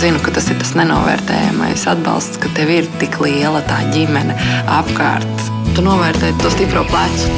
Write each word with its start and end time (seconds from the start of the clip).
zinu, 0.00 0.20
ka 0.24 0.32
tas 0.32 0.46
ir 0.48 0.56
tas 0.60 0.70
nenovērtējamais 0.78 1.82
atbalsts, 1.92 2.38
ka 2.40 2.48
tev 2.56 2.70
ir 2.72 2.88
tik 3.02 3.18
liela 3.20 3.60
tā 3.68 3.82
ģimene 3.92 4.36
apkārt. 4.78 5.44
Tu 5.76 5.84
novērtē 5.84 6.32
to 6.40 6.52
stipro 6.54 6.86
plecu. 6.88 7.28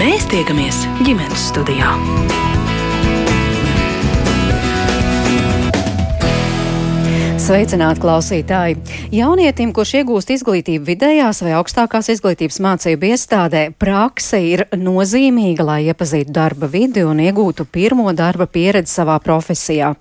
Mēs 0.00 0.26
tiekamies 0.32 0.82
ģimenes 1.06 1.48
studijā. 1.52 1.94
Sveicināti 7.48 8.02
klausītāji! 8.02 8.74
Jaunietim, 9.08 9.70
kurš 9.72 9.94
iegūst 10.02 10.28
izglītību 10.34 10.84
vidējās 10.84 11.38
vai 11.40 11.54
augstākās 11.56 12.10
izglītības 12.12 12.58
mācību 12.60 13.08
iestādē, 13.08 13.62
prakse 13.80 14.36
ir 14.44 14.66
nozīmīga, 14.76 15.64
lai 15.64 15.78
iepazītu 15.86 16.34
darba 16.36 16.68
vidi 16.68 17.06
un 17.08 17.22
iegūtu 17.24 17.64
pirmo 17.72 18.12
darba 18.12 18.44
pieredzi 18.44 18.98
savā 18.98 19.16
profesijā. 19.24 19.94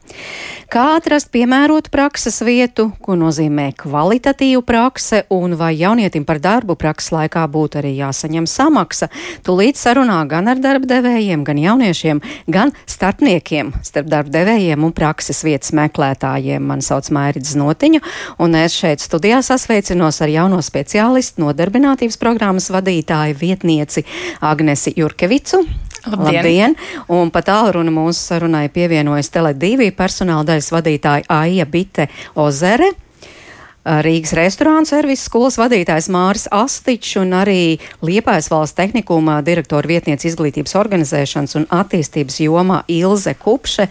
Kā 0.67 0.83
atrast 0.97 1.31
piemērotu 1.31 1.87
prakses 1.93 2.41
vietu, 2.43 2.89
ko 2.99 3.15
nozīmē 3.15 3.69
kvalitatīva 3.79 4.65
prakse, 4.67 5.23
un 5.31 5.55
vai 5.55 5.71
jaunietim 5.79 6.27
par 6.27 6.43
darbu 6.43 6.75
prakses 6.75 7.13
laikā 7.15 7.45
būtu 7.47 7.79
arī 7.79 7.93
jāsaņem 8.01 8.43
samaksa, 8.43 9.07
tūlīt 9.47 9.79
sarunā 9.79 10.19
gan 10.27 10.51
ar 10.51 10.59
darba 10.59 10.91
devējiem, 10.91 11.47
gan 11.47 11.63
jauniešiem, 11.63 12.19
gan 12.51 12.75
starpniekiem 12.83 13.71
starp 13.87 14.11
darba 14.11 14.35
devējiem 14.35 14.83
un 14.83 14.91
prakses 14.91 15.45
vietas 15.47 15.71
meklētājiem. 15.79 16.59
Man 16.59 16.83
sauc 16.83 17.07
Maija. 17.07 17.36
Mērķis 17.37 17.57
Notiņu, 17.57 18.01
un 18.41 18.55
es 18.57 18.75
šeit 18.77 19.01
studijā 19.03 19.41
sasveicinos 19.45 20.21
ar 20.25 20.31
jauno 20.31 20.59
speciālistu 20.65 21.43
nodarbinātības 21.43 22.17
programmas 22.17 22.71
vadītāju 22.73 23.37
vietnieci 23.37 24.05
Agnesi 24.41 24.93
Jurkevicu. 24.97 25.61
Labdien! 26.07 26.37
Labdien. 26.39 26.75
Un 27.11 27.29
pat 27.33 27.49
tālruni 27.49 27.91
mūsu 27.93 28.21
sarunai 28.31 28.67
pievienojas 28.73 29.29
Tele2 29.33 29.91
personāla 29.97 30.45
daļas 30.47 30.71
vadītāja 30.71 31.27
Aija 31.41 31.67
Bite 31.69 32.07
Ozere. 32.35 32.93
Rīgas 33.87 34.33
restorāna 34.35 34.83
servisa 34.83 35.29
skolas 35.29 35.55
vadītājs 35.55 36.09
Māris 36.11 36.47
Astičs 36.51 37.13
un 37.21 37.31
arī 37.37 37.77
Liepājas 38.03 38.49
valsts 38.51 38.75
tehnikuma 38.75 39.37
direktora 39.47 39.87
vietniece 39.87 40.27
izglītības 40.27 40.75
organizēšanas 40.75 41.55
un 41.55 41.67
attīstības 41.71 42.41
jomā 42.43 42.81
Ilze 42.91 43.31
Kupše. 43.39 43.85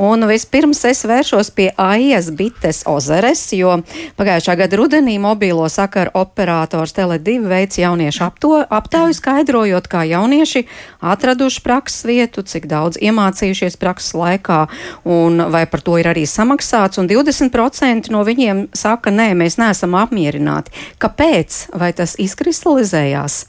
Un 0.00 0.24
vispirms 0.30 0.80
es 0.88 1.04
vēršos 1.04 1.52
pie 1.52 1.68
AIS 1.76 2.30
Bites 2.38 2.80
Ozeres, 2.88 3.42
jo 3.52 3.74
pagājušā 4.16 4.56
gada 4.62 4.78
rudenī 4.80 5.18
mobīlo 5.20 5.68
sakaru 5.68 6.14
operators 6.22 6.96
Tele2 6.96 7.36
veids 7.52 7.82
jauniešu 7.82 8.24
apto, 8.24 8.54
aptauju 8.64 9.18
skaidrojot, 9.20 9.90
kā 9.92 10.06
jaunieši 10.08 10.64
atraduši 11.12 11.60
prakses 11.66 12.06
vietu, 12.08 12.40
cik 12.40 12.70
daudz 12.72 12.96
iemācījušies 13.04 13.76
prakses 13.76 14.16
laikā 14.16 14.62
un 15.04 15.44
vai 15.52 15.66
par 15.68 15.84
to 15.84 16.00
ir 16.00 16.08
arī 16.08 16.24
samaksāts. 16.24 16.96
Un 17.02 17.12
20% 17.12 18.08
no 18.14 18.24
viņiem 18.24 18.70
saka, 18.72 19.12
nē, 19.12 19.41
mēs 19.42 19.58
neesam 19.60 19.98
apmierināti. 19.98 20.72
Kāpēc? 21.02 21.66
Vai 21.76 21.90
tas 21.98 22.14
izkristalizējās 22.22 23.42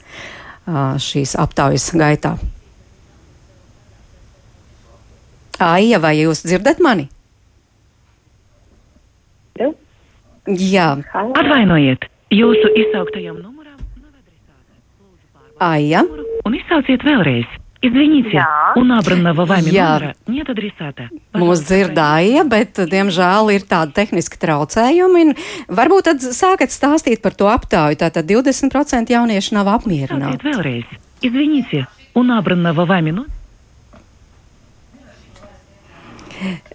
šīs 1.06 1.38
aptaujas 1.40 1.88
gaitā? 1.96 2.36
Aija, 5.62 6.00
vai 6.02 6.16
jūs 6.18 6.42
dzirdat 6.44 6.82
mani? 6.82 7.08
Jā. 10.44 10.90
Atvainojiet, 11.16 12.04
jūsu 12.34 12.68
izsauktajam 12.76 13.38
numuram 13.40 13.78
nav 13.96 14.10
adresāta. 14.10 15.54
Aija. 15.64 16.02
Un 16.44 16.56
izsauciet 16.58 17.06
vēlreiz. 17.06 17.48
Извините, 17.83 18.43
у 18.75 18.83
набранного 18.83 19.45
вами 19.45 19.69
Jā. 19.71 19.99
номера 19.99 20.15
нет 20.27 20.49
адресата. 20.49 21.07
Mūs 21.33 21.63
dzirdēja, 21.63 22.43
bet, 22.43 22.75
diemžēl, 22.75 23.55
ir 23.55 23.63
tādi 23.63 23.93
tehniski 23.95 24.35
traucējumi. 24.35 25.21
un 25.23 25.35
Varbūt 25.71 26.03
tad 26.11 26.19
sākat 26.19 26.75
stāstīt 26.75 27.21
par 27.21 27.31
to 27.31 27.47
aptauju. 27.47 27.95
Tātad 27.95 28.27
20% 28.27 29.07
jauniešu 29.07 29.55
nav 29.55 29.67
Izsauciet 29.67 30.11
apmierināti. 30.11 30.43
vēlreiz. 30.43 30.85
Извините, 31.21 31.87
у 32.13 32.23
набранного 32.23 32.85
вами 32.85 33.11
номера 33.11 33.31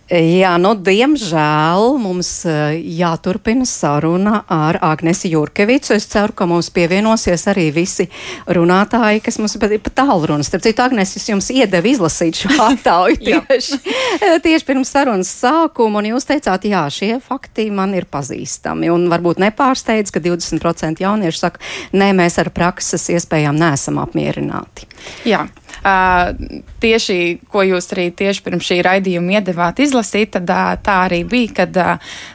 Jā, 0.09 0.55
nu, 0.57 0.71
diemžēl 0.73 1.83
mums 2.01 2.29
eh, 2.49 2.79
jāturpina 2.97 3.65
saruna 3.69 4.39
ar 4.49 4.79
Agnesi 4.81 5.29
Jurkevicu. 5.29 5.93
Es 5.93 6.07
ceru, 6.09 6.33
ka 6.33 6.47
mums 6.49 6.71
pievienosies 6.73 7.45
arī 7.51 7.67
visi 7.75 8.07
runātāji, 8.49 9.21
kas 9.21 9.37
mums 9.37 9.53
ir 9.53 9.77
pa 9.85 9.93
tālrunas. 10.01 10.49
Starp 10.49 10.65
citu, 10.65 10.81
Agnes, 10.81 11.13
es 11.13 11.29
jums 11.29 11.51
iedevu 11.53 11.91
izlasīt 11.91 12.41
šo 12.41 12.49
attauju 12.71 13.19
tieši, 13.21 13.79
eh, 14.17 14.39
tieši 14.41 14.65
pirms 14.65 14.95
sarunas 14.95 15.29
sākuma, 15.29 16.01
un 16.01 16.09
jūs 16.09 16.25
teicāt, 16.31 16.65
jā, 16.65 16.87
šie 16.89 17.11
fakti 17.21 17.67
man 17.69 17.93
ir 17.93 18.09
pazīstami. 18.09 18.89
Un 18.89 19.05
varbūt 19.13 19.43
nepārsteidz, 19.45 20.09
ka 20.09 20.25
20% 20.25 21.05
jauniešu 21.05 21.43
saka, 21.45 21.61
nē, 21.93 22.15
mēs 22.17 22.41
ar 22.41 22.49
prakses 22.49 23.05
iespējām 23.13 23.61
neesam 23.61 24.01
apmierināti. 24.01 24.89
Jā, 25.29 25.45
uh, 25.85 26.33
tieši 26.81 27.39
ko 27.51 27.63
jūs 27.63 27.87
arī 27.93 28.09
tieši 28.15 28.43
pirms 28.43 28.67
šī 28.67 28.81
raidījuma 28.85 29.37
iedevāt 29.37 29.79
izlasīt, 29.83 29.98
tad 30.33 30.49
uh, 30.49 30.73
tā 30.83 30.95
arī 31.07 31.21
bija, 31.27 31.53
kad 31.61 31.79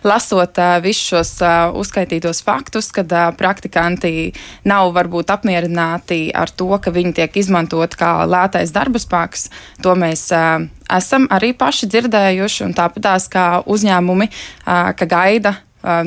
lasot 0.05 0.59
visus 0.85 1.05
šos 1.15 1.33
uzskaitītos 1.79 2.43
faktus, 2.45 2.91
kad 2.95 3.11
praktikanti 3.39 4.33
nav 4.69 4.93
varbūt 4.97 5.33
apmierināti 5.35 6.29
ar 6.35 6.51
to, 6.51 6.71
ka 6.79 6.93
viņi 6.95 7.15
tiek 7.21 7.37
izmantot 7.41 7.97
kā 7.99 8.13
lētais 8.29 8.73
darba 8.75 9.01
spēks. 9.03 9.49
To 9.85 9.95
mēs 9.99 10.29
esam 10.33 11.29
arī 11.33 11.53
paši 11.59 11.89
dzirdējuši, 11.93 12.65
un 12.67 12.75
tāpatās 12.77 13.29
kā 13.33 13.47
uzņēmumi, 13.67 14.31
ka 14.65 15.09
gaida 15.11 15.57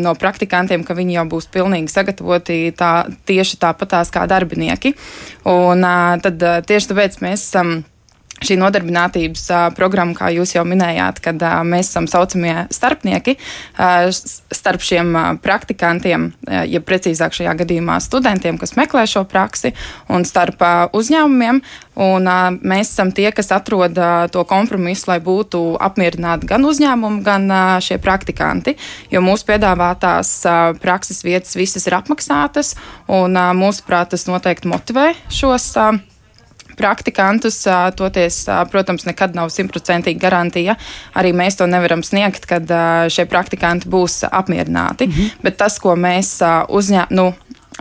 no 0.02 0.14
praktikantiem, 0.18 0.84
ka 0.86 0.96
viņi 0.98 1.20
jau 1.20 1.28
būs 1.36 1.50
pilnīgi 1.54 1.92
sagatavoti 1.94 2.60
tā, 2.78 3.08
tieši 3.30 3.60
tāpatās 3.62 4.12
kā 4.14 4.26
darbinieki. 4.30 4.96
Un 5.52 5.86
tad 6.24 6.42
tieši 6.70 6.94
tāpēc 6.94 7.22
mēs 7.26 7.46
esam. 7.50 7.78
Šī 8.38 8.54
nodarbinātības 8.62 9.44
uh, 9.50 9.64
programma, 9.74 10.14
kā 10.14 10.28
jūs 10.30 10.52
jau 10.54 10.62
minējāt, 10.68 11.24
kad 11.26 11.42
uh, 11.42 11.64
mēs 11.66 11.88
esam 11.90 12.06
saucamie 12.10 12.68
starpnieki 12.74 13.34
uh, 13.34 14.12
starp 14.14 14.84
šiem 14.86 15.10
uh, 15.18 15.30
praktikantiem, 15.42 16.28
uh, 16.46 16.60
ja 16.70 16.82
precīzāk 16.86 17.34
šajā 17.34 17.56
gadījumā 17.64 17.96
studentiem, 18.04 18.60
kas 18.62 18.76
meklē 18.78 19.08
šo 19.10 19.24
praksi, 19.30 19.72
un 20.14 20.26
starp 20.28 20.62
uh, 20.62 20.86
uzņēmumiem. 20.94 21.64
Un, 21.98 22.30
uh, 22.30 22.54
mēs 22.62 22.92
esam 22.92 23.10
tie, 23.16 23.32
kas 23.34 23.50
atrod 23.56 23.98
uh, 23.98 24.28
to 24.30 24.44
kompromisu, 24.46 25.08
lai 25.10 25.18
būtu 25.24 25.64
apmierināti 25.82 26.46
gan 26.52 26.68
uzņēmumi, 26.70 27.24
gan 27.26 27.50
uh, 27.50 27.72
šie 27.82 27.98
praktikanti. 28.04 28.76
Jo 29.10 29.24
mūsu 29.26 29.48
piedāvātās 29.50 30.36
uh, 30.46 30.76
prakses 30.78 31.24
vietas 31.26 31.58
visas 31.58 31.90
ir 31.90 31.98
apmaksātas, 31.98 32.76
un 33.10 33.34
uh, 33.34 33.50
mūsuprāt, 33.58 34.14
tas 34.14 34.28
noteikti 34.30 34.70
motivē 34.70 35.16
šos. 35.34 35.72
Uh, 35.74 35.98
praktikantus. 36.78 37.60
Toties, 37.98 38.44
protams, 38.72 39.08
nekad 39.10 39.36
nav 39.38 39.52
simtprocentīgi 39.54 40.22
garantija. 40.22 40.78
Arī 41.18 41.34
mēs 41.38 41.60
to 41.60 41.68
nevaram 41.70 42.04
sniegt, 42.06 42.46
kad 42.50 42.72
šie 43.14 43.28
praktikanti 43.30 43.90
būs 43.90 44.24
apmierināti. 44.30 45.08
Mm 45.08 45.14
-hmm. 45.14 45.44
Bet 45.44 45.58
tas, 45.58 45.80
ko 45.80 45.96
mēs 45.96 46.38
uzņēmām, 46.70 47.08
nu, 47.10 47.34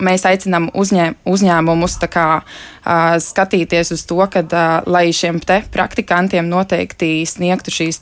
mēs 0.02 0.26
aicinām 0.28 0.68
uzņē, 0.76 1.06
uzņēmumus 1.28 1.96
kā, 2.12 2.26
uh, 2.42 3.16
skatīties 3.22 3.92
uz 3.96 4.04
to, 4.08 4.18
ka, 4.32 4.42
uh, 4.44 4.86
lai 4.86 5.08
šiem 5.16 5.40
praktikantiem 5.72 6.48
noteikti 6.48 7.24
sniegtu 7.26 7.72
šīs 7.72 8.00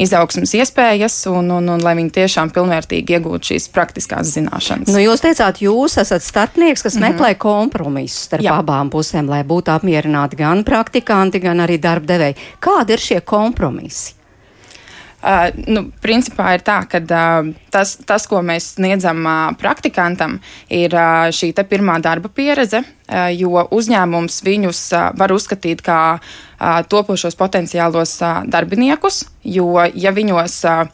izaugsmas 0.00 0.52
iespējas 0.54 1.16
un, 1.30 1.50
un, 1.56 1.68
un 1.74 1.84
lai 1.84 1.96
viņi 1.98 2.12
tiešām 2.20 2.52
pilnvērtīgi 2.54 3.16
iegūtu 3.16 3.52
šīs 3.52 3.70
praktiskās 3.74 4.34
zināšanas. 4.36 4.92
Nu, 4.92 5.00
jūs 5.02 5.24
teicāt, 5.24 5.62
jūs 5.64 5.98
esat 6.00 6.22
starpnieks, 6.22 6.82
kas 6.82 6.94
mm 6.94 7.02
-hmm. 7.02 7.16
meklē 7.16 7.34
kompromisu 7.38 8.24
starp. 8.26 8.44
Jā. 8.44 8.60
abām 8.60 8.90
pusēm, 8.90 9.28
lai 9.28 9.42
būtu 9.44 9.72
apmierināti 9.72 10.36
gan 10.36 10.64
praktikanti, 10.64 11.40
gan 11.40 11.60
arī 11.60 11.80
darba 11.80 12.14
devēji. 12.14 12.36
Kādi 12.60 12.92
ir 12.92 12.98
šie 12.98 13.20
kompromisi? 13.20 14.19
Uh, 15.20 15.50
nu, 15.68 15.82
principā 16.00 16.54
ir 16.56 16.62
tā, 16.64 16.78
ka 16.88 16.96
uh, 17.04 17.50
tas, 17.68 17.98
tas, 18.08 18.24
ko 18.24 18.40
mēs 18.40 18.70
sniedzam 18.78 19.20
uh, 19.28 19.50
praktikantam, 19.60 20.38
ir 20.72 20.96
uh, 20.96 21.28
šī 21.28 21.52
pirmā 21.68 21.98
darba 22.00 22.30
pieredze, 22.32 22.80
uh, 22.80 23.28
jo 23.28 23.66
uzņēmums 23.68 24.40
viņus 24.46 24.80
uh, 24.96 25.10
var 25.20 25.34
uzskatīt 25.36 25.84
kā 25.84 26.00
uh, 26.16 26.80
topošos 26.88 27.36
potenciālos 27.36 28.16
uh, 28.24 28.40
darbiniekus, 28.48 29.26
jo 29.44 29.84
ja 29.92 30.14
viņos 30.16 30.56
uh, 30.64 30.86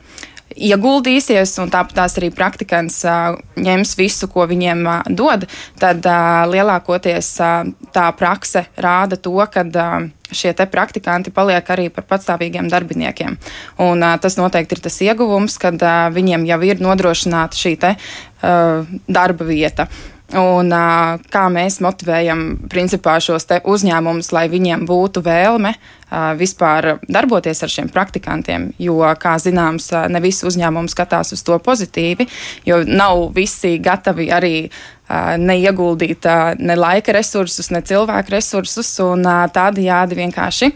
ieguldīsies, 0.56 1.55
un 1.62 1.70
tāpat 1.73 1.97
tās 2.00 2.17
arī 2.20 2.31
praktikants 2.35 3.03
uh, 3.06 3.37
ņems 3.61 3.94
visu, 3.99 4.29
ko 4.32 4.47
viņiem 4.49 4.85
uh, 4.87 5.08
dod, 5.08 5.47
tad 5.81 6.06
uh, 6.08 6.44
lielākoties 6.50 7.31
uh, 7.44 7.69
tā 7.94 8.06
prakse 8.17 8.67
rāda 8.81 9.20
to, 9.20 9.37
ka 9.53 9.67
uh, 9.67 10.08
šie 10.32 10.55
praktikanti 10.70 11.31
paliek 11.31 11.69
arī 11.70 11.88
par 11.93 12.06
patstāvīgiem 12.08 12.70
darbiniekiem. 12.73 13.38
Un, 13.85 14.03
uh, 14.03 14.17
tas 14.20 14.38
noteikti 14.41 14.79
ir 14.79 14.85
tas 14.88 14.99
ieguvums, 15.05 15.58
kad 15.62 15.81
uh, 15.82 16.08
viņiem 16.14 16.49
jau 16.49 16.61
ir 16.67 16.82
nodrošināta 16.82 17.56
šī 17.56 17.76
te, 17.81 17.94
uh, 18.43 18.99
darba 19.06 19.49
vieta. 19.49 19.88
Un 20.34 20.73
uh, 20.75 21.20
kā 21.31 21.44
mēs 21.52 21.78
motivējam 21.84 22.43
principā 22.70 23.19
šos 23.23 23.46
uzņēmumus, 23.62 24.32
lai 24.34 24.49
viņiem 24.50 24.82
būtu 24.88 25.23
vēlme 25.23 25.70
uh, 25.76 26.32
vispār 26.38 26.96
darboties 27.06 27.62
ar 27.62 27.70
šiem 27.70 27.90
praktikantiem. 27.94 28.73
Jo, 28.82 28.99
kā 29.23 29.37
zināms, 29.38 29.93
ne 30.11 30.23
visi 30.25 30.46
uzņēmumi 30.49 30.90
skatās 30.90 31.31
uz 31.37 31.44
to 31.46 31.58
pozitīvi, 31.62 32.26
jo 32.67 32.82
nav 32.88 33.28
visi 33.37 33.76
gatavi 33.78 34.26
arī 34.34 34.55
uh, 34.67 34.96
neieguldīt 35.38 36.26
ne 36.58 36.76
laika 36.76 37.14
resursus, 37.14 37.70
ne 37.70 37.84
cilvēku 37.87 38.34
resursus, 38.34 38.90
un 39.05 39.22
tādajādi 39.55 40.19
vienkārši 40.19 40.72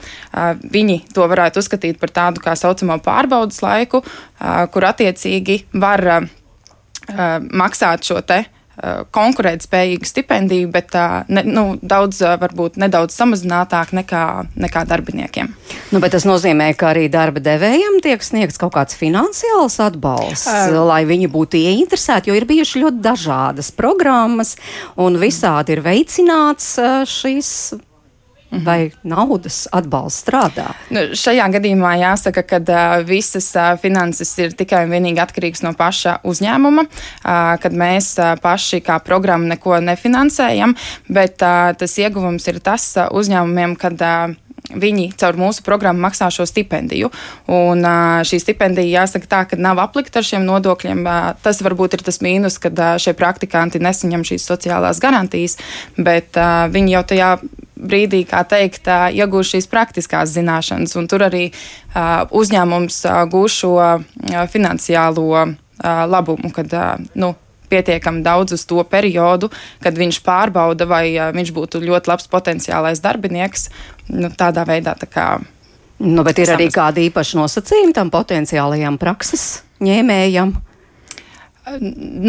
viņi 0.70 1.00
to 1.10 1.26
varētu 1.26 1.58
uzskatīt 1.58 1.98
par 1.98 2.14
tādu 2.14 2.44
kā 2.44 2.54
saucamo 2.54 3.00
pārbaudas 3.02 3.58
laiku, 3.64 4.04
kur 4.70 4.86
attiecīgi 4.86 5.64
var 5.74 6.06
maksāt 7.50 8.06
šo 8.06 8.20
te 8.22 8.44
Konkurētspējīgu 9.14 10.08
stipendiju, 10.08 10.70
bet 10.72 10.94
ne, 11.28 11.44
nu, 11.44 11.64
daudz, 11.82 12.22
varbūt 12.40 12.78
nedaudz 12.80 13.16
samazinātāk 13.18 13.92
nekā, 13.96 14.24
nekā 14.60 14.84
darbiniekiem. 14.88 15.50
Nu, 15.90 16.00
bet 16.02 16.14
tas 16.16 16.26
nozīmē, 16.28 16.70
ka 16.78 16.92
arī 16.94 17.08
darba 17.12 17.42
devējiem 17.44 18.00
tiek 18.04 18.24
sniegts 18.24 18.60
kaut 18.60 18.72
kāds 18.78 18.96
finansiāls 18.96 19.80
atbalsts, 19.84 20.48
uh, 20.48 20.80
lai 20.88 21.02
viņi 21.08 21.28
būtu 21.32 21.60
ieinteresēti, 21.60 22.30
jo 22.30 22.38
ir 22.38 22.48
bijuši 22.48 22.84
ļoti 22.86 23.04
dažādas 23.04 23.70
programmas 23.76 24.56
un 25.00 25.20
visādi 25.20 25.76
ir 25.76 25.84
veicināts 25.84 26.74
šīs 27.10 27.54
Mhm. 28.50 28.64
vai 28.66 28.90
naudas 29.06 29.68
atbalsts 29.70 30.24
strādā? 30.24 30.72
Nu, 30.90 31.04
šajā 31.14 31.46
gadījumā 31.54 31.92
jāsaka, 32.00 32.42
ka 32.42 32.58
uh, 32.58 33.04
visas 33.06 33.46
uh, 33.54 33.76
finanses 33.78 34.32
ir 34.42 34.56
tikai 34.58 34.82
un 34.86 34.94
vienīgi 34.96 35.22
atkarīgas 35.22 35.62
no 35.62 35.70
paša 35.78 36.18
uzņēmuma, 36.26 36.86
uh, 36.86 37.54
kad 37.62 37.76
mēs 37.78 38.12
uh, 38.18 38.34
paši 38.42 38.82
kā 38.82 38.98
programma 39.06 39.54
neko 39.54 39.78
nefinansējam, 39.86 40.74
bet 41.08 41.38
uh, 41.46 41.70
tas 41.78 41.94
ieguvums 42.02 42.50
ir 42.50 42.58
tas 42.64 42.90
uh, 42.98 43.06
uzņēmumiem, 43.14 43.78
kad 43.78 44.02
uh, 44.02 44.34
viņi 44.74 45.10
caur 45.20 45.38
mūsu 45.40 45.64
programmu 45.66 46.04
maksā 46.06 46.30
šo 46.34 46.46
stipendiju. 46.48 47.10
Un 47.50 47.84
šī 48.26 48.40
stipendija, 48.42 49.02
jāsaka, 49.02 49.30
tā, 49.30 49.40
ka 49.50 49.58
nav 49.60 49.80
aplikta 49.82 50.20
ar 50.20 50.28
šiem 50.28 50.46
nodokļiem. 50.48 51.02
Tas 51.44 51.62
varbūt 51.64 51.98
ir 51.98 52.04
tas 52.06 52.20
mīnus, 52.24 52.60
kad 52.62 52.78
šie 53.02 53.16
praktikanti 53.18 53.82
nesaņem 53.82 54.26
šīs 54.32 54.46
sociālās 54.50 55.02
garantijas, 55.02 55.58
bet 55.98 56.38
viņi 56.74 56.96
jau 56.96 57.04
tajā 57.14 57.32
brīdī, 57.80 58.24
kā 58.28 58.42
teikt, 58.48 58.88
iegūst 59.16 59.56
šīs 59.56 59.68
praktiskās 59.70 60.34
zināšanas, 60.34 60.96
un 61.00 61.08
tur 61.10 61.24
arī 61.30 61.46
uzņēmums 61.96 63.04
gūs 63.32 63.60
šo 63.62 63.76
finansiālo 64.52 65.46
labumu, 65.80 66.52
kad 66.52 66.74
nu, 67.16 67.34
pietiekami 67.70 68.24
daudz 68.26 68.56
uz 68.56 68.66
to 68.66 68.82
periodu, 68.82 69.50
kad 69.82 69.94
viņš 69.94 70.20
pārbauda, 70.26 70.88
vai 70.90 71.14
viņš 71.34 71.54
būtu 71.54 71.82
ļoti 71.86 72.10
labs 72.10 72.26
potenciālais 72.30 73.02
darbinieks. 73.04 73.68
Nu, 74.10 74.30
tādā 74.36 74.64
veidā 74.68 74.94
tā 74.98 75.06
kā. 75.10 75.26
Nu, 76.00 76.24
bet 76.24 76.38
ir 76.40 76.48
samaz... 76.48 76.58
arī 76.58 76.68
kādi 76.72 77.06
īpaši 77.10 77.38
nosacījumi 77.38 77.94
tam 77.96 78.10
potenciālajam 78.10 78.96
prakses 79.00 79.62
ņēmējam? 79.84 80.54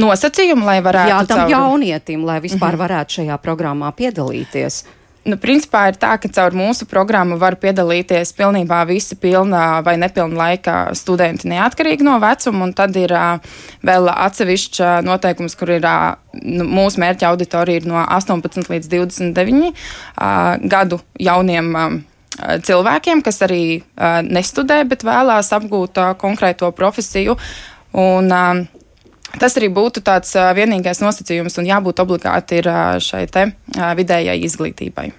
Nosacījumi, 0.01 0.65
lai 0.67 0.79
varētu. 0.83 1.11
Jā, 1.13 1.19
tam 1.29 1.43
caur... 1.43 1.53
jaunietim, 1.53 2.25
lai 2.27 2.39
vispār 2.43 2.73
mm 2.73 2.75
-hmm. 2.75 2.81
varētu 2.83 3.17
šajā 3.17 3.37
programmā 3.41 3.91
piedalīties. 3.95 4.83
Nu, 5.21 5.37
principā 5.37 5.83
ir 5.91 5.97
tā, 6.01 6.15
ka 6.17 6.29
caur 6.33 6.55
mūsu 6.57 6.87
programmu 6.89 7.35
var 7.41 7.53
piedalīties 7.61 8.31
pilnībā 8.33 8.79
visi 8.89 9.13
pilnā 9.21 9.83
vai 9.85 9.93
nepilna 10.01 10.39
laika 10.39 10.77
studenti 10.97 11.45
neatkarīgi 11.51 12.07
no 12.07 12.15
vecuma, 12.23 12.71
tad 12.73 12.97
ir 12.97 13.13
uh, 13.13 13.37
vēl 13.85 14.09
atsevišķs 14.09 14.81
uh, 14.81 14.95
noteikums, 15.05 15.53
kur 15.59 15.75
ir 15.77 15.85
uh, 15.85 16.15
nu, 16.41 16.65
mūsu 16.65 17.03
mērķa 17.03 17.29
auditorija 17.29 17.83
ir 17.83 17.89
no 17.91 18.01
18 18.01 18.71
līdz 18.73 18.89
29 18.95 19.69
uh, 19.69 19.75
gadu 20.73 21.03
jauniem. 21.21 21.75
Uh, 21.75 21.99
cilvēkiem, 22.65 23.21
kas 23.21 23.41
arī 23.45 23.63
uh, 23.77 24.23
nestudē, 24.25 24.81
bet 24.89 25.03
vēlās 25.05 25.51
apgūt 25.53 25.99
uh, 26.01 26.13
konkrēto 26.17 26.71
profesiju. 26.73 27.35
Un, 27.91 28.31
uh, 28.31 28.80
Tas 29.39 29.55
arī 29.59 29.71
būtu 29.71 30.03
tāds 30.05 30.33
vienīgais 30.35 31.01
nosacījums, 31.03 31.57
un 31.61 31.69
jābūt 31.69 32.03
obligāti 32.03 32.61
ir 32.61 32.69
šai 33.01 33.25
te 33.31 33.47
vidējai 33.97 34.39
izglītībai. 34.47 35.11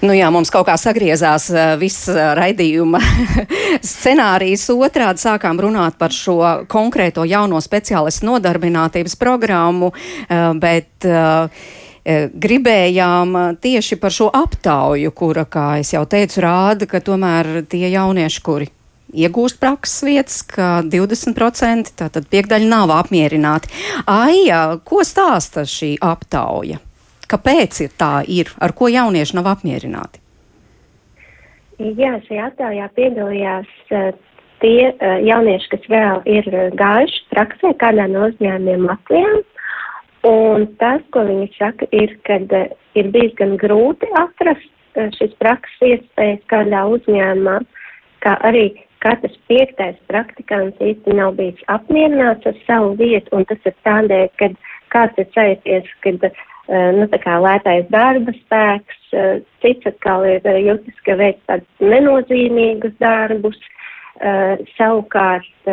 Nu 0.00 0.14
jā, 0.16 0.30
mums 0.32 0.48
kaut 0.52 0.66
kā 0.68 0.76
sagriezās 0.80 1.50
viss 1.80 2.08
raidījuma 2.08 3.00
scenārijs 3.92 4.68
otrādi. 4.72 5.20
Sākām 5.20 5.60
runāt 5.60 5.98
par 6.00 6.14
šo 6.16 6.38
konkrēto 6.70 7.26
jauno 7.28 7.60
speciālistu 7.60 8.28
nodarbinātības 8.30 9.18
programmu, 9.20 9.92
bet 10.62 11.08
gribējām 12.46 13.38
tieši 13.60 14.00
par 14.00 14.16
šo 14.16 14.30
aptauju, 14.32 15.12
kura, 15.12 15.44
kā 15.44 15.68
es 15.82 15.92
jau 15.92 16.06
teicu, 16.08 16.40
rāda, 16.46 16.88
ka 16.88 17.02
tomēr 17.04 17.60
tie 17.68 17.86
jaunieši, 17.92 18.44
kuri 18.46 18.70
iegūst 19.14 19.60
prakses 19.60 20.04
vietas, 20.06 20.40
ka 20.46 20.80
20% 20.86 21.92
tātad 21.98 22.28
piekdaļa 22.30 22.70
nav 22.70 22.92
apmierināti. 22.94 23.70
Aija, 24.10 24.78
ko 24.84 25.04
stāsta 25.06 25.66
šī 25.68 25.96
aptauja? 26.02 26.80
Kāpēc 27.30 27.84
ir 27.84 27.92
tā 27.98 28.14
ir? 28.26 28.50
Ar 28.58 28.74
ko 28.74 28.88
jaunieši 28.90 29.38
nav 29.38 29.52
apmierināti? 29.52 30.18
Jā, 31.80 32.16
šajā 32.26 32.50
aptaujā 32.50 32.88
piedalījās 32.96 33.70
tie 34.60 34.90
jaunieši, 35.24 35.70
kas 35.72 35.86
vēl 35.88 36.20
ir 36.28 36.50
gājuši 36.76 37.22
praksē 37.30 37.72
kādā 37.80 38.04
no 38.10 38.26
uzņēmumiem 38.28 38.84
Latvijā. 38.90 39.38
Un 40.28 40.66
tas, 40.82 41.00
ko 41.14 41.22
viņi 41.24 41.48
saka, 41.54 41.86
ir, 41.96 42.12
ka 42.28 42.36
ir 42.98 43.08
bijis 43.14 43.32
gan 43.38 43.54
grūti 43.60 44.10
atrast 44.20 44.68
šis 45.16 45.32
prakses 45.40 45.86
iespējas 45.86 46.42
kādā 46.50 46.82
uzņēmumā, 46.92 47.60
kā 48.24 48.34
arī 48.44 48.66
katrs 49.04 49.36
piektais 49.48 49.98
praktikants 50.10 50.80
īsti 50.84 51.16
nav 51.16 51.34
bijis 51.38 51.60
apmierināts 51.72 52.46
ar 52.50 52.60
savu 52.66 52.94
vietu, 53.00 53.32
un 53.36 53.46
tas 53.48 53.68
ir 53.68 53.76
tādēļ, 53.86 54.28
ka 54.40 54.50
kāds 54.94 55.20
ir 55.22 55.28
sajūties, 55.34 55.90
kad, 56.04 56.28
uh, 56.28 56.90
nu, 56.98 57.08
tā 57.12 57.20
kā 57.22 57.38
lētais 57.42 57.88
darba 57.92 58.34
spēks, 58.36 59.02
uh, 59.14 59.34
cits 59.64 59.90
atkal 59.90 60.26
ir 60.28 60.44
uh, 60.44 60.58
jūtis, 60.68 60.96
ka 61.06 61.18
veic 61.20 61.42
tādus 61.50 61.92
nenozīmīgus 61.92 62.96
darbus, 63.02 63.60
savukārt 64.76 65.68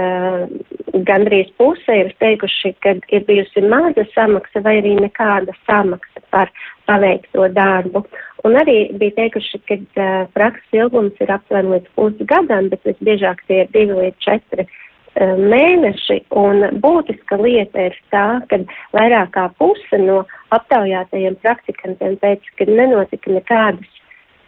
gandrīz 1.04 1.50
puse 1.60 1.98
ir 2.00 2.14
teikuši, 2.22 2.70
ka 2.80 2.94
ir 3.12 3.26
bijusi 3.28 3.64
maza 3.68 4.06
samaksa 4.14 4.62
vai 4.64 4.78
arī 4.80 4.94
nekāda 5.02 5.52
samaksa 5.66 6.24
par 6.32 6.54
paveikto 6.88 7.48
darbu. 7.56 8.04
Un 8.48 8.58
arī 8.60 8.78
bija 9.00 9.16
teikuši, 9.18 9.62
ka 9.68 9.78
uh, 9.78 10.28
prakses 10.36 10.76
ilgums 10.78 11.18
ir 11.24 11.32
aptuveni 11.34 11.76
līdz 11.76 11.94
pusgadam, 11.98 12.70
bet 12.72 12.86
visbiežāk 12.88 13.44
tie 13.48 13.64
ir 13.64 13.72
divi 13.76 13.98
līdz 13.98 14.24
četri 14.24 14.68
uh, 14.68 15.36
mēneši. 15.54 16.22
Un 16.44 16.68
būtiska 16.84 17.40
lieta 17.42 17.90
ir 17.90 17.98
tā, 18.14 18.28
ka 18.52 18.62
vairāk 18.96 19.34
kā 19.36 19.48
puse 19.60 20.02
no 20.04 20.24
aptaujātajiem 20.56 21.40
praktikantiem 21.44 22.18
teica, 22.24 22.56
ka 22.60 22.70
nenotika 22.72 23.36
nekādas 23.36 24.02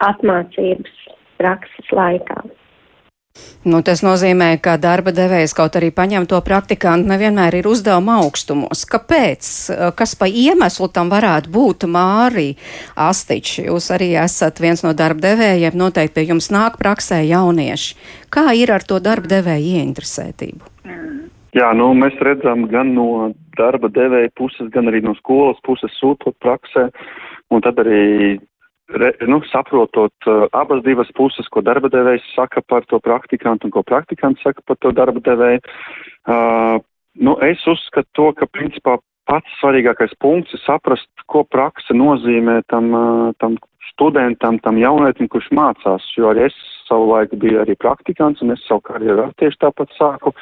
apmācības 0.08 1.06
prakses 1.40 1.94
laikā. 1.96 2.44
Nu, 3.68 3.82
tas 3.84 4.00
nozīmē, 4.00 4.54
ka 4.64 4.78
darba 4.80 5.12
devējs 5.12 5.52
kaut 5.58 5.76
arī 5.76 5.90
paņem 5.92 6.30
to 6.32 6.38
praktikantu 6.40 7.12
nevienmēr 7.12 7.58
ir 7.60 7.68
uzdevuma 7.68 8.22
augstumos. 8.24 8.86
Kāpēc? 8.88 9.50
Kas 10.00 10.16
pa 10.16 10.30
iemeslu 10.32 10.88
tam 10.96 11.12
varētu 11.12 11.52
būt 11.52 11.84
Mārī 11.92 12.54
Astiči? 12.96 13.66
Jūs 13.68 13.92
arī 13.92 14.14
esat 14.24 14.64
viens 14.64 14.86
no 14.86 14.94
darba 14.96 15.28
devējiem, 15.28 15.76
noteikti 15.76 16.22
pie 16.22 16.30
jums 16.32 16.48
nāk 16.56 16.80
praksē 16.80 17.20
jaunieši. 17.28 18.00
Kā 18.32 18.48
ir 18.56 18.72
ar 18.72 18.88
to 18.88 19.02
darba 19.04 19.28
devēju 19.28 19.76
ieinteresētību? 19.76 20.76
Jā, 21.60 21.74
nu, 21.76 21.92
mēs 21.98 22.16
redzam 22.24 22.64
gan 22.72 22.94
no 22.96 23.34
darba 23.60 23.92
devēja 23.92 24.32
puses, 24.40 24.72
gan 24.72 24.88
arī 24.88 25.04
no 25.04 25.18
skolas 25.20 25.60
puses 25.68 25.92
sūtot 26.00 26.38
praksē, 26.40 26.88
un 27.52 27.66
tad 27.66 27.82
arī 27.84 28.38
re, 28.90 29.14
nu, 29.28 29.42
saprotot 29.52 30.14
uh, 30.28 30.46
abas 30.52 30.84
divas 30.84 31.10
puses, 31.16 31.48
ko 31.52 31.62
darba 31.66 31.92
devējs 31.92 32.26
saka 32.36 32.62
par 32.62 32.86
to 32.90 33.00
praktikantu 33.04 33.70
un 33.70 33.76
ko 33.76 33.84
praktikants 33.84 34.42
saka 34.44 34.64
par 34.66 34.80
to 34.82 34.92
darba 34.96 35.22
devēju. 35.26 35.62
Uh, 36.28 36.80
nu, 37.20 37.38
es 37.46 37.62
uzskatu 37.68 38.10
to, 38.14 38.32
ka 38.40 38.50
principā 38.50 38.98
pats 39.30 39.60
svarīgākais 39.62 40.16
punkts 40.22 40.56
ir 40.58 40.64
saprast, 40.64 41.10
ko 41.30 41.44
praksa 41.46 41.94
nozīmē 41.94 42.62
tam, 42.72 42.92
uh, 42.94 43.30
tam 43.42 43.60
studentam, 43.92 44.60
tam 44.64 44.80
jaunietim, 44.82 45.30
kurš 45.30 45.52
mācās, 45.54 46.06
jo 46.18 46.32
arī 46.32 46.48
es 46.50 46.58
savu 46.90 47.08
laiku 47.12 47.40
biju 47.40 47.62
arī 47.64 47.78
praktikants, 47.80 48.42
un 48.44 48.56
es 48.56 48.66
savu 48.68 48.84
karjeru 48.90 49.30
tieši 49.40 49.62
tāpat 49.64 49.94
sāku 49.98 50.34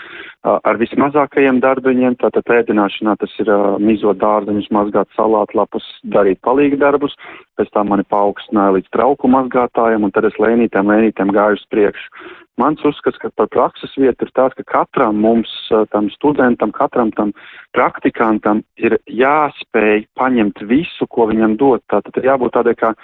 ar 0.48 0.80
vismazākajiem 0.80 1.62
darbiņiem, 1.63 2.18
tātad 2.24 2.50
ēdināšanā 2.58 3.18
tas 3.22 3.36
ir 3.44 3.51
mizot 3.84 4.20
dārzeņus, 4.24 4.72
mazgāt 4.74 5.12
salātlapus, 5.20 5.86
darīt 6.16 6.42
palīgi 6.48 6.80
darbus, 6.82 7.16
pēc 7.60 7.72
tam 7.75 7.92
mani 7.94 8.08
paaugstināja 8.10 8.77
līdz 8.80 8.92
trauku 8.96 9.32
mazgātājiem, 9.36 10.08
un 10.08 10.16
tad 10.16 10.30
es 10.32 10.42
lēnītēm, 10.42 10.94
lēnītēm 10.94 11.34
gāju 11.36 11.60
uz 11.60 11.66
priekšu. 11.74 12.27
Mans 12.58 12.82
uzskats, 12.89 13.20
ka 13.22 13.30
par 13.38 13.51
prakses 13.54 13.92
vietu 14.01 14.25
ir 14.25 14.32
tāds, 14.34 14.56
ka 14.58 14.63
katram 14.66 15.20
mums, 15.22 15.51
tam 15.94 16.08
studentam, 16.16 16.72
katram 16.74 17.12
tam 17.13 17.36
praktikantam 17.77 18.63
ir 18.82 18.98
jāspēj 19.06 20.08
paņemt 20.18 20.63
visu, 20.66 21.06
ko 21.06 21.27
viņam 21.30 21.54
dod. 21.62 21.84
Tātad 21.94 22.18
ir 22.18 22.32
jābūt 22.32 22.56
tādai 22.58 22.74
kā 22.80 22.96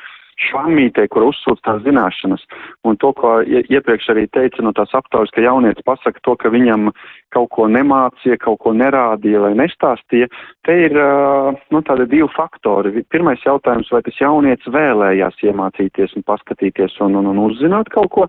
švammītē, 0.50 1.08
kur 1.12 1.28
uzsūc 1.30 1.62
tās 1.66 1.82
zināšanas. 1.86 2.44
Un 2.88 2.98
to, 3.02 3.14
ko 3.18 3.40
iepriekš 3.44 4.10
arī 4.14 4.28
teica 4.34 4.66
no 4.66 4.74
tās 4.76 4.94
aptaujas, 4.98 5.32
ka 5.34 5.44
jaunietis 5.44 5.86
pasaka 5.86 6.20
to, 6.24 6.36
ka 6.40 6.52
viņam 6.54 6.92
kaut 7.34 7.50
ko 7.56 7.68
nemācīja, 7.72 8.38
kaut 8.42 8.60
ko 8.62 8.74
nerādīja 8.78 9.42
vai 9.42 9.54
nestāstīja, 9.58 10.30
te 10.68 10.76
ir 10.86 10.98
nu, 11.74 11.82
tādi 11.86 12.06
divi 12.12 12.28
faktori. 12.36 13.04
Pirmais 13.14 13.42
jautājums, 13.46 13.90
vai 13.94 14.04
tas 14.06 14.20
jaunietis 14.22 14.70
vēlējās 14.74 15.42
iemācīties 15.50 16.14
un 16.18 16.28
paskatīties 16.30 17.00
un, 17.06 17.18
un, 17.22 17.32
un 17.34 17.42
uzzināt 17.48 17.90
kaut 17.94 18.12
ko, 18.14 18.28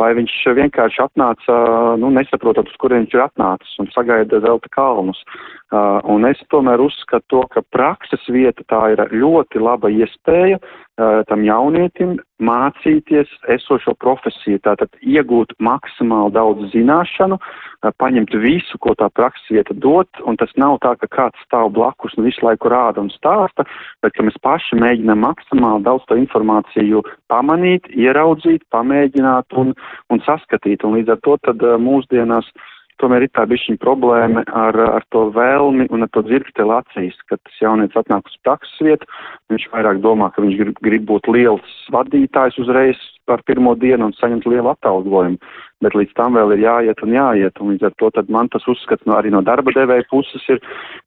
vai 0.00 0.12
viņš 0.16 0.38
vienkārši 0.60 1.04
atnāca, 1.04 1.60
nu, 2.00 2.10
nesaprotot, 2.16 2.70
uz 2.72 2.80
kurien 2.80 3.04
viņš 3.04 3.18
ir 3.18 3.26
atnācis 3.26 3.76
un 3.82 3.92
sagaida 3.92 4.40
zelta 4.44 4.72
kalnus. 4.72 5.20
Uh, 5.66 5.98
un 6.06 6.22
es 6.28 6.38
tomēr 6.52 6.78
uzskatu 6.78 7.26
to, 7.32 7.40
ka 7.50 7.62
prakses 7.74 8.22
vieta 8.30 8.62
tā 8.70 8.84
ir 8.92 9.00
ļoti 9.10 9.58
laba 9.58 9.90
iespēja 9.90 10.60
uh, 10.60 11.24
tam 11.26 11.42
jaunietim 11.46 12.16
mācīties 12.42 13.30
esošo 13.54 13.94
profesiju, 14.02 14.60
tātad 14.66 14.92
iegūt 15.00 15.54
maksimāli 15.62 16.34
daudz 16.36 16.68
zināšanu, 16.74 17.38
uh, 17.40 17.90
paņemt 18.00 18.34
visu, 18.42 18.78
ko 18.82 18.94
tā 18.98 19.08
prakses 19.14 19.48
vieta 19.50 19.74
dod, 19.74 20.08
un 20.26 20.36
tas 20.36 20.52
nav 20.56 20.78
tā, 20.82 20.94
ka 21.00 21.08
kāds 21.12 21.42
stāv 21.46 21.72
blakus 21.76 22.16
un 22.16 22.26
visu 22.26 22.44
laiku 22.46 22.70
rāda 22.72 23.02
un 23.02 23.10
stāsta, 23.14 23.66
bet 24.02 24.16
ka 24.16 24.26
mēs 24.26 24.38
paši 24.42 24.78
mēģinām 24.80 25.22
maksimāli 25.24 25.84
daudz 25.86 26.06
to 26.08 26.18
informāciju 26.18 27.04
pamanīt, 27.32 27.88
ieraudzīt, 27.94 28.64
pamēģināt 28.74 29.56
un, 29.56 29.74
un 30.10 30.24
saskatīt, 30.26 30.84
un 30.84 30.98
līdz 30.98 31.16
ar 31.16 31.22
to 31.26 31.36
tad 31.46 31.62
mūsdienās 31.82 32.48
uh, 32.48 32.72
tomēr 33.02 33.26
ir 33.26 33.32
tā 33.36 33.44
bišķiņa 33.48 33.80
problēma 33.82 34.44
ar, 34.50 34.78
ar 34.98 35.04
to 35.14 35.26
vēlmi 35.34 35.88
un 35.92 36.06
ar 36.06 36.10
to 36.14 36.22
dzirksteli 36.26 36.74
acīs, 36.78 37.18
kad 37.30 37.40
tas 37.42 37.60
jaunietis 37.62 37.98
atnāk 38.00 38.28
uz 38.30 38.38
prakses 38.46 38.80
vietu, 38.84 39.08
viņš 39.52 39.68
vairāk 39.74 40.00
domā, 40.04 40.30
ka 40.32 40.44
viņš 40.44 40.56
grib, 40.60 40.80
grib 40.84 41.06
būt 41.10 41.30
liels 41.32 41.76
vadītājs 41.94 42.58
uzreiz 42.62 43.00
par 43.26 43.42
pirmo 43.46 43.74
dienu 43.74 44.08
un 44.08 44.14
saņemt 44.16 44.46
lielu 44.46 44.70
atalgojumu, 44.70 45.40
bet 45.82 45.96
līdz 45.98 46.14
tam 46.16 46.38
vēl 46.38 46.54
ir 46.54 46.64
jāiet 46.64 47.02
un 47.02 47.14
jāiet, 47.16 47.60
un 47.60 47.74
līdz 47.74 47.88
ar 47.88 47.96
to 48.00 48.10
tad 48.14 48.30
man 48.32 48.48
tas 48.52 48.64
uzskats 48.70 49.06
no, 49.08 49.16
arī 49.18 49.32
no 49.34 49.42
darba 49.44 49.74
devēja 49.74 50.06
puses 50.10 50.46
ir, 50.52 50.62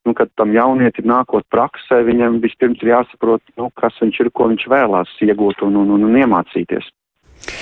nu, 0.05 0.13
kad 0.17 0.31
tam 0.39 0.53
jaunietim 0.55 1.07
nākot 1.09 1.47
praksē, 1.53 2.03
viņam 2.07 2.41
vispirms 2.43 2.83
ir 2.83 2.93
jāsaprot, 2.93 3.43
nu, 3.57 3.71
kas 3.79 3.97
viņš 4.03 4.23
ir, 4.25 4.31
ko 4.35 4.51
viņš 4.51 4.67
vēlās 4.71 5.15
iegūt 5.25 5.63
un, 5.67 5.79
un, 5.83 5.95
un, 5.95 6.09
un 6.11 6.23
iemācīties. 6.23 6.91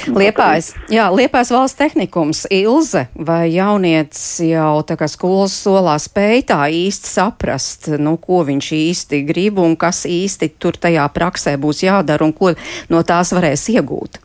Liepājas, 0.07 0.71
jā, 0.91 1.07
Liepājas 1.13 1.51
valsts 1.53 1.77
tehnikums 1.79 2.45
Ilze 2.53 3.07
vai 3.13 3.49
jaunietis 3.53 4.39
jau 4.43 4.81
tā 4.87 4.97
kā 4.99 5.07
skolas 5.11 5.55
solā 5.63 5.97
spēj 6.01 6.45
tā 6.51 6.59
īsti 6.73 7.11
saprast, 7.11 7.89
nu, 7.99 8.17
ko 8.21 8.43
viņš 8.47 8.71
īsti 8.77 9.23
grib 9.27 9.59
un 9.63 9.75
kas 9.79 10.05
īsti 10.09 10.53
tur 10.59 10.79
tajā 10.79 11.07
praksē 11.13 11.57
būs 11.61 11.83
jādara 11.85 12.25
un 12.27 12.33
ko 12.35 12.53
no 12.89 13.03
tās 13.03 13.33
varēs 13.35 13.67
iegūt. 13.75 14.21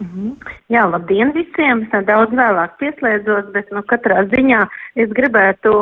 Mm 0.00 0.08
-hmm. 0.14 0.32
Jā, 0.68 0.82
labdien 0.90 1.32
visiem! 1.32 1.82
Es 1.82 1.92
nedaudz 1.92 2.32
vēlāk 2.34 2.70
pieslēdzos, 2.80 3.52
bet 3.52 3.70
nu, 3.72 3.82
katrā 3.82 4.24
ziņā 4.32 4.66
es 4.94 5.08
gribētu 5.10 5.72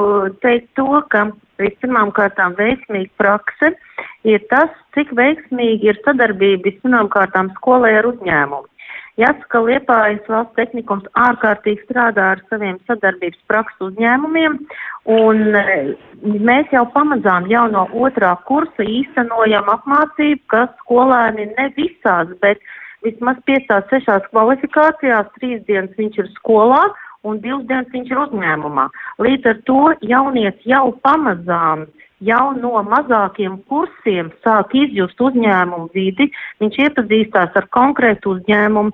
teikt 0.40 0.68
to, 0.76 1.02
ka 1.08 1.30
vispirmām 1.58 2.12
kārtām 2.12 2.54
veiksmīga 2.58 3.10
prakse 3.16 3.72
ir 4.24 4.44
tas, 4.50 4.70
cik 4.94 5.10
veiksmīgi 5.16 5.90
ir 5.90 6.00
sadarbība 6.04 6.68
vispirmām 6.68 7.08
kārtām 7.08 7.50
skolai 7.56 7.94
ar 7.98 8.06
uzņēmumu. 8.06 8.68
Jāsaka, 9.14 9.60
Liepājas 9.62 10.24
valsts 10.26 10.56
tehnikums 10.58 11.04
ārkārtīgi 11.14 11.84
strādā 11.84 12.32
ar 12.34 12.40
saviem 12.50 12.80
sadarbības 12.88 13.44
praksu 13.50 13.88
uzņēmumiem, 13.92 14.56
un 15.14 15.42
e, 15.60 15.76
mēs 16.48 16.74
jau 16.74 16.82
pamazām 16.96 17.46
jau 17.52 17.68
no 17.70 17.84
otrā 18.06 18.32
kursa 18.48 18.82
īstenojam 18.82 19.70
apmācību, 19.76 20.42
ka 20.50 20.64
skolēni 20.80 21.46
ne 21.52 21.68
visās, 21.78 22.34
bet 22.42 22.62
vismaz 23.06 23.38
piecās, 23.46 23.86
sešās 23.92 24.26
kvalifikācijās, 24.32 25.30
trīs 25.38 25.62
dienas 25.70 25.94
viņš 26.00 26.22
ir 26.24 26.32
skolā 26.40 26.82
un 27.22 27.38
divas 27.44 27.68
dienas 27.70 27.94
viņš 27.94 28.10
ir 28.10 28.24
uzņēmumā. 28.26 28.88
Līdz 29.22 29.52
ar 29.52 29.62
to 29.70 29.82
jaunieci 30.10 30.74
jau 30.74 30.88
pamazām 31.06 31.86
uh, 31.86 32.03
jau 32.26 32.52
no 32.56 32.80
mazākiem 32.88 33.58
kursiem 33.70 34.30
sāk 34.44 34.74
izjust 34.78 35.20
uzņēmumu 35.20 35.90
vidi, 35.94 36.28
viņš 36.62 36.80
iepazīstās 36.86 37.56
ar 37.60 37.68
konkrētu 37.76 38.34
uzņēmumu. 38.36 38.92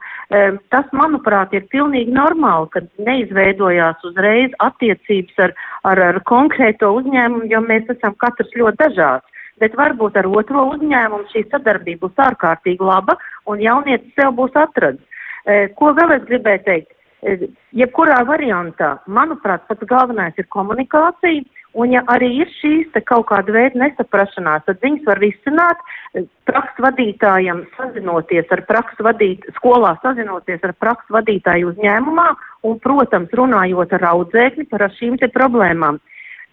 Tas, 0.72 0.86
manuprāt, 0.96 1.54
ir 1.56 1.66
pilnīgi 1.72 2.14
normāli, 2.14 2.70
kad 2.74 2.88
neizveidojās 3.08 4.04
uzreiz 4.10 4.54
attiecības 4.66 5.44
ar, 5.46 5.56
ar, 5.90 6.04
ar 6.10 6.20
konkrēto 6.28 6.92
uzņēmumu, 7.00 7.50
jo 7.52 7.62
mēs 7.66 7.90
esam 7.96 8.16
katrs 8.20 8.54
ļoti 8.56 8.82
dažāds. 8.84 9.26
Bet 9.60 9.76
varbūt 9.76 10.16
ar 10.16 10.28
otro 10.30 10.64
uzņēmumu 10.74 11.28
šī 11.34 11.44
sadarbība 11.50 12.06
būs 12.06 12.22
ārkārtīgi 12.24 12.86
laba 12.86 13.18
un 13.50 13.60
jaunietis 13.60 14.14
sev 14.16 14.32
būs 14.38 14.56
atradis. 14.56 15.04
E, 15.44 15.68
ko 15.76 15.92
vēl 15.96 16.16
es 16.16 16.24
gribēju 16.28 16.64
teikt? 16.64 16.94
E, 17.20 17.50
jebkurā 17.76 18.22
variantā, 18.28 18.94
manuprāt, 19.04 19.66
pats 19.68 19.88
galvenais 19.88 20.38
ir 20.40 20.48
komunikācija 20.48 21.44
Un 21.78 21.92
ja 21.94 22.00
arī 22.10 22.32
ir 22.42 22.48
šīs 22.58 22.96
kaut 23.06 23.28
kāda 23.28 23.54
veida 23.54 23.78
nesaprašanās, 23.78 24.64
tad 24.66 24.80
viņas 24.82 25.04
var 25.06 25.20
risināt 25.22 25.82
eh, 25.86 26.24
prakses 26.50 26.82
vadītājam 26.82 27.62
sazinoties 27.76 28.50
ar 28.50 28.64
prakses 28.66 29.04
vadīt, 29.06 29.46
skolā 29.60 29.92
sazinoties 30.02 30.64
ar 30.66 30.74
prakses 30.82 31.14
vadītāju 31.14 31.70
uzņēmumā 31.70 32.26
un, 32.66 32.80
protams, 32.82 33.30
runājot 33.38 33.94
ar 34.00 34.08
audzēkni 34.14 34.66
par 34.72 34.88
šīm 34.98 35.20
te 35.22 35.30
problēmām. 35.30 36.00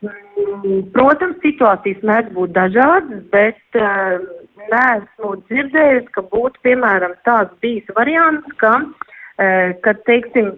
Mm, 0.05 0.83
protams, 0.93 1.39
situācijas 1.41 2.03
mēdz 2.05 2.29
būt 2.35 2.53
dažādas, 2.53 3.23
bet 3.33 3.81
uh, 3.81 4.19
neesmu 4.69 5.31
dzirdējusi, 5.47 6.11
ka 6.13 6.21
būtu, 6.29 6.61
piemēram, 6.67 7.15
tāds 7.25 7.57
bijis 7.65 7.89
variants, 7.97 8.53
ka, 8.61 8.75
uh, 8.85 9.73
kad, 9.81 10.03
teiksim, 10.05 10.53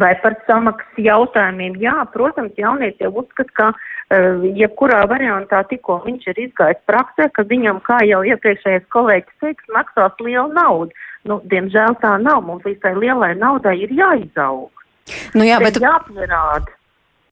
Vai 0.00 0.14
par 0.22 0.38
samaksas 0.46 1.00
jautājumiem? 1.04 1.76
Jā, 1.82 1.98
protams, 2.14 2.54
jaunietis 2.56 3.02
jau 3.04 3.10
uzskata, 3.20 3.52
ka 3.58 3.66
uh, 3.72 4.46
jebkurā 4.56 5.02
variantā 5.10 5.60
tikko 5.68 5.98
viņš 6.06 6.30
ir 6.32 6.40
izgājis 6.46 6.80
praksē, 6.88 7.28
ka 7.36 7.44
viņam, 7.50 7.82
kā 7.84 7.98
jau 8.08 8.22
iepriekšējais 8.24 8.88
kolēģis 8.94 9.40
teiks, 9.44 9.72
maksās 9.76 10.16
liela 10.24 10.48
nauda. 10.56 10.96
Nu, 11.28 11.42
diemžēl 11.52 11.98
tā 12.02 12.16
nav. 12.22 12.40
Mums 12.46 12.64
visai 12.66 12.94
lielai 12.98 13.34
naudai 13.38 13.76
ir 13.84 13.92
jāizaug. 13.94 14.70
Nu 15.36 15.44
jā, 15.46 15.60
bet... 15.62 15.78
Jāpierāda. 15.82 16.72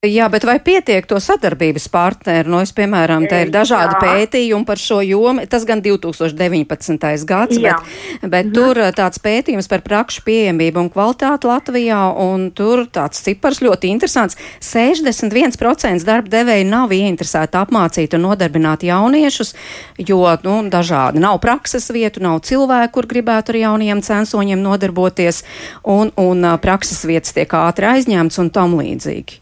Jā, 0.00 0.30
bet 0.32 0.46
vai 0.48 0.54
pietiek 0.64 1.04
to 1.04 1.18
sadarbības 1.20 1.90
partneri? 1.92 2.48
Nu, 2.48 2.62
es, 2.64 2.70
piemēram, 2.72 3.26
te 3.28 3.42
ir 3.44 3.50
dažādi 3.52 3.98
Jā. 3.98 3.98
pētījumi 4.00 4.64
par 4.64 4.80
šo 4.80 5.02
jomu. 5.04 5.42
Tas 5.44 5.66
gan 5.68 5.82
2019. 5.84 7.26
gads, 7.28 7.58
Jā. 7.60 7.74
bet, 7.74 8.22
bet 8.22 8.46
mhm. 8.48 8.54
tur 8.56 8.80
eh, 8.80 8.94
tāds 8.96 9.20
pētījums 9.20 9.68
par 9.68 9.82
prakšu 9.84 10.22
pieejamību 10.24 10.80
un 10.80 10.88
kvalitāti 10.94 11.50
Latvijā, 11.50 11.98
un 12.16 12.46
tur 12.56 12.86
tāds 12.88 13.20
cipars 13.26 13.60
ļoti 13.60 13.90
interesants. 13.92 14.38
61% 14.64 16.08
darba 16.08 16.32
devēji 16.32 16.70
nav 16.70 16.96
ieinteresēti 16.96 17.60
apmācīt 17.60 18.16
un 18.16 18.24
nodarbināt 18.30 18.88
jauniešus, 18.88 19.52
jo, 20.00 20.22
nu, 20.48 20.56
dažādi 20.72 21.20
nav 21.20 21.42
prakses 21.44 21.90
vietu, 21.92 22.24
nav 22.24 22.40
cilvēku, 22.48 22.94
kur 22.96 23.10
gribētu 23.12 23.52
ar 23.52 23.60
jauniem 23.66 24.00
censoņiem 24.08 24.64
nodarboties, 24.64 25.44
un, 25.84 26.16
un 26.16 26.40
eh, 26.54 26.58
prakses 26.64 27.04
vietas 27.04 27.36
tiek 27.36 27.52
ātri 27.66 27.92
aizņemts 27.92 28.40
un 28.40 28.52
tam 28.56 28.80
līdzīgi. 28.80 29.39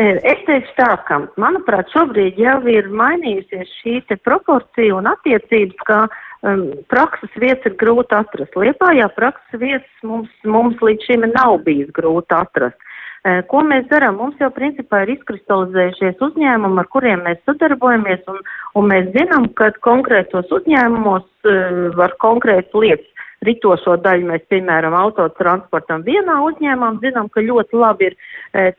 Es 0.00 0.38
teikšu 0.46 0.72
tā, 0.78 0.92
ka, 1.04 1.18
manuprāt, 1.40 1.90
šobrīd 1.92 2.38
jau 2.40 2.56
ir 2.72 2.86
mainījusies 2.88 3.72
šī 3.82 3.98
proporcija 4.24 4.94
un 4.96 5.10
attiecības, 5.10 5.82
ka 5.84 5.98
um, 6.06 6.62
prakses 6.88 7.34
vietas 7.36 7.68
ir 7.68 7.76
grūti 7.82 8.16
atrast. 8.16 8.56
Liepājā 8.56 9.10
prakses 9.18 9.60
vietas 9.60 10.06
mums, 10.06 10.30
mums 10.48 10.80
līdz 10.80 11.04
šim 11.04 11.28
nav 11.34 11.58
bijis 11.66 11.92
grūti 11.92 12.32
atrast. 12.32 12.80
E, 13.28 13.42
ko 13.52 13.60
mēs 13.66 13.90
darām? 13.90 14.16
Mums 14.22 14.40
jau 14.40 14.48
principā 14.56 15.02
ir 15.04 15.18
izkristalizējušies 15.18 16.22
uzņēmumi, 16.30 16.80
ar 16.80 16.88
kuriem 16.94 17.26
mēs 17.26 17.42
sadarbojamies, 17.44 18.24
un, 18.32 18.40
un 18.80 18.88
mēs 18.88 19.12
zinām, 19.12 19.50
ka 19.58 19.68
konkrētos 19.84 20.48
uzņēmumos 20.48 21.28
uh, 21.44 21.90
var 22.00 22.16
konkrētas 22.24 22.72
lietas 22.72 23.26
ritošo 23.46 23.96
daļu 24.04 24.28
mēs, 24.30 24.42
piemēram, 24.52 24.94
autotransportam 24.96 26.04
vienā 26.04 26.36
uzņēmumā 26.44 26.90
zinām, 27.04 27.30
ka 27.32 27.44
ļoti 27.44 27.78
labi 27.80 28.10
ir 28.10 28.16
e, 28.16 28.20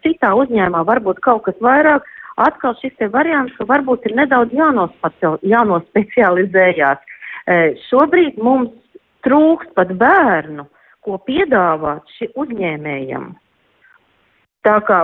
citā 0.04 0.34
uzņēmumā, 0.36 0.84
varbūt 0.88 1.20
kaut 1.24 1.44
kas 1.48 1.58
vairāk. 1.64 2.02
Atkal 2.42 2.74
šis 2.80 2.96
variants, 3.12 3.54
ka 3.58 3.64
varbūt 3.70 4.00
ir 4.08 4.14
nedaudz 4.18 4.52
jānospecializējās. 4.56 7.00
E, 7.02 7.04
šobrīd 7.90 8.34
mums 8.42 8.72
trūkst 9.26 9.72
pat 9.78 9.90
bērnu, 10.00 10.64
ko 11.06 11.14
piedāvāt 11.28 12.04
šī 12.18 12.26
uzņēmējam. 12.40 13.26
Tā 14.66 14.78
kā 14.88 15.00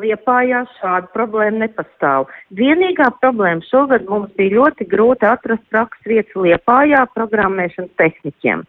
Liepājā 0.00 0.60
šāda 0.78 1.08
problēma 1.12 1.58
nepastāv. 1.66 2.28
Vienīgā 2.56 3.08
problēma 3.20 3.62
šogad 3.66 4.02
mums 4.08 4.30
bija 4.38 4.54
ļoti 4.60 4.82
grūti 4.88 5.24
atrast 5.26 5.64
prakses 5.72 6.06
vietas 6.06 6.36
Liepājā 6.38 7.02
programmēšanas 7.16 7.92
tehniķiem. 7.98 8.62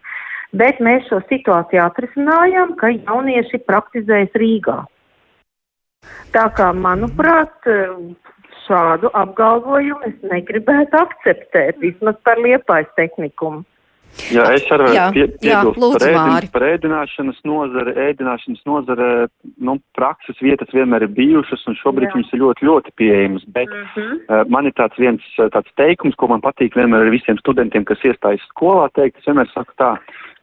Bet 0.58 0.76
mēs 0.84 1.06
šo 1.08 1.18
situāciju 1.30 1.80
atrisinājām, 1.86 2.68
ka 2.80 2.86
jaunieši 2.92 3.58
praktizējas 3.68 4.32
Rīgā. 4.42 4.82
Tā 6.32 6.46
kā, 6.56 6.70
manuprāt, 6.72 7.68
šādu 8.66 9.10
apgalvojumu 9.18 10.08
es 10.08 10.16
negribētu 10.30 10.96
akceptēt, 10.96 11.82
vismaz 11.82 12.16
par 12.24 12.40
liepais 12.40 12.88
tehnikumu. 12.96 13.64
Jā, 14.28 14.44
es 14.52 14.66
arī 14.68 14.90
pie, 15.14 15.24
piebilstu 15.40 15.88
par, 15.94 16.02
ēdin, 16.04 16.48
par 16.52 16.64
ēdināšanas 16.66 17.38
nozare. 17.48 17.94
Ēdināšanas 18.10 18.60
nozare, 18.68 19.06
nu, 19.64 19.78
prakses 19.96 20.36
vietas 20.44 20.68
vienmēr 20.76 21.06
ir 21.06 21.14
bijušas 21.16 21.64
un 21.70 21.78
šobrīd 21.80 22.10
Jā. 22.10 22.18
viņas 22.18 22.34
ir 22.34 22.42
ļoti, 22.44 22.68
ļoti 22.68 22.94
pieejamas. 23.00 23.46
Bet 23.56 23.70
Mm 23.72 23.86
-hmm. 23.94 24.18
uh, 24.28 24.42
man 24.52 24.66
ir 24.66 24.74
tāds 24.76 24.98
viens 24.98 25.22
uh, 25.38 25.48
tāds 25.48 25.72
teikums, 25.76 26.14
ko 26.16 26.28
man 26.28 26.40
patīk 26.40 26.76
vienmēr 26.76 27.06
ar 27.06 27.10
visiem 27.10 27.38
studentiem, 27.38 27.84
kas 27.84 28.04
iestājas 28.04 28.44
skolā, 28.50 28.88
teikt, 28.92 29.18
es 29.18 29.26
vienmēr 29.26 29.48
saku 29.54 29.72
tā. 29.80 29.96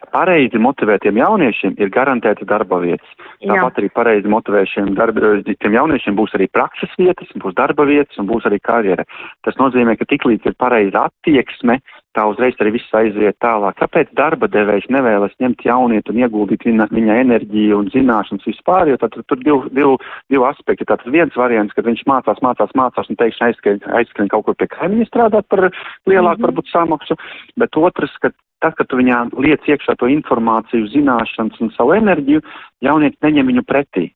Pareizi 0.10 0.58
motivētiem 0.64 1.18
jauniešiem 1.20 1.76
ir 1.78 1.92
garantēta 1.94 2.46
darba 2.48 2.80
vietas. 2.82 3.10
Jā. 3.44 3.52
Tāpat 3.52 3.82
arī 3.82 3.90
pareizi 3.94 4.32
motivēšiem 4.32 4.94
darba, 4.98 5.34
tiem 5.46 5.76
jauniešiem 5.76 6.16
būs 6.18 6.34
arī 6.38 6.48
prakses 6.52 6.94
vietas, 6.98 7.30
būs 7.36 7.56
darba 7.58 7.86
vietas 7.88 8.18
un 8.22 8.30
būs 8.30 8.48
arī 8.48 8.62
karjera. 8.64 9.06
Tas 9.46 9.60
nozīmē, 9.60 9.98
ka 10.00 10.08
tiklīdz 10.10 10.48
ir 10.50 10.56
pareiza 10.60 11.06
attieksme, 11.10 11.78
tā 12.18 12.26
uzreiz 12.32 12.58
arī 12.60 12.74
viss 12.78 12.96
aiziet 12.96 13.38
tālāk. 13.44 13.78
Kāpēc 13.80 14.12
darba 14.18 14.50
devējs 14.52 14.90
nevēlas 14.90 15.36
ņemt 15.44 15.64
jaunieti 15.68 16.14
un 16.14 16.24
ieguldīt 16.24 16.66
viņa, 16.68 16.90
viņa 16.96 17.20
enerģiju 17.26 17.84
un 17.84 17.92
zināšanas 17.94 18.48
vispār, 18.50 18.90
jo 18.90 19.00
tad 19.04 19.16
tur 19.20 19.44
divi, 19.44 19.72
divi, 19.76 19.96
divi 20.32 20.48
aspekti. 20.50 20.88
Tātad 20.90 21.12
viens 21.14 21.38
variants, 21.38 21.76
kad 21.76 21.88
viņš 21.88 22.06
mācās, 22.10 22.44
mācās, 22.46 22.76
mācās 22.80 23.12
un 23.12 23.20
pēkšņi 23.20 23.50
aizskrien, 23.50 23.82
aizskrien 24.02 24.32
kaut 24.32 24.48
kur 24.48 24.58
pie 24.60 24.72
kaimiņa 24.74 25.12
strādāt 25.12 25.48
par 25.52 25.70
lielāku, 26.10 26.48
varbūt, 26.48 26.72
samaksu, 26.74 27.20
bet 27.60 27.78
otrs, 27.78 28.16
ka 28.24 28.34
tad, 28.64 28.76
kad 28.76 28.88
tu 28.88 29.00
viņā 29.00 29.30
liec 29.40 29.66
iekšā 29.68 29.98
to 30.00 30.10
informāciju, 30.12 30.90
zināšanas 30.94 31.60
un 31.64 31.74
savu 31.76 31.96
enerģiju, 31.98 32.44
jaunietis 32.86 33.22
neņem 33.26 33.54
viņu 33.54 33.68
pretī. 33.68 34.10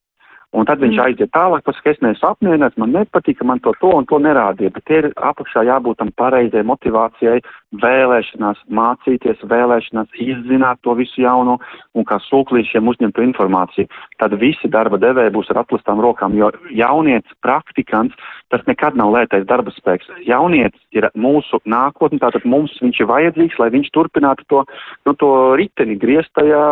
Un 0.53 0.67
tad 0.69 0.77
viņš 0.79 0.97
Mm. 0.97 1.03
aiziet 1.03 1.31
tālāk, 1.33 1.63
pasaka, 1.65 1.89
es 1.89 2.00
neesmu 2.00 2.29
apmierināts, 2.29 2.77
man 2.77 2.93
nepatīk, 2.93 3.39
ka 3.39 3.45
man 3.45 3.59
to 3.59 3.73
to 3.81 3.89
un 3.89 4.05
to 4.05 4.19
nerādīja, 4.21 4.69
bet 4.73 4.89
ir 4.89 5.09
apakšā 5.17 5.65
jābūt 5.65 5.97
tam 5.97 6.12
pareizai 6.13 6.62
motivācijai, 6.62 7.41
vēlēšanās 7.73 8.59
mācīties, 8.69 9.41
vēlēšanās 9.41 10.13
izzināt 10.13 10.77
to 10.83 10.93
visu 10.93 11.21
jauno 11.21 11.57
un 11.95 12.05
kā 12.05 12.19
sūklīšiem 12.21 12.85
uzņemt 12.85 13.15
to 13.15 13.25
informāciju. 13.25 13.89
Tad 14.19 14.38
visi 14.38 14.69
darba 14.69 14.97
devēji 15.01 15.33
būs 15.33 15.50
ar 15.50 15.63
aplastām 15.65 16.00
rokām, 16.00 16.38
jo 16.38 16.51
jaunietis, 16.69 17.33
praktikants, 17.41 18.13
tas 18.53 18.65
nekad 18.69 18.98
nav 19.00 19.12
lētais 19.15 19.48
darba 19.50 19.74
spēks. 19.74 20.10
Jaunietis 20.27 20.81
ir 20.93 21.10
mūsu 21.17 21.60
nākotne, 21.65 22.22
tātad 22.22 22.45
mums 22.45 22.75
viņš 22.83 23.01
ir 23.01 23.10
vajadzīgs, 23.10 23.60
lai 23.62 23.69
viņš 23.74 23.91
turpinātu 23.95 24.45
to, 24.53 24.63
nu, 25.07 25.15
to 25.17 25.31
riteni 25.60 25.98
griezt 26.00 26.29
tajā, 26.38 26.63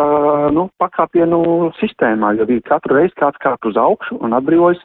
nu, 0.54 0.68
pakāpienu 0.82 1.72
sistēmā, 1.80 2.36
jo 2.38 2.46
katru 2.68 3.00
reizi 3.00 3.18
kāds 3.18 3.42
kāp 3.42 3.66
uz 3.66 3.78
augšu 3.80 4.20
un 4.22 4.38
atbrīvojas 4.38 4.82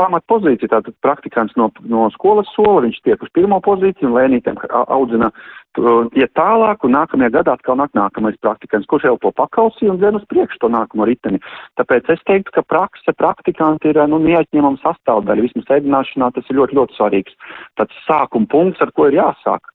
pamatpozīcija. 0.00 0.70
Tātad 0.72 0.96
praktikants 1.04 1.56
no, 1.60 1.70
no 1.90 2.08
skolas 2.14 2.48
sola, 2.54 2.84
viņš 2.86 3.02
tiek 3.04 3.22
uz 3.22 3.32
pirmo 3.36 3.60
pozīciju 3.64 4.10
un 4.10 4.16
lēnītēm 4.16 4.58
audzina, 4.70 5.30
uh, 5.32 6.08
iet 6.16 6.32
tālāk 6.36 6.84
un 6.86 6.94
nākamajā 6.96 7.32
gadā 7.34 7.56
atkal 7.56 7.78
nāk 7.80 7.92
nākamais 7.96 8.36
praktikants, 8.40 8.88
kurš 8.90 9.08
jau 9.08 9.16
to 9.22 9.32
pakausīja 9.36 9.92
un 9.92 10.00
dzen 10.00 10.18
uz 10.20 10.26
priekšu 10.30 10.60
to 10.62 10.70
nākamo 10.72 11.06
riteni. 11.08 11.40
Tāpēc 11.80 12.10
es 12.16 12.24
teiktu, 12.28 12.54
ka 12.56 12.64
prakse, 12.64 13.14
praktikanti 13.16 13.92
ir, 13.92 14.02
nu, 14.10 14.20
neatņemama 14.24 14.80
sastāvdaļa. 14.84 15.46
Vismaz 15.48 15.72
ēdināšanā 15.78 16.32
tas 16.36 16.50
ir 16.50 16.60
ļoti, 16.60 16.78
ļoti 16.80 16.98
svarīgs. 16.98 17.38
Tāds 17.80 18.04
sākuma 18.08 18.48
punkts, 18.52 18.82
ar 18.84 18.92
ko 18.96 19.10
ir 19.10 19.20
jāsāk. 19.20 19.72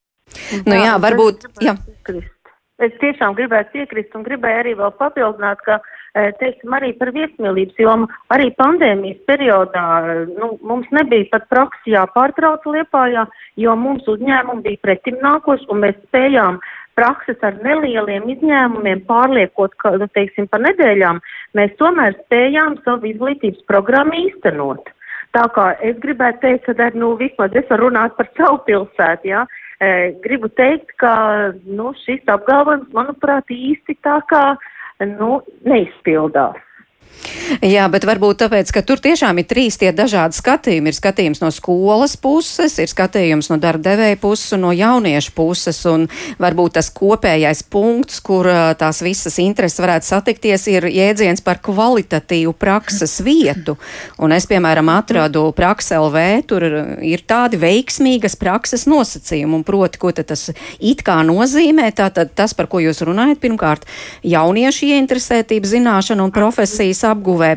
Nu 0.65 0.77
jā, 0.77 0.95
varbūt, 1.01 1.49
jā. 1.63 1.75
Es 2.81 2.93
tiešām 3.01 3.35
gribētu 3.37 3.75
piekrist 3.75 4.15
un 4.17 4.23
gribēju 4.25 4.61
arī 4.63 4.71
vēl 4.79 4.93
papildināt, 4.97 5.59
ka, 5.67 5.77
eh, 5.77 5.99
teiksim, 6.13 6.73
arī 6.75 6.91
par 6.99 7.11
viesmīlības 7.15 7.79
jomu, 7.79 8.07
arī 8.35 8.49
pandēmijas 8.59 9.21
periodā, 9.29 9.85
eh, 10.03 10.25
nu, 10.35 10.57
mums 10.61 10.87
nebija 10.91 11.29
pat 11.31 11.47
praksi 11.49 11.95
jāpārtrauc 11.95 12.65
Liepājā, 12.67 13.25
jo 13.55 13.75
mums 13.75 14.07
uzņēmumi 14.07 14.65
bija 14.65 14.83
pretim 14.83 15.19
nākoši 15.23 15.69
un 15.71 15.83
mēs 15.85 15.95
spējām 16.09 16.59
prakses 16.99 17.39
ar 17.41 17.55
nelieliem 17.63 18.27
izņēmumiem 18.35 19.05
pārliekot, 19.07 19.77
ka, 19.79 19.95
nu, 20.01 20.07
teiksim, 20.11 20.49
pa 20.51 20.59
nedēļām, 20.59 21.21
mēs 21.55 21.77
tomēr 21.79 22.17
spējām 22.25 22.81
savu 22.83 23.07
izglītības 23.13 23.63
programmu 23.71 24.19
īstenot. 24.27 24.91
Tā 25.31 25.45
kā 25.55 25.69
es 25.79 25.95
gribētu 26.03 26.41
teikt, 26.43 26.67
ka 26.67 26.89
nu, 26.93 27.13
vismaz 27.15 27.55
es 27.55 27.69
varu 27.71 27.87
runāt 27.87 28.17
par 28.17 28.27
savu 28.35 28.59
pilsētu, 28.67 29.31
jā. 29.31 29.45
E, 29.79 30.11
gribu 30.21 30.51
teikt, 30.59 30.91
ka, 30.99 31.13
nu, 31.63 31.93
šis 32.03 32.27
apgalvojums, 32.27 32.91
manuprāt, 32.93 33.47
īsti 33.47 33.95
tā 34.03 34.19
kā, 34.27 34.43
nu, 35.05 35.41
neizpildās. 35.63 36.57
Jā, 37.61 37.83
bet 37.91 38.05
varbūt 38.07 38.39
tāpēc, 38.41 38.71
ka 38.73 38.81
tur 38.85 39.01
tiešām 39.03 39.37
ir 39.41 39.45
trīs 39.49 39.77
tie 39.77 39.91
dažādi 39.93 40.37
skatījumi. 40.37 40.89
Ir 40.89 40.97
skatījums 40.97 41.41
no 41.43 41.51
skolas 41.53 42.15
puses, 42.17 42.77
ir 42.81 42.89
skatījums 42.89 43.51
no 43.51 43.57
darba 43.61 43.91
devēja 43.91 44.17
puses 44.21 44.55
un 44.55 44.63
no 44.65 44.71
jauniešu 44.73 45.33
puses. 45.37 45.81
Un 45.89 46.07
varbūt 46.41 46.77
tas 46.79 46.89
kopējais 46.95 47.63
punkts, 47.69 48.21
kur 48.25 48.49
tās 48.79 49.01
visas 49.05 49.37
intereses 49.43 49.81
varētu 49.83 50.09
satikties, 50.09 50.65
ir 50.71 50.87
jēdziens 50.89 51.43
par 51.45 51.61
kvalitatīvu 51.61 52.55
prakses 52.57 53.19
vietu. 53.25 53.77
Un 54.21 54.33
es, 54.33 54.47
piemēram, 54.49 54.89
atradu 54.95 55.45
praksa 55.57 55.99
LV, 56.01 56.25
tur 56.49 56.65
ir 57.05 57.25
tādi 57.29 57.59
veiksmīgas 57.61 58.37
prakses 58.41 58.87
nosacījumi. 58.89 59.59
Un 59.59 59.67
proti, 59.67 60.01
ko 60.01 60.13
tas 60.15 60.49
it 60.79 61.05
kā 61.05 61.19
nozīmē, 61.27 61.91
tātad 61.97 62.33
tas, 62.37 62.55
par 62.57 62.71
ko 62.71 62.81
jūs 62.81 63.03
runājat, 63.05 63.41
pirmkārt, 63.43 63.85
jauniešu 64.25 64.89
ieinteresētība, 64.95 65.69
zināšana 65.75 66.25
un 66.25 66.33
profesijas 66.33 67.00
apguvē. 67.07 67.51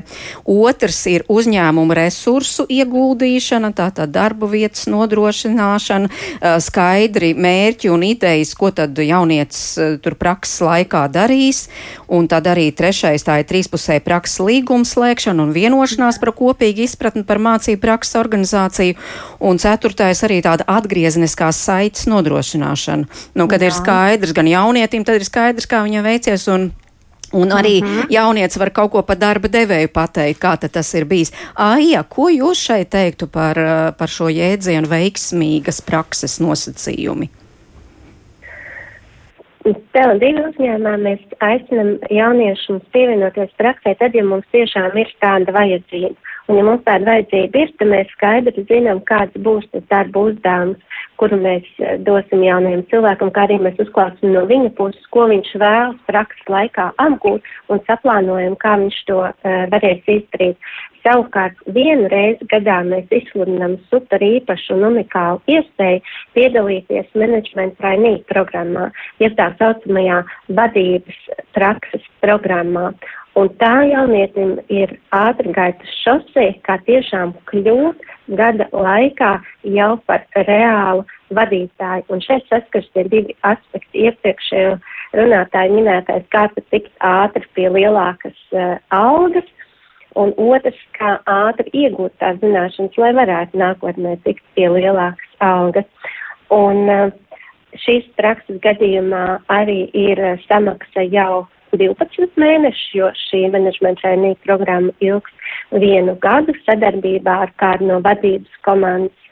Otrs 0.50 1.00
ir 1.10 1.24
uzņēmuma 1.32 1.96
resursu 1.98 2.66
ieguldīšana, 2.70 3.72
tātad 3.76 4.12
darba 4.14 4.48
vietas 4.50 4.86
nodrošināšana, 4.90 6.10
skaidri 6.64 7.32
mērķi 7.34 7.92
un 7.92 8.04
idejas, 8.06 8.54
ko 8.58 8.70
tad 8.74 8.98
jaunietis 8.98 10.00
tur 10.04 10.18
prakses 10.20 10.62
laikā 10.64 11.06
darīs. 11.12 11.66
Un 12.08 12.28
tad 12.30 12.46
arī 12.50 12.68
trešais 12.76 13.24
tā 13.26 13.40
ir 13.40 13.48
trīspusēja 13.48 14.04
prakses 14.04 14.40
līguma 14.44 14.86
slēgšana 14.88 15.46
un 15.46 15.54
vienošanās 15.56 16.20
par 16.22 16.34
kopīgu 16.36 16.84
izpratni 16.84 17.24
par 17.26 17.40
mācību 17.42 17.80
prakses 17.82 18.18
organizāciju. 18.20 18.98
Un 19.44 19.60
ceturtais 19.62 20.22
arī 20.26 20.40
tāda 20.44 20.66
atgriezeniskās 20.70 21.58
saites 21.64 22.08
nodrošināšana. 22.10 23.08
Nu, 23.34 23.48
kad 23.50 23.62
Jā. 23.62 23.70
ir 23.70 23.76
skaidrs 23.76 24.36
gan 24.36 24.48
jaunietim, 24.50 25.04
tad 25.04 25.20
ir 25.20 25.26
skaidrs, 25.26 25.68
kā 25.70 25.84
viņam 25.86 26.06
veicies. 26.06 26.48
Un 26.52 26.70
Un 27.34 27.50
arī 27.50 27.82
uh 27.82 27.88
-huh. 27.88 28.06
jaunietis 28.10 28.56
var 28.56 28.70
kaut 28.70 28.90
ko 28.90 29.02
par 29.02 29.16
darba 29.18 29.48
devēju 29.48 29.88
pateikt, 29.92 30.40
kā 30.40 30.56
tas 30.56 30.94
ir 30.94 31.04
bijis. 31.04 31.32
Aija, 31.54 32.02
ko 32.02 32.28
jūs 32.28 32.58
šeit 32.66 32.90
teiktu 32.90 33.26
par, 33.26 33.56
ā, 33.56 33.92
par 33.98 34.08
šo 34.08 34.28
jēdzienu 34.28 34.86
veiksmīgas 34.88 35.80
prakses 35.86 36.40
nosacījumi? 36.40 37.28
Tele2 39.64 40.42
uzņēmumā 40.48 40.96
mēs 41.00 41.20
aicinām 41.40 41.94
jauniešus 42.12 42.82
pievienoties 42.92 43.52
praksē, 43.56 43.94
tad, 43.96 44.14
ja 44.14 44.24
mums 44.24 44.44
tiešām 44.52 44.96
ir 45.00 45.08
tāda 45.24 45.54
vajadzība. 45.56 46.12
Un, 46.48 46.58
ja 46.58 46.64
mums 46.66 46.82
tāda 46.84 47.08
vajadzība 47.08 47.62
ir, 47.62 47.72
tad 47.78 47.88
mēs 47.88 48.10
skaidri 48.12 48.66
zinām, 48.68 49.00
kāds 49.08 49.32
būs 49.46 49.64
tas 49.72 49.86
darba 49.88 50.26
uzdevums, 50.28 50.93
kuru 51.20 51.38
mēs 51.40 51.66
eh, 51.78 51.96
dosim 52.06 52.42
jaunajam 52.44 52.84
cilvēkam, 52.90 53.32
kā 53.34 53.46
arī 53.46 53.58
mēs 53.62 53.78
uzklāsim 53.82 54.34
no 54.34 54.44
viņa 54.50 54.72
puses, 54.78 55.04
ko 55.14 55.28
viņš 55.30 55.52
vēlas 55.62 56.00
prakses 56.08 56.50
laikā 56.50 56.90
apgūt 57.04 57.46
un 57.72 57.82
saplānojam, 57.88 58.56
kā 58.60 58.74
viņš 58.80 58.98
to 59.08 59.20
uh, 59.22 59.54
varēs 59.72 60.04
izdarīt. 60.10 60.70
Savukārt 61.04 61.58
vienu 61.76 62.08
reizi 62.08 62.46
gadā 62.48 62.78
mēs 62.86 63.10
izsludinām 63.12 63.76
super 63.90 64.22
īpašu 64.24 64.78
un 64.78 64.86
unikālu 64.88 65.42
iespēju 65.52 66.00
piedalīties 66.36 67.10
menedžmenta 67.20 67.76
trainee 67.82 68.22
programmā, 68.30 68.88
jeb 69.20 69.36
tā 69.36 69.50
saucamajā 69.60 70.22
vadības 70.56 71.20
prakses 71.56 72.08
programmā. 72.24 72.94
Un 73.34 73.48
tā 73.58 73.72
jaunietim 73.90 74.60
ir 74.70 74.92
ātrgaitas 75.10 75.90
šosei, 76.04 76.52
kā 76.62 76.76
tiešām 76.86 77.32
kļūt 77.50 78.04
gada 78.38 78.68
laikā 78.70 79.30
jau 79.74 79.88
par 80.06 80.22
reālu 80.46 81.02
vadītāju. 81.34 82.06
Un 82.14 82.22
šeit 82.22 82.46
saskars 82.46 82.86
tie 82.94 83.02
divi 83.10 83.34
aspekti 83.42 84.04
iepriekšējo 84.06 84.76
runātāju 85.18 85.80
minētais, 85.80 86.28
kā 86.30 86.46
pat 86.54 86.68
tikt 86.70 86.92
ātri 87.02 87.42
pie 87.58 87.66
lielākas 87.74 88.38
uh, 88.54 88.76
algas, 88.94 89.50
un 90.14 90.30
otrs, 90.38 90.78
kā 90.94 91.16
ātri 91.26 91.74
iegūt 91.84 92.14
tās 92.22 92.38
zināšanas, 92.38 93.00
lai 93.02 93.10
varētu 93.18 93.58
nākotnē 93.58 94.14
tikt 94.28 94.46
pie 94.54 94.70
lielākas 94.70 95.34
algas. 95.42 96.14
Un 96.54 96.86
uh, 96.86 97.10
šīs 97.82 98.06
prakses 98.14 98.62
gadījumā 98.62 99.40
arī 99.50 99.88
ir 99.90 100.22
uh, 100.22 100.38
samaksa 100.46 101.02
jau 101.10 101.48
12 101.80 102.38
mēnešus, 102.40 102.86
jo 102.98 103.10
šī 103.26 103.44
menedžmenta 103.54 104.04
training 104.04 104.38
programma 104.46 104.94
ilgs 105.04 105.50
vienu 105.72 106.16
gadu 106.22 106.54
sadarbībā 106.62 107.36
ar 107.46 107.52
kādu 107.60 107.90
no 107.90 108.00
vadības 108.04 108.62
komandas 108.66 109.28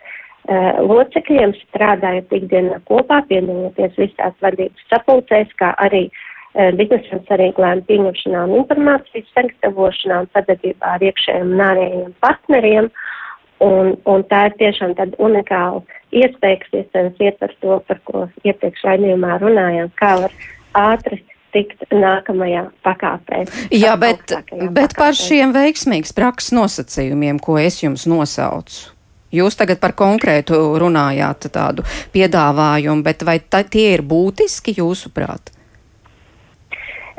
uh, 0.48 0.82
locekļiem, 0.82 1.54
strādājot 1.68 2.36
ikdienā 2.40 2.82
kopā, 2.90 3.22
piedaloties 3.30 3.98
visās 4.00 4.36
vadības 4.44 4.86
sapulcēs, 4.90 5.54
kā 5.60 5.74
arī 5.78 6.08
biznesa 6.76 7.16
un 7.16 7.24
svarīgu 7.26 7.64
lēmumu 7.64 7.86
pieņemšanā 7.88 8.44
un 8.44 8.54
informācijas 8.60 9.30
sagatavošanā 9.32 10.20
un 10.22 10.30
sadarbībā 10.36 10.94
ar 10.96 11.04
iekšējiem 11.08 11.52
un 11.54 11.64
ārējiem 11.64 12.14
partneriem. 12.20 12.92
Un, 13.62 13.92
un 14.10 14.24
tā 14.26 14.48
ir 14.48 14.56
tiešām 14.58 14.96
tāda 14.98 15.14
unikāla 15.22 15.84
iespēja, 16.10 16.58
kas 16.64 16.80
iespējams 16.80 17.20
ietver 17.22 17.52
to, 17.62 17.76
par 17.86 18.00
ko 18.08 18.24
iepriekš 18.42 18.82
raidījumā 18.88 19.36
runājām, 19.38 19.92
kā 20.00 20.16
var 20.24 20.34
ātri 20.80 21.20
tikt 21.52 21.84
nākamajā 21.92 22.66
pakāpē. 22.86 23.44
Jā, 23.74 23.94
bet, 24.00 24.34
bet 24.72 24.96
par 24.98 25.16
šiem 25.16 25.54
veiksmīgas 25.56 26.14
prakses 26.16 26.54
nosacījumiem, 26.56 27.40
ko 27.42 27.58
es 27.60 27.82
jums 27.84 28.08
nosaucu. 28.10 28.92
Jūs 29.32 29.56
tagad 29.56 29.80
par 29.80 29.94
konkrētu 29.96 30.58
runājāt 30.80 31.48
tādu 31.54 31.86
piedāvājumu, 32.12 33.00
bet 33.06 33.24
vai 33.24 33.38
ta, 33.40 33.62
tie 33.64 33.94
ir 33.94 34.04
būtiski 34.04 34.76
jūsuprāt? 34.76 35.54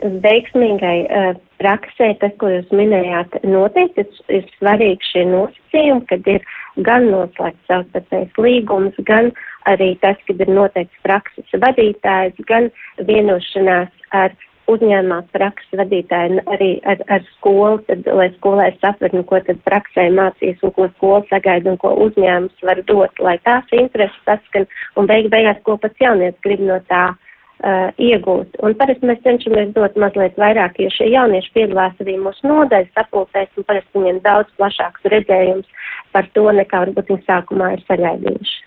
Veiksmīgai 0.04 0.98
uh, 1.08 1.32
praksē, 1.64 2.12
tas, 2.22 2.36
ko 2.38 2.52
jūs 2.52 2.70
minējāt, 2.76 3.40
noteikti 3.48 4.06
ir 4.36 4.46
svarīgi 4.60 5.10
šie 5.10 5.26
nosacījumi, 5.32 6.06
kad 6.12 6.30
ir 6.36 6.46
gan 6.78 7.10
noslēgts 7.12 7.68
savstarpējs 7.70 8.40
līgums, 8.42 8.96
gan 9.08 9.32
arī 9.70 9.94
tas, 10.02 10.18
kad 10.28 10.42
ir 10.42 10.50
noteikts 10.50 11.04
prakses 11.06 11.60
vadītājs, 11.66 12.40
gan 12.50 12.70
vienošanās 12.98 13.92
ar 14.12 14.34
uzņēmumā 14.72 15.20
prakses 15.36 15.76
vadītāji 15.76 16.40
arī 16.48 16.70
ar, 16.88 17.02
ar 17.12 17.26
skolu, 17.34 17.82
tad, 17.90 18.08
lai 18.08 18.30
skolai 18.38 18.70
saprastu, 18.80 19.20
nu, 19.20 19.26
ko 19.28 19.42
tad 19.44 19.60
praksē 19.68 20.08
mācīs 20.16 20.64
un 20.64 20.72
ko 20.78 20.88
skola 20.96 21.20
sagaida 21.30 21.74
un 21.74 21.78
ko 21.82 21.92
uzņēmums 22.08 22.64
var 22.64 22.80
dot, 22.88 23.20
lai 23.20 23.36
tās 23.44 23.76
intereses 23.76 24.24
saskan 24.24 24.66
un 24.96 25.10
beig 25.12 25.28
beigās, 25.34 25.60
ko 25.68 25.76
pats 25.78 26.00
jaunieks 26.00 26.40
grib 26.48 26.64
no 26.64 26.80
tā 26.88 27.10
uh, 27.12 27.33
iegūt. 27.62 28.58
Un 28.66 28.76
parasti 28.80 29.08
mēs 29.08 29.22
cenšamies 29.24 29.72
dot 29.76 29.96
mazliet 30.00 30.36
vairāk, 30.40 30.80
jo 30.84 30.90
šie 30.92 31.08
jaunieši 31.14 31.54
piedalās 31.56 32.02
arī 32.04 32.18
mūsu 32.20 32.50
nodaļas 32.50 32.92
sapulcēs 32.98 33.54
un 33.60 33.68
parasti 33.70 34.00
viņiem 34.00 34.20
daudz 34.26 34.52
plašāks 34.60 35.08
redzējums 35.14 35.88
par 36.12 36.28
to, 36.36 36.50
nekā 36.60 36.84
varbūt 36.86 37.14
viņi 37.14 37.26
sākumā 37.30 37.74
ir 37.78 37.86
sagaidījuši. 37.88 38.60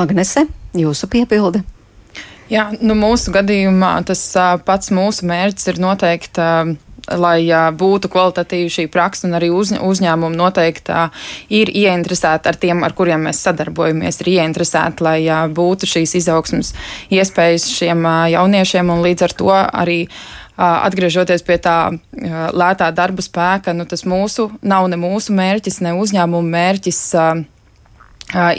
Agnese, 0.00 0.46
jūsu 0.78 1.10
piebilde. 1.10 1.64
Jā, 2.50 2.64
nu 2.82 2.96
mūsu 2.98 3.30
gadījumā 3.34 3.92
tas 4.08 4.22
uh, 4.34 4.56
pats 4.66 4.90
mūsu 4.94 5.26
mērķis 5.30 5.70
ir 5.70 5.82
noteikti. 5.82 6.42
Uh, 6.42 6.72
lai 7.08 7.44
būtu 7.76 8.10
kvalitatīva 8.12 8.72
šī 8.72 8.86
praksa, 8.92 9.26
un 9.28 9.38
arī 9.38 9.50
uz, 9.54 9.72
uzņēmumi 9.72 10.38
noteikti 10.38 10.98
ir 11.60 11.72
ieinteresēti 11.72 12.50
ar 12.50 12.58
tiem, 12.60 12.84
ar 12.86 12.94
kuriem 12.96 13.28
mēs 13.28 13.42
sadarbojamies, 13.46 14.20
ir 14.22 14.32
ieinteresēti, 14.36 15.04
lai 15.06 15.18
būtu 15.54 15.88
šīs 15.90 16.16
izaugsmas 16.20 16.74
iespējas 17.10 17.70
šiem 17.72 18.04
jauniešiem, 18.34 18.92
un 18.92 19.04
līdz 19.06 19.26
ar 19.28 19.36
to 19.40 19.52
arī 19.54 20.00
atgriežoties 20.60 21.44
pie 21.46 21.56
tā 21.62 21.76
lētā 22.52 22.90
darba 22.92 23.24
spēka, 23.24 23.72
nu, 23.76 23.86
tas 23.88 24.04
mūsu 24.04 24.50
nav 24.60 24.90
ne 24.92 24.98
mūsu 25.00 25.32
mērķis, 25.36 25.80
ne 25.86 25.96
uzņēmuma 26.00 26.56
mērķis. 26.56 27.00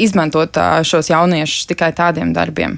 Izmantot 0.03 0.57
šos 0.83 1.07
jauniešus 1.07 1.69
tikai 1.69 1.93
tādiem 1.95 2.33
darbiem. 2.35 2.73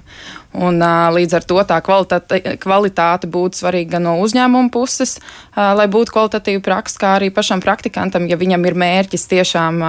Un, 0.53 0.77
līdz 1.15 1.37
ar 1.39 1.45
to 1.49 1.61
tā 1.65 1.79
kvalitāte, 1.81 2.57
kvalitāte 2.61 3.29
būtu 3.31 3.63
svarīga 3.63 3.95
gan 3.95 4.05
no 4.05 4.17
uzņēmuma 4.21 4.69
puses, 4.73 5.17
lai 5.55 5.87
būtu 5.89 6.13
kvalitatīva 6.13 6.61
praksa, 6.65 6.99
kā 7.01 7.15
arī 7.17 7.31
pašam 7.33 7.63
praktikantam, 7.63 8.29
ja 8.29 8.37
viņam 8.37 8.69
ir 8.69 8.77
mērķis 8.77 9.25
tiešām 9.31 9.81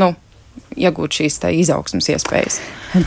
nu, 0.00 0.14
iegūt 0.78 1.18
šīs 1.18 1.38
izaugsmas 1.60 2.08
iespējas. 2.12 2.58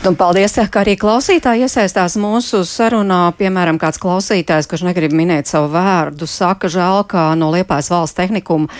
Un 0.06 0.16
paldies, 0.18 0.54
ka 0.70 0.82
arī 0.82 0.94
klausītāji 1.00 1.66
iesaistās 1.66 2.16
mūsu 2.20 2.62
sarunā. 2.68 3.24
Piemēram, 3.38 3.80
kāds 3.82 4.00
klausītājs, 4.02 4.68
kurš 4.70 4.86
negrib 4.86 5.14
minēt 5.16 5.50
savu 5.50 5.72
vārdu, 5.74 6.28
saka, 6.30 6.70
žēl, 6.72 7.02
ka 7.10 7.32
no 7.38 7.50
Liepājas 7.54 7.90
valsts 7.92 8.18
tehnikuma 8.18 8.70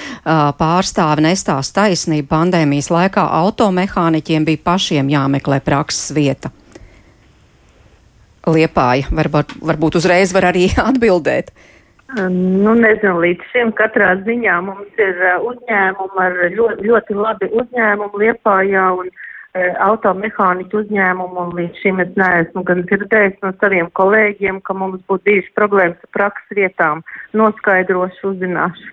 pārstāvi 0.58 1.26
nestās 1.26 1.74
taisnība 1.74 2.36
pandēmijas 2.36 2.92
laikā 2.94 3.26
automehāniķiem 3.42 4.46
bija 4.48 4.66
pašiem 4.70 5.10
jāmeklē 5.12 5.62
prakses 5.64 6.14
vieta. 6.14 6.54
Liepāja, 8.42 9.06
varbūt, 9.14 9.54
varbūt 9.62 10.00
uzreiz 10.00 10.32
var 10.34 10.50
arī 10.50 10.68
atbildēt. 10.90 11.52
Nu, 12.12 12.74
nezinu, 12.76 13.20
līdz 13.22 13.44
šim 13.54 13.70
katrā 13.76 14.12
ziņā 14.26 14.58
mums 14.66 14.98
ir 15.00 15.20
uzņēmumi 15.48 16.18
ar 16.20 16.34
ļoti, 16.52 16.88
ļoti 16.88 17.16
labi 17.16 17.48
uzņēmumu 17.56 18.20
Liepājā 18.20 18.88
un 18.98 19.08
e, 19.08 19.70
automehāniķu 19.86 20.82
uzņēmumu, 20.82 21.46
un 21.46 21.54
līdz 21.56 21.80
šim 21.80 22.02
es 22.04 22.12
neesmu 22.20 22.66
gan 22.68 22.82
dzirdējis 22.90 23.38
no 23.46 23.54
saviem 23.62 23.88
kolēģiem, 23.96 24.60
ka 24.66 24.76
mums 24.76 25.00
būtu 25.08 25.24
bijušas 25.30 25.56
problēmas 25.56 26.04
ar 26.04 26.12
prakses 26.18 26.58
vietām. 26.58 27.00
Noskaidrošu, 27.32 28.34
uzzināšu. 28.34 28.92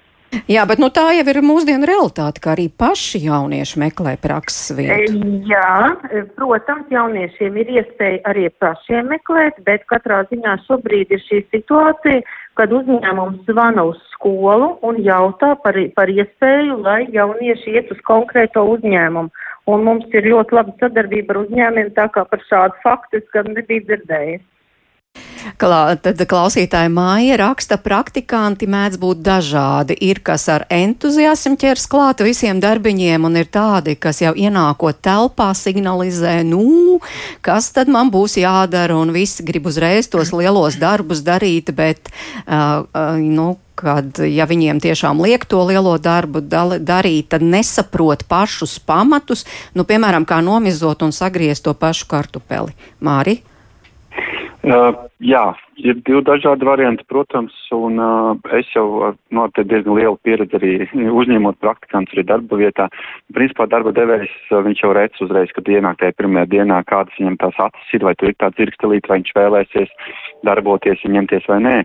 Jā, 0.50 0.63
bet 0.70 0.82
nu, 0.82 0.89
tā 0.94 1.08
jau 1.18 1.26
ir 1.32 1.39
mūsdienu 1.46 1.88
realitāte, 1.89 2.42
ka 2.44 2.52
arī 2.54 2.68
paši 2.70 3.22
jaunieši 3.24 3.80
meklē 3.82 4.15
prakses 4.22 4.76
vietu. 4.78 5.18
Jā, 5.50 5.96
protams, 6.38 6.89
jauniešiem 6.94 7.58
ir 7.62 7.72
iespēja 7.80 8.22
arī 8.30 8.50
pašiem 8.62 9.10
meklēt, 9.10 9.58
bet 9.65 9.88
katrā 9.89 10.22
ziņā 10.30 10.60
šobrīd 10.68 11.15
ir 11.15 11.24
šī 11.26 11.42
situācija, 11.50 12.22
kad 12.60 12.74
uzņēmums 12.76 13.48
zvana 13.50 13.88
uz 13.89 13.98
skolu 14.13 14.76
un 14.86 15.02
jautā 15.06 15.56
par, 15.63 15.78
par 15.96 16.12
iespēju, 16.13 16.78
lai 16.86 17.02
jaunieši 17.13 17.78
iet 17.80 17.94
uz 17.96 18.02
konkrēto 18.10 18.65
uzņēmumu. 18.76 19.34
Un 19.70 19.84
mums 19.86 20.13
ir 20.18 20.26
ļoti 20.30 20.56
laba 20.58 20.74
sadarbība 20.82 21.36
ar 21.36 21.44
uzņēmumiem, 21.46 21.94
tā 21.98 22.10
kā 22.13 22.26
par 22.30 22.42
šādu 22.50 22.78
faktu 22.86 23.22
es 23.22 23.28
gan 23.34 23.50
nebiju 23.56 23.86
dzirdējis. 23.89 24.46
Klā, 25.60 25.95
tad 26.04 26.19
klausītāja 26.30 26.89
māja 26.93 27.38
raksta, 27.39 27.80
praktikanti 27.82 28.67
mēdz 28.69 29.00
būt 29.02 29.22
dažādi. 29.26 29.95
Ir, 30.08 30.22
kas 30.24 30.48
ar 30.52 30.65
entuziasmu 30.72 31.58
ķers 31.60 31.88
klāt 31.91 32.24
visiem 32.24 32.62
darbiņiem, 32.63 33.26
un 33.28 33.39
ir 33.39 33.50
tādi, 33.52 33.95
kas 34.00 34.22
jau 34.24 34.34
ienākot 34.36 35.02
telpā 35.04 35.50
signalizē, 35.58 36.39
nu, 36.48 37.00
kas 37.45 37.72
tad 37.76 37.91
man 37.91 38.12
būs 38.13 38.38
jādara, 38.41 38.98
un 39.00 39.13
visi 39.15 39.45
grib 39.48 39.67
uzreiz 39.72 40.12
tos 40.12 40.34
lielos 40.36 40.80
darbus 40.80 41.24
darīt, 41.26 41.74
bet, 41.76 42.12
uh, 42.45 42.86
uh, 42.86 43.19
nu, 43.19 43.56
kad, 43.80 44.19
ja 44.19 44.48
viņiem 44.48 44.82
tiešām 44.84 45.22
liek 45.24 45.45
to 45.48 45.63
lielo 45.67 45.95
darbu 46.00 46.43
darīt, 46.43 47.30
tad 47.32 47.43
nesaprot 47.43 48.26
pašus 48.28 48.76
pamatus, 48.84 49.45
nu, 49.72 49.88
piemēram, 49.88 50.28
kā 50.28 50.43
nomizot 50.43 51.04
un 51.08 51.15
sagriezt 51.15 51.63
to 51.67 51.76
pašu 51.76 52.10
kartupeli. 52.12 52.76
Māri? 53.00 53.39
Uh, 54.60 55.08
jā, 55.24 55.43
ir 55.84 56.00
divi 56.06 56.22
dažādi 56.26 56.68
varianti, 56.68 57.06
protams, 57.10 57.54
un 57.76 58.00
uh, 58.02 58.56
es 58.58 58.68
jau 58.74 58.86
ar 59.08 59.15
no, 59.36 59.46
diezgan 59.56 59.96
lielu 59.98 60.18
pieredzi 60.26 60.58
arī 60.60 60.72
uzņemot 61.22 61.60
praktikants 61.63 62.13
arī 62.15 62.26
darba 62.28 62.60
vietā. 62.60 62.89
Principā 63.36 63.68
darba 63.72 63.94
devējs, 63.96 64.34
viņš 64.52 64.84
jau 64.84 64.92
redz 64.96 65.24
uzreiz, 65.26 65.54
kad 65.56 65.70
ienāk 65.70 66.00
tajā 66.02 66.15
pirmajā 66.18 66.50
dienā, 66.54 66.82
kādas 66.89 67.15
viņam 67.20 67.39
tās 67.44 67.60
acis 67.70 67.96
ir, 67.96 68.06
vai 68.08 68.15
tur 68.20 68.32
ir 68.32 68.38
tāds 68.42 68.58
dzirkstelīt, 68.60 69.10
vai 69.10 69.20
viņš 69.22 69.34
vēlēsies 69.38 69.94
darboties, 70.48 71.04
ņemties 71.04 71.48
vai 71.52 71.60
nē. 71.65 71.76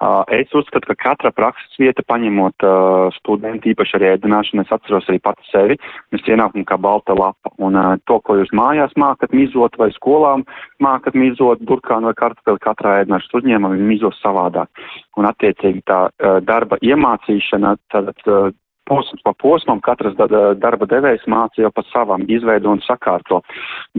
Uh, 0.00 0.22
es 0.34 0.52
uzskatu, 0.56 0.92
ka 0.92 0.98
katra 1.10 1.34
prakses 1.34 1.78
vieta, 1.80 2.04
paņemot 2.06 2.66
uh, 2.66 3.10
studentu, 3.18 3.72
īpaši 3.74 3.98
arī 3.98 4.12
ēdināšanu, 4.14 4.64
es 4.64 4.74
atceros 4.74 5.08
arī 5.10 5.20
pats 5.22 5.52
sevi, 5.52 5.78
mēs 6.14 6.26
ienākam 6.28 6.66
kā 6.66 6.78
balta 6.80 7.16
lapa, 7.18 7.52
un 7.62 7.78
uh, 7.78 7.94
to, 8.10 8.20
ko 8.24 8.40
jūs 8.40 8.52
mājās 8.56 8.94
mākat 9.00 9.34
mizot 9.36 9.78
vai 9.80 9.90
skolām 9.94 10.46
mākat 10.82 11.16
mizot 11.18 11.62
burkānu 11.66 12.10
vai 12.10 12.16
kartupeli 12.18 12.62
katrā 12.62 13.00
ēdināšanas 13.02 13.39
uzņēmumā, 13.40 13.74
viņi 13.76 13.90
mizos 13.90 14.20
savādāk. 14.22 14.70
Un 15.18 15.28
attiecīgi 15.30 15.84
tā 15.88 16.06
uh, 16.08 16.40
darba 16.44 16.78
iemācīšana, 16.84 17.76
tad 17.92 18.12
uh, 18.28 18.50
posms 18.90 19.22
pa 19.22 19.32
posmam, 19.38 19.78
katras 19.84 20.16
darba 20.18 20.88
devējs 20.90 21.26
māca 21.30 21.62
jau 21.62 21.70
pa 21.74 21.84
savam, 21.92 22.24
izveido 22.32 22.72
un 22.74 22.82
sakārto. 22.82 23.40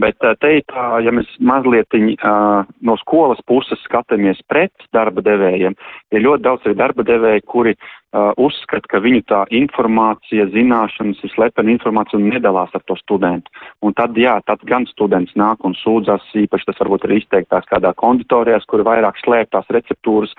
Bet 0.00 0.20
te 0.20 0.50
ir 0.58 0.66
tā, 0.68 0.84
ja 1.04 1.14
mēs 1.14 1.30
mazliet 1.40 1.96
no 1.96 2.98
skolas 3.00 3.40
puses 3.48 3.80
skatāmies 3.86 4.42
pret 4.52 4.88
darba 4.96 5.24
devējiem, 5.24 5.78
ir 6.12 6.24
ļoti 6.26 6.46
daudz 6.48 6.68
arī 6.68 6.78
darba 6.82 7.06
devēji, 7.08 7.46
kuri 7.48 7.76
uh, 8.12 8.32
uzskata, 8.40 8.88
ka 8.88 9.00
viņu 9.02 9.22
tā 9.28 9.42
informācija, 9.54 10.48
zināšanas 10.52 11.22
ir 11.24 11.32
slepena 11.34 11.72
informācija 11.74 12.20
un 12.20 12.28
nedalās 12.32 12.74
ar 12.76 12.84
to 12.88 12.96
studentu. 13.00 13.52
Un 13.82 13.96
tad, 13.98 14.16
jā, 14.18 14.38
tad 14.46 14.64
gan 14.68 14.86
students 14.90 15.34
nāk 15.38 15.64
un 15.66 15.76
sūdzas, 15.80 16.24
īpaši 16.44 16.68
tas 16.70 16.82
varbūt 16.82 17.08
ir 17.08 17.16
izteiktās 17.20 17.68
kādā 17.70 17.94
konditorijās, 17.98 18.66
kur 18.68 18.84
vairāk 18.86 19.20
slēptās 19.22 19.70
receptūras, 19.72 20.34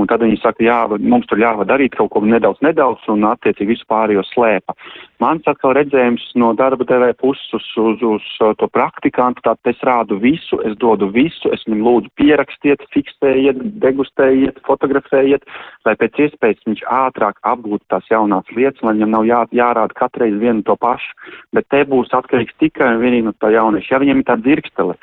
un 0.00 0.08
tad 0.08 0.22
viņi 0.24 0.38
saka, 0.40 0.64
jā, 0.64 0.78
mums 0.98 1.26
tur 1.28 1.40
jāva 1.40 1.66
darīt 1.68 1.96
kaut 1.98 2.12
ko 2.14 2.22
nedaudz, 2.24 2.62
nedaudz, 2.64 3.04
un 3.12 3.26
attiecīgi 3.28 3.74
visu 3.74 3.86
pārējo 3.90 4.24
slēpa. 4.30 4.74
Mans 5.22 5.46
atkal 5.46 5.74
redzējums 5.76 6.24
no 6.40 6.52
darba 6.58 6.86
devēja 6.88 7.16
puses 7.20 7.52
uz, 7.52 7.66
uz, 7.76 8.02
uz 8.02 8.56
to 8.58 8.68
praktikantu, 8.72 9.44
tad 9.44 9.70
es 9.70 9.82
rādu 9.86 10.16
visu, 10.22 10.58
es 10.66 10.74
dodu 10.80 11.10
visu, 11.12 11.52
es 11.54 11.64
viņam 11.68 11.84
lūdzu 11.86 12.12
pierakstiet, 12.18 12.86
fiksējiet, 12.94 13.60
degustējiet, 13.84 14.62
fotografējiet, 14.66 15.46
lai 15.86 15.96
pēc 16.00 16.24
iespējas 16.26 16.64
viņš 16.66 16.84
ātrāk 17.02 17.38
apgūtu 17.52 17.84
tās 17.92 18.08
jaunās 18.10 18.48
lietas, 18.56 18.80
lai 18.82 18.96
viņam 18.96 19.16
nav 19.18 19.28
jā, 19.28 19.42
jārāda 19.60 19.98
katreiz 19.98 20.38
vienu 20.40 20.64
to 20.66 20.78
pašu, 20.80 21.12
bet 21.52 21.68
te 21.70 21.84
būs 21.88 22.14
atkarīgs 22.16 22.56
tikai 22.62 22.94
un 22.96 23.04
vienīgi 23.04 23.28
no 23.28 23.36
tā 23.38 23.52
jaunieša. 23.52 23.94
Ja 23.94 24.02
viņam 24.02 24.24
ir 24.24 24.30
tā 24.30 24.40
dzirkstele, 24.40 24.96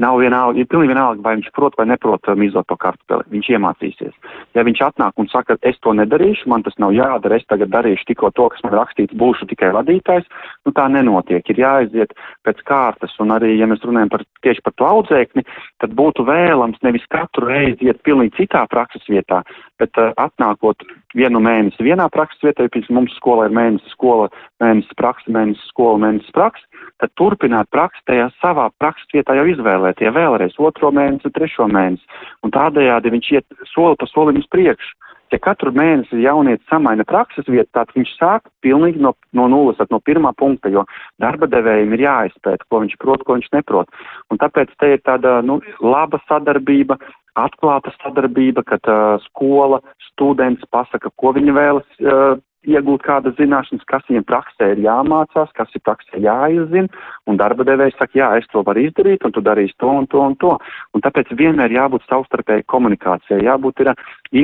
Nav 0.00 0.16
vienalga, 0.22 0.56
ir 0.56 0.68
pilnīgi 0.72 0.94
vienalga, 0.94 1.20
vai 1.20 1.34
viņš 1.36 1.50
prot 1.52 1.74
vai 1.76 1.84
neprot 1.90 2.28
mizot 2.40 2.64
to 2.70 2.78
kartupeli. 2.80 3.26
Viņš 3.34 3.50
iemācīsies. 3.52 4.14
Ja 4.56 4.64
viņš 4.64 4.80
atnāk 4.86 5.20
un 5.20 5.28
saka, 5.28 5.58
es 5.68 5.76
to 5.84 5.92
nedarīšu, 5.98 6.48
man 6.48 6.64
tas 6.64 6.78
nav 6.80 6.94
jādara, 6.96 7.36
es 7.36 7.44
tagad 7.50 7.68
darīšu 7.74 8.08
tikko 8.08 8.30
to, 8.32 8.48
kas 8.54 8.64
man 8.64 8.72
rakstīts, 8.78 9.12
būšu 9.20 9.50
tikai 9.50 9.68
vadītājs, 9.76 10.24
nu 10.64 10.72
tā 10.72 10.86
nenotiek. 10.88 11.44
Ir 11.52 11.60
jāaiziet 11.60 12.16
pēc 12.46 12.64
kārtas, 12.68 13.12
un 13.20 13.36
arī, 13.36 13.52
ja 13.60 13.68
mēs 13.68 13.84
runājam 13.84 14.14
par, 14.14 14.24
tieši 14.46 14.64
par 14.64 14.76
to 14.80 14.88
audzēkni, 14.88 15.44
tad 15.84 15.92
būtu 15.98 16.24
vēlams 16.24 16.80
nevis 16.86 17.04
katru 17.12 17.52
reizi 17.52 17.90
iet 17.90 18.00
pilnīgi 18.06 18.38
citā 18.40 18.64
prakses 18.72 19.04
vietā, 19.12 19.42
bet 19.82 19.92
uh, 20.00 20.14
atnākot 20.16 20.88
vienu 21.16 21.40
mēnesi 21.44 21.84
vienā 21.84 22.08
prakses 22.12 22.40
vietā, 22.46 22.64
jo 22.64 22.72
pirms 22.72 22.90
mums 22.96 23.16
skolā 23.18 23.48
ir 23.48 23.56
mēnesis 23.56 23.92
skola, 23.92 24.30
mēnesis 24.62 24.96
praksa, 24.96 25.32
mēnesis 25.36 25.68
skola, 25.68 26.00
mēnesis 26.06 26.32
praksa, 26.32 26.64
tad 27.02 27.12
turpināt 27.18 27.68
praksi 27.74 28.00
tajā 28.08 28.28
savā 28.40 28.68
prakses 28.80 29.10
vietā 29.14 29.36
jau 29.36 29.46
izvēlēt, 29.50 29.81
ja 29.90 30.12
vēlreiz 30.14 30.58
otro 30.58 30.92
mēnesi, 30.94 31.32
trešo 31.34 31.68
mēnesi, 31.70 32.04
un 32.42 32.54
tādējādi 32.54 33.12
viņš 33.14 33.32
iet 33.36 33.64
soli 33.72 33.98
pa 33.98 34.08
solim 34.10 34.40
uz 34.40 34.48
priekšu. 34.52 34.98
Ja 35.32 35.38
katru 35.40 35.70
mēnesi 35.72 36.20
jaunietis 36.20 36.66
samaina 36.68 37.06
prakses 37.08 37.46
vietu, 37.48 37.70
tad 37.72 37.88
viņš 37.96 38.10
sāk 38.18 38.50
pilnīgi 38.60 39.00
no, 39.00 39.14
no 39.32 39.46
nulles, 39.48 39.80
no 39.88 40.00
pirmā 40.04 40.34
punkta, 40.36 40.68
jo 40.68 40.84
darba 41.24 41.48
devējiem 41.48 41.94
ir 41.96 42.04
jāizpēta, 42.04 42.68
ko 42.68 42.82
viņš 42.82 42.98
prot, 43.00 43.24
ko 43.24 43.38
viņš 43.38 43.48
neprot. 43.56 43.88
Un 44.28 44.40
tāpēc 44.42 44.74
te 44.76 44.92
ir 44.92 45.00
tāda 45.08 45.38
nu, 45.40 45.62
laba 45.80 46.20
sadarbība, 46.28 46.98
atklāta 47.40 47.94
sadarbība, 47.96 48.60
kad 48.68 48.84
uh, 48.92 49.16
skola, 49.24 49.80
students 50.10 50.68
pasaka, 50.68 51.08
ko 51.16 51.32
viņa 51.32 51.56
vēlas 51.56 52.04
uh, 52.04 52.36
iegūt 52.68 53.02
kādas 53.06 53.34
zināšanas, 53.38 53.84
kas 53.90 54.04
viņiem 54.08 54.24
praksē 54.28 54.72
ir 54.72 54.82
jāmācās, 54.84 55.50
kas 55.56 55.72
ir 55.74 55.82
praksē 55.86 56.20
jāizzina, 56.22 56.88
un 57.26 57.40
darba 57.40 57.66
devējs 57.66 57.98
saka, 57.98 58.18
jā, 58.18 58.28
es 58.38 58.46
to 58.52 58.62
varu 58.66 58.84
izdarīt, 58.86 59.24
un 59.26 59.34
tu 59.34 59.42
darīsi 59.44 59.74
to 59.82 59.90
un 59.90 60.06
to 60.10 60.22
un 60.22 60.36
to. 60.42 60.54
Un 60.94 61.04
tāpēc 61.04 61.32
vienmēr 61.38 61.74
jābūt 61.74 62.06
savstarpēji 62.10 62.68
komunikācijai, 62.70 63.42
jābūt 63.48 63.84
ir 63.84 63.92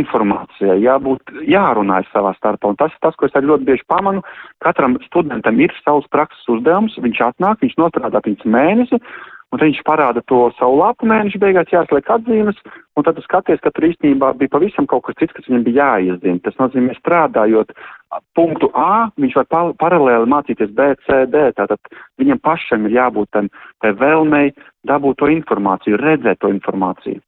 informācijai, 0.00 0.80
jābūt 0.82 1.34
jārunājas 1.48 2.10
savā 2.14 2.34
starpā. 2.38 2.72
Un 2.72 2.78
tas 2.80 2.94
ir 2.94 3.02
tas, 3.06 3.16
ko 3.16 3.28
es 3.28 3.38
ļoti 3.38 3.68
bieži 3.68 3.86
pamanu. 3.88 4.24
Katram 4.64 4.98
studentam 5.06 5.60
ir 5.62 5.74
savs 5.84 6.08
prakses 6.12 6.50
uzdevums, 6.50 6.98
viņš 6.98 7.24
atnāk, 7.30 7.62
viņš 7.62 7.78
nostrādā 7.80 8.22
pirms 8.24 8.46
mēnesi, 8.46 9.02
un 9.52 9.60
viņš 9.62 9.80
parāda 9.86 10.22
to 10.28 10.48
savu 10.58 10.76
lapu 10.80 11.08
mēnešu 11.08 11.40
beigās, 11.40 11.70
jāsliek 11.72 12.08
atzīmes, 12.12 12.58
un 12.96 13.06
tad 13.06 13.16
tu 13.16 13.24
skaties, 13.24 13.60
ka 13.64 13.72
tur 13.72 13.88
īstenībā 13.88 14.34
bija 14.40 14.52
pavisam 14.52 14.88
kaut 14.90 15.06
kas 15.06 15.16
cits, 15.20 15.34
kas 15.36 15.48
viņam 15.48 15.64
bija 15.66 15.86
jāizzina. 15.94 16.42
Tas 16.44 16.58
nozīmē, 16.60 16.96
strādājot 16.98 17.72
punktu 18.36 18.70
A, 18.76 19.08
viņš 19.20 19.38
var 19.40 19.48
pa 19.48 19.62
paralēli 19.80 20.28
mācīties 20.32 20.74
B, 20.76 20.90
C, 21.06 21.22
D, 21.32 21.46
tātad 21.56 21.80
viņam 22.20 22.42
pašam 22.44 22.88
ir 22.88 22.98
jābūt 22.98 23.32
tam, 23.36 23.48
vēlmei 23.84 24.52
dabūt 24.88 25.20
to 25.22 25.30
informāciju, 25.32 26.00
redzēt 26.00 26.42
to 26.44 26.52
informāciju. 26.52 27.22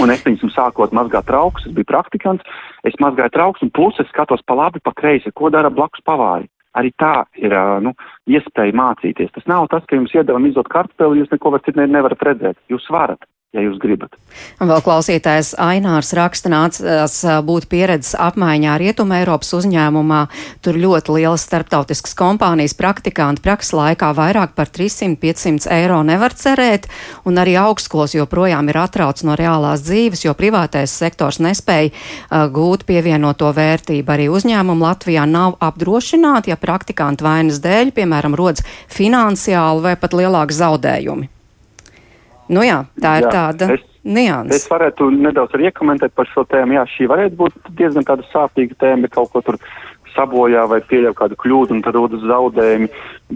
Un 0.00 0.12
es, 0.14 0.22
piemēram, 0.24 0.52
sākot 0.54 0.94
mazgāt 0.96 1.26
trauks, 1.28 1.66
es 1.66 1.74
biju 1.76 1.88
praktikants, 1.90 2.46
es 2.88 2.94
mazgāju 3.02 3.34
trauks, 3.34 3.64
un 3.64 3.72
plus 3.74 3.98
es 4.00 4.08
skatos 4.12 4.40
pa 4.46 4.56
labi, 4.56 4.80
pa 4.80 4.94
kreisi, 4.96 5.32
ko 5.34 5.50
dara 5.52 5.68
blakus 5.72 6.00
pavāri. 6.06 6.48
Arī 6.78 6.92
tā 7.02 7.24
ir 7.34 7.54
nu, 7.82 7.94
iespēja 8.30 8.76
mācīties. 8.78 9.32
Tas 9.34 9.46
nav 9.50 9.66
tas, 9.72 9.82
ka 9.88 9.98
jums 9.98 10.14
iedavam 10.14 10.46
izdot 10.46 10.70
kartupeli, 10.70 11.18
jūs 11.18 11.32
neko 11.32 11.56
citu 11.64 11.82
nevarat 11.82 12.22
redzēt. 12.28 12.58
Jūs 12.70 12.86
varat 12.94 13.26
ja 13.50 13.62
jūs 13.64 13.80
gribat. 13.82 14.14
Un 14.62 14.70
vēl 14.70 14.82
klausītājs 14.84 15.56
Ainārs 15.58 16.12
raksta 16.14 16.50
nācās 16.52 17.16
būt 17.46 17.66
pieredzes 17.70 18.14
apmaiņā 18.14 18.76
Rietuma 18.78 19.18
Eiropas 19.18 19.50
uzņēmumā. 19.58 20.20
Tur 20.62 20.78
ļoti 20.78 21.16
lielas 21.16 21.46
starptautiskas 21.48 22.14
kompānijas 22.18 22.76
praktikanti 22.78 23.42
prakses 23.42 23.74
laikā 23.74 24.12
vairāk 24.14 24.54
par 24.58 24.70
300-500 24.70 25.66
eiro 25.80 25.98
nevar 26.06 26.36
cerēt, 26.38 26.86
un 27.26 27.42
arī 27.42 27.56
augstskolas 27.58 28.14
joprojām 28.14 28.70
ir 28.70 28.78
atrauc 28.84 29.24
no 29.26 29.34
reālās 29.38 29.82
dzīves, 29.86 30.24
jo 30.28 30.36
privātais 30.38 30.94
sektors 30.94 31.40
nespēja 31.42 31.90
uh, 31.90 32.46
gūt 32.54 32.86
pievienoto 32.86 33.50
vērtību. 33.56 34.14
Arī 34.14 34.30
uzņēmumi 34.30 34.86
Latvijā 34.86 35.26
nav 35.26 35.58
apdrošināti, 35.58 36.54
ja 36.54 36.60
praktikantu 36.60 37.26
vainas 37.26 37.58
dēļ, 37.66 37.92
piemēram, 37.98 38.38
rodas 38.38 38.62
finansiāli 38.94 39.88
vai 39.90 39.98
pat 39.98 40.14
lielāki 40.14 40.58
zaudējumi. 40.62 41.30
Nu 42.50 42.64
jā, 42.66 42.80
tā 42.98 43.18
ir 43.20 43.28
jā, 43.28 43.30
tāda 43.34 43.68
es, 43.76 43.84
nianses. 44.02 44.64
Es 44.64 44.70
varētu 44.70 45.10
nedaudz 45.14 45.54
arī 45.54 45.68
iekomentēt 45.70 46.16
par 46.16 46.28
šo 46.32 46.42
tēmu. 46.50 46.74
Jā, 46.78 46.86
šī 46.96 47.06
varētu 47.10 47.38
būt 47.38 47.70
diezgan 47.78 48.06
tāda 48.08 48.26
sāpīga 48.32 48.78
tēma, 48.80 49.06
ja 49.06 49.14
kaut 49.14 49.30
ko 49.34 49.44
tur 49.46 49.60
sabojā 50.10 50.64
vai 50.66 50.80
pieļauj 50.82 51.14
kādu 51.18 51.36
kļūdu 51.38 51.76
un 51.76 51.82
tad 51.84 51.94
rodas 51.94 52.24
zaudējumi. 52.26 52.88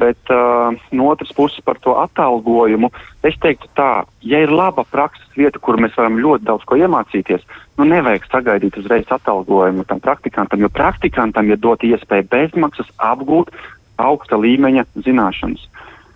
Bet 0.02 0.32
uh, 0.34 0.74
no 0.90 1.10
otras 1.12 1.30
puses 1.36 1.62
par 1.64 1.78
to 1.84 1.94
atalgojumu, 2.02 2.90
es 3.26 3.36
teiktu 3.42 3.70
tā, 3.78 3.90
ja 4.26 4.40
ir 4.42 4.50
laba 4.50 4.82
prakses 4.90 5.28
vieta, 5.38 5.62
kur 5.62 5.78
mēs 5.78 5.94
varam 5.98 6.18
ļoti 6.18 6.48
daudz 6.48 6.66
ko 6.66 6.78
iemācīties, 6.80 7.46
nu 7.78 7.86
nevajag 7.90 8.26
sagaidīt 8.32 8.80
uzreiz 8.80 9.06
atalgojumu 9.14 9.86
tam 9.86 10.02
praktikantam, 10.02 10.66
jo 10.66 10.72
praktikantam 10.74 11.54
ir 11.54 11.62
dot 11.62 11.86
iespēju 11.86 12.26
bezmaksas 12.34 12.90
apgūt 12.98 13.54
augsta 14.02 14.38
līmeņa 14.40 14.88
zināšanas. 15.06 15.68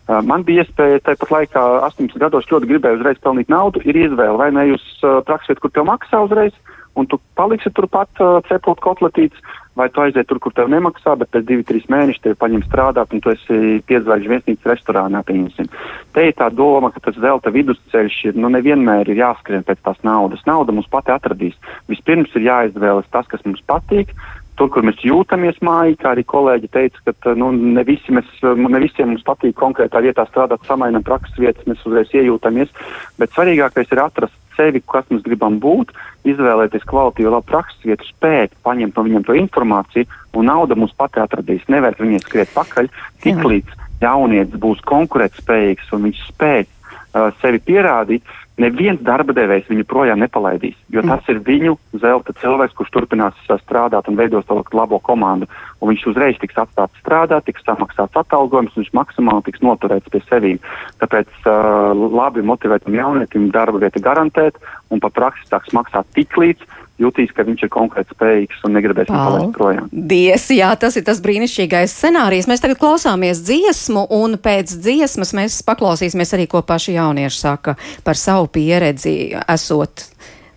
Uh, 0.09 0.23
man 0.25 0.41
bija 0.49 0.65
iespēja 0.65 1.03
tāpat 1.05 1.33
laikā, 1.35 1.63
18 1.91 2.17
gados, 2.23 2.49
ļoti 2.49 2.71
gribēju 2.71 2.97
uzreiz 2.97 3.21
pelnīt 3.21 3.51
naudu. 3.53 3.83
Ir 3.85 3.99
izvēle, 4.07 4.39
vai 4.41 4.49
ne 4.57 4.71
uz 4.73 4.85
uh, 5.05 5.19
praksiet, 5.29 5.61
kur 5.61 5.73
tev 5.75 5.85
maksā 5.85 6.23
uzreiz, 6.25 6.57
un 6.97 7.07
tu 7.07 7.21
paliksi 7.37 7.69
turpat 7.77 8.23
uh, 8.25 8.39
cepot 8.49 8.81
kotletītes, 8.81 9.43
vai 9.79 9.91
tu 9.93 10.03
aiziet 10.03 10.27
tur, 10.27 10.41
kur 10.43 10.55
tev 10.57 10.71
nemaksā, 10.73 11.13
bet 11.21 11.31
pēc 11.35 11.45
2-3 11.47 11.93
mēnešiem 11.93 12.25
tevi 12.25 12.39
paņem 12.41 12.65
strādāt, 12.67 13.13
un 13.15 13.23
tu 13.23 13.31
esi 13.31 13.79
piedzvaigžņu 13.87 14.33
viesnīcas 14.33 14.71
restorānā, 14.73 15.23
pieņemsim. 15.29 15.69
Te 16.17 16.25
ir 16.27 16.35
tā 16.41 16.49
doma, 16.51 16.91
ka 16.95 17.05
tas 17.05 17.21
zelta 17.21 17.53
vidusceļš 17.55 18.19
ir, 18.31 18.41
nu, 18.41 18.51
nevienmēr 18.57 19.13
ir 19.13 19.23
jāskrien 19.23 19.63
pēc 19.69 19.85
tās 19.87 20.01
naudas. 20.09 20.43
Nauda 20.49 20.75
mums 20.75 20.91
pati 20.91 21.15
atradīs. 21.15 21.55
Vispirms 21.93 22.35
ir 22.35 22.49
jāizvēlas 22.49 23.13
tas, 23.15 23.29
kas 23.31 23.45
mums 23.47 23.63
patīk, 23.71 24.17
tur, 24.59 24.71
kur 24.75 24.85
mēs 24.87 24.99
jūtamies 25.07 25.61
mājā, 25.65 25.95
kā 26.01 26.13
arī 26.13 26.25
kolēģi 26.29 26.71
teica, 26.75 27.15
ka 27.23 27.35
nu, 27.39 27.51
ne, 27.55 27.85
visi 27.87 28.15
mēs, 28.15 28.29
ne 28.43 28.83
visiem 28.83 29.13
mums 29.13 29.25
patīk 29.27 29.57
konkrētā 29.59 30.03
vietā 30.05 30.27
strādāt, 30.29 30.67
samainam 30.69 31.07
prakses 31.07 31.39
vietas, 31.39 31.67
mēs 31.71 31.85
uzreiz 31.87 32.13
iejūtamies, 32.15 32.75
bet 33.21 33.35
svarīgākais 33.35 33.95
ir 33.95 34.03
atrast 34.03 34.37
sevi, 34.59 34.83
kas 34.83 35.07
mēs 35.13 35.23
gribam 35.27 35.61
būt, 35.63 35.93
izvēlēties 36.29 36.87
kvalitīvu 36.91 37.31
labu 37.33 37.47
prakses 37.53 37.85
vietu, 37.87 38.09
spēt 38.11 38.57
paņemt 38.67 38.99
no 38.99 39.05
viņiem 39.07 39.27
to 39.29 39.37
informāciju, 39.39 40.09
un 40.35 40.51
nauda 40.51 40.77
mums 40.79 40.97
pati 40.99 41.23
atradīs. 41.23 41.67
Nevērt 41.71 42.03
viņiem 42.03 42.25
skriet 42.25 42.51
pakaļ, 42.57 42.91
tik 43.23 43.39
līdz 43.47 43.87
jaunietis 44.03 44.61
būs 44.63 44.83
konkurētspējīgs 44.89 45.95
un 45.95 46.09
viņš 46.09 46.25
spēj 46.33 46.65
uh, 46.67 47.31
sevi 47.43 47.63
pierādīt, 47.71 48.27
neviens 48.59 49.01
darba 49.05 49.35
devējs 49.37 49.69
viņu 49.71 49.87
projām 49.89 50.21
nepalaidīs, 50.23 50.77
jo 50.93 51.03
tas 51.07 51.27
ir 51.31 51.41
viņu 51.47 51.77
zelta 52.03 52.35
cilvēks, 52.41 52.75
kurš 52.79 52.91
turpinās 52.95 53.39
strādāt 53.63 54.11
un 54.11 54.19
veidos 54.19 54.47
to 54.49 54.59
labo 54.77 54.99
komandu. 54.99 55.49
Un 55.79 55.93
viņš 55.93 56.07
uzreiz 56.11 56.39
tiks 56.43 56.59
atstāts 56.59 56.99
strādāt, 57.03 57.47
tiks 57.47 57.63
samaksāts 57.67 58.19
atalgojums, 58.19 58.75
un 58.75 58.83
viņš 58.83 58.95
maksimāli 58.99 59.47
tiks 59.47 59.63
noturēts 59.63 60.11
pie 60.11 60.23
sevīm. 60.27 60.59
Tāpēc 61.03 61.31
uh, 61.47 61.95
labi 61.95 62.43
motivētam 62.43 62.99
jaunietim 62.99 63.49
darba 63.55 63.83
vieta 63.85 64.03
garantēt 64.03 64.59
un 64.91 65.03
pa 65.03 65.13
praksi 65.15 65.47
sāks 65.51 65.75
maksāt 65.77 66.11
tik 66.19 66.35
līdz, 66.39 66.67
jutīs, 66.99 67.33
ka 67.35 67.47
viņš 67.47 67.65
ir 67.67 67.73
konkrēti 67.73 68.15
spējīgs 68.17 68.65
un 68.67 68.75
negribēs 68.77 69.11
viņu 69.11 69.19
palaist 69.19 69.53
projām. 69.57 69.91
Dies, 69.93 70.49
jā, 70.55 70.71
tas 70.81 70.99
ir 70.99 71.07
tas 71.07 71.23
brīnišķīgais 71.25 71.95
scenārijs. 71.95 72.49
Mēs 72.51 72.65
tagad 72.65 72.81
klausāmies 72.81 73.43
dziesmu, 73.47 74.07
un 74.19 74.39
pēc 74.43 74.75
dziesmas 74.83 75.35
mēs 75.39 75.61
paklausīsimies 75.67 76.35
arī, 76.37 76.49
ko 76.51 76.63
paši 76.67 76.99
jaunieši 76.99 77.39
saka 77.39 77.77
par 78.07 78.19
savu 78.19 78.51
pieredzi, 78.59 79.35
esot 79.47 80.09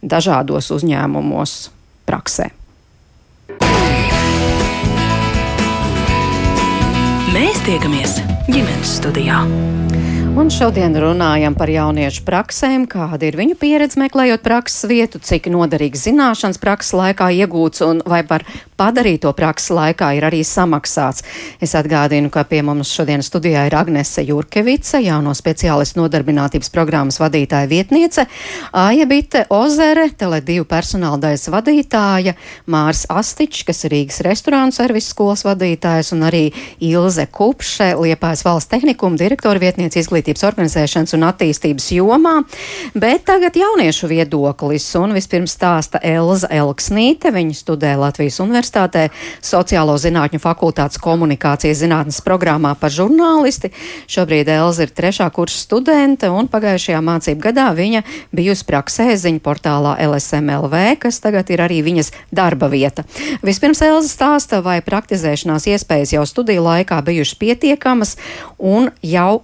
dažādos 0.02 0.72
uzņēmumos 0.74 1.60
praksē. 2.10 2.50
Mēs 7.32 7.62
tiekamies 7.64 8.18
ģimenes 8.52 8.98
studijā. 8.98 9.46
Un 10.32 10.48
šodien 10.48 10.94
runājam 10.96 11.52
par 11.60 11.68
jauniešu 11.68 12.22
praksēm, 12.24 12.86
kāda 12.88 13.28
ir 13.28 13.36
viņu 13.36 13.58
pieredze 13.60 14.00
meklējot 14.00 14.40
prakses 14.46 14.88
vietu, 14.88 15.20
cik 15.20 15.50
noderīgas 15.52 16.06
zināšanas 16.08 16.60
prakses 16.62 16.96
laikā 16.96 17.28
iegūts 17.44 17.84
un 17.84 18.00
vai 18.08 18.22
par 18.24 18.46
padarīto 18.80 19.30
prakses 19.38 19.74
laikā 19.76 20.14
ir 20.18 20.26
arī 20.26 20.40
samaksāts. 20.48 21.26
Es 21.62 21.76
atgādinu, 21.78 22.32
ka 22.34 22.46
pie 22.48 22.62
mums 22.66 22.94
šodien 22.96 23.22
studijā 23.22 23.66
ir 23.68 23.76
Agnese 23.78 24.24
Jurkevice, 24.26 25.02
jauno 25.04 25.36
speciālistu 25.38 26.00
nodarbinātības 26.00 26.72
programmas 26.74 27.20
vadītāja 27.22 27.68
vietniece, 27.70 28.26
Aija 28.72 29.06
Bite 29.12 29.44
Ozere, 29.52 30.08
Tele2 30.16 30.64
personāla 30.72 31.20
daļas 31.28 31.52
vadītāja, 31.52 32.38
Mārs 32.72 33.04
Astičs, 33.12 33.66
kas 33.68 33.84
ir 33.86 33.98
Rīgas 33.98 34.24
restorānu 34.26 34.74
servisu 34.74 35.12
skolas 35.12 35.44
vadītājs, 35.46 36.16
un 36.16 36.24
arī 36.32 36.48
Ilze 36.80 37.28
Kupše, 37.28 37.92
Liepājas 38.00 38.46
valsts 38.48 38.72
tehnikuma 38.72 39.20
direktora 39.20 39.62
vietniece 39.62 40.00
izglītības 40.00 40.21
organizēšanas 40.30 41.16
un 41.18 41.26
attīstības 41.26 41.88
jomā, 41.96 42.44
bet 42.94 43.26
tagad 43.26 43.56
jauniešu 43.58 44.10
viedoklis 44.12 44.86
un 45.00 45.16
vispirms 45.18 45.56
stāsta 45.58 46.02
Elza 46.04 46.48
Elksnīte. 46.52 47.32
Viņa 47.34 47.56
studē 47.58 47.96
Latvijas 47.98 48.38
Universitātē 48.44 49.08
sociālo 49.42 49.98
zinātņu 49.98 50.42
fakultātes 50.44 51.02
komunikācijas 51.02 51.82
zinātnes 51.82 52.22
programmā 52.26 52.76
par 52.80 52.94
žurnālisti. 52.94 53.72
Šobrīd 54.12 54.52
Elza 54.52 54.86
ir 54.86 54.94
trešā 54.94 55.30
kursa 55.34 55.58
studente 55.58 56.30
un 56.30 56.50
pagājušajā 56.52 57.02
mācību 57.02 57.46
gadā 57.48 57.70
viņa 57.74 58.04
bijusi 58.36 58.68
praksē 58.68 59.10
ziņu 59.18 59.42
portālā 59.44 59.98
LSMLV, 60.06 60.84
kas 61.02 61.22
tagad 61.24 61.50
ir 61.54 61.64
arī 61.66 61.82
viņas 61.86 62.12
darba 62.32 62.70
vieta. 62.72 63.06
Vispirms 63.46 63.82
Elza 63.86 64.12
stāsta, 64.12 64.62
vai 64.66 64.80
praktizēšanās 64.86 65.68
iespējas 65.72 66.16
jau 66.16 66.26
studiju 66.28 66.66
laikā 66.66 67.00
bijušas 67.06 67.40
pietiekamas 67.42 68.18
un 68.58 68.92
jau 69.06 69.42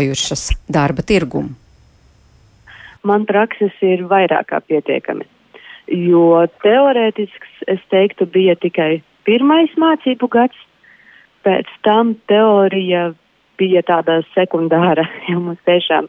sagatavojušas 0.00 0.50
darba 0.68 1.02
tirgumu? 1.02 1.48
Man 3.02 3.24
prakses 3.26 3.72
ir 3.80 4.04
vairāk 4.08 4.50
kā 4.50 4.60
pietiekami, 4.60 5.24
jo 5.88 6.46
teorētisks, 6.62 7.64
es 7.68 7.80
teiktu, 7.90 8.26
bija 8.26 8.54
tikai 8.56 9.02
pirmais 9.24 9.70
mācību 9.76 10.28
gads, 10.28 10.56
pēc 11.44 11.66
tam 11.82 12.14
teorija 12.28 13.14
bija 13.58 13.82
tāda 13.82 14.20
sekundāra, 14.34 15.08
jo 15.30 15.40
mums 15.40 15.60
tiešām 15.64 16.08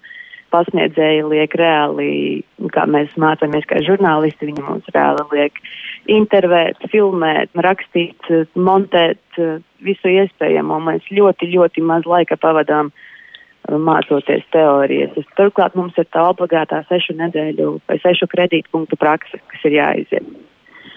pasniedzēji 0.52 1.24
liek 1.32 1.56
reāli, 1.56 2.44
kā 2.76 2.84
mēs 2.86 3.16
mācāmies 3.16 3.64
kā 3.68 3.80
žurnālisti, 3.88 4.50
viņi 4.52 4.66
mums 4.68 4.84
reāli 4.92 5.24
liek 5.32 5.62
intervēt, 6.12 6.76
filmēt, 6.92 7.56
rakstīt, 7.56 8.20
montēt 8.56 9.40
visu 9.80 10.12
iespējamo. 10.12 10.82
Mēs 10.84 11.08
ļoti, 11.08 11.48
ļoti 11.56 11.88
maz 11.88 12.04
laika 12.04 12.36
pavadām 12.36 12.92
mācoties 13.70 14.44
teorijas. 14.54 15.14
Turklāt 15.38 15.76
mums 15.78 15.98
ir 16.02 16.08
tā 16.14 16.24
obligātā 16.32 16.82
sešu 16.90 17.16
nedēļu 17.20 17.76
vai 17.88 18.00
sešu 18.04 18.28
kredītpunktu 18.32 18.98
praksa, 19.00 19.40
kas 19.52 19.68
ir 19.70 19.78
jāiziet. 19.78 20.28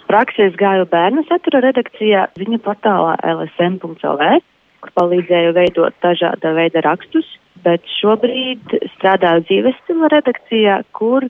Praksēs 0.09 0.57
gāju 0.61 0.89
bērnu 0.91 1.25
satura 1.29 1.63
redakcijā 1.65 2.27
ziņu 2.39 2.61
portālā 2.65 3.15
lsm.lv, 3.25 4.41
kur 4.85 4.93
palīdzēju 5.01 5.55
veidot 5.57 5.97
dažāda 6.05 6.53
veida 6.57 6.83
rakstus, 6.85 7.29
bet 7.65 7.85
šobrīd 8.01 8.77
strādāju 8.97 9.47
dzīves 9.49 9.79
stila 9.85 10.11
redakcijā, 10.13 10.83
kur 10.93 11.29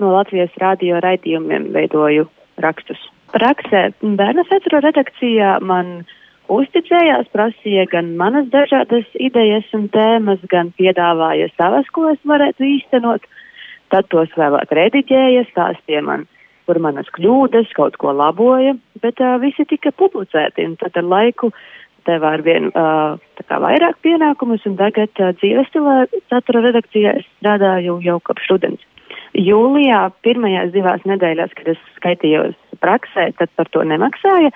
no 0.00 0.12
Latvijas 0.14 0.54
radio 0.62 1.00
raidījumiem 1.04 1.70
veidoju 1.76 2.28
rakstus. 2.64 3.00
Praksē 3.34 3.90
bērnu 4.00 4.46
satura 4.48 4.80
redakcijā 4.86 5.58
man 5.60 6.06
uzticējās, 6.52 7.28
prasīja 7.34 7.86
gan 7.90 8.14
manas 8.20 8.48
dažādas 8.52 9.06
idejas 9.18 9.66
un 9.76 9.88
tēmas, 9.94 10.42
gan 10.50 10.72
piedāvāja 10.78 11.48
savas, 11.56 11.88
ko 11.94 12.10
es 12.12 12.22
varētu 12.24 12.66
īstenot. 12.66 13.26
Tad 13.94 14.08
tos 14.10 14.32
vēlāk 14.34 14.72
rediģēja, 14.74 15.46
stāstīja 15.52 16.02
man, 16.02 16.26
kur 16.66 16.80
manas 16.82 17.08
kļūdas, 17.14 17.70
kaut 17.78 17.98
ko 18.02 18.14
laboja, 18.16 18.74
bet 19.02 19.22
uh, 19.22 19.36
visi 19.42 19.66
tika 19.70 19.92
publicēti. 19.94 20.66
Tad 20.82 20.98
ar 20.98 21.06
laiku 21.06 21.52
tev 22.06 22.26
ar 22.26 22.42
vien 22.46 22.70
uh, 22.72 23.18
vairāk 23.46 24.00
pienākumus, 24.06 24.66
un 24.66 24.76
tagad 24.78 25.22
uh, 25.22 25.32
dzīves 25.38 25.70
stilā 25.70 26.04
satura 26.30 26.64
redakcijā 26.66 27.16
es 27.20 27.26
strādāju 27.38 28.00
jau 28.04 28.18
kopš 28.26 28.50
rudens. 28.52 28.82
Jūlijā 29.36 30.00
pirmajās 30.24 30.72
divās 30.74 31.02
nedēļās, 31.06 31.52
kad 31.58 31.74
es 31.74 31.82
skaitījos 31.98 32.56
praksē, 32.80 33.30
tad 33.38 33.52
par 33.58 33.68
to 33.74 33.82
nemaksāja, 33.86 34.50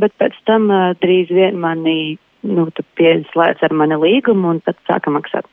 bet 0.00 0.14
pēc 0.20 0.36
tam 0.48 0.70
uh, 0.70 0.92
drīz 1.02 1.32
vien 1.32 1.58
mani 1.60 2.16
nu, 2.46 2.68
pieslēdz 2.98 3.64
ar 3.66 3.74
mani 3.74 3.98
līgumu 4.00 4.54
un 4.54 4.62
tad 4.64 4.78
sāka 4.88 5.12
maksāt. 5.12 5.48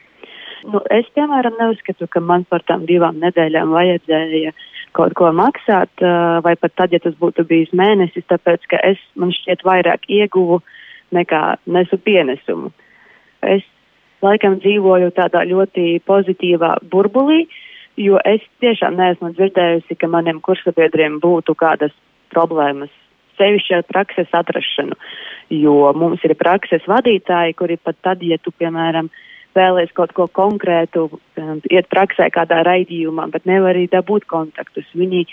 Nu, 0.64 0.80
es, 0.96 1.08
piemēram, 1.16 1.58
neuzskatu, 1.60 2.08
ka 2.08 2.22
man 2.24 2.46
par 2.48 2.64
tām 2.68 2.86
divām 2.88 3.18
nedēļām 3.20 3.74
vajadzēja 3.76 4.54
kaut 4.96 5.16
ko 5.20 5.32
maksāt, 5.36 5.92
uh, 6.06 6.40
vai 6.46 6.56
pat 6.60 6.76
tad, 6.80 6.96
ja 6.96 7.02
tas 7.04 7.18
būtu 7.20 7.44
bijis 7.50 7.74
mēnesis, 7.76 8.28
tāpēc, 8.30 8.70
ka 8.72 8.80
es, 8.86 9.02
man 9.20 9.34
šķiet, 9.36 9.66
vairāk 9.68 10.08
ieguvu 10.08 10.62
nekā 11.14 11.44
nesu 11.66 12.00
pienesumu. 12.00 12.72
Es 13.44 13.66
laikam 14.24 14.60
dzīvoju 14.64 15.12
tādā 15.18 15.44
ļoti 15.50 16.00
pozitīvā 16.08 16.78
burbulī, 16.92 17.44
jo 18.00 18.22
es 18.26 18.46
tiešām 18.64 18.96
neesmu 18.98 19.34
dzirdējusi, 19.36 20.00
ka 20.00 20.10
maniem 20.10 20.40
kursabiedriem 20.46 21.20
būtu 21.24 21.58
kādas 21.60 21.94
problēmas 22.34 22.94
sevišķi 23.40 23.78
ar 23.80 23.86
prakses 23.90 24.34
atrašanu, 24.34 24.98
jo 25.54 25.78
mums 25.98 26.24
ir 26.26 26.36
prakses 26.40 26.86
vadītāji, 26.90 27.58
kuri 27.60 27.78
pat 27.78 28.00
tad, 28.06 28.24
ja 28.26 28.40
tu, 28.42 28.54
piemēram, 28.58 29.10
vēlēs 29.54 29.94
kaut 29.94 30.14
ko 30.18 30.28
konkrētu, 30.28 31.08
iet 31.70 31.90
praksē 31.92 32.30
kādā 32.34 32.64
raidījumā, 32.66 33.30
bet 33.34 33.46
nevar 33.50 33.76
arī 33.76 33.86
dabūt 33.92 34.26
kontaktus. 34.30 34.88
Viņi 34.98 35.26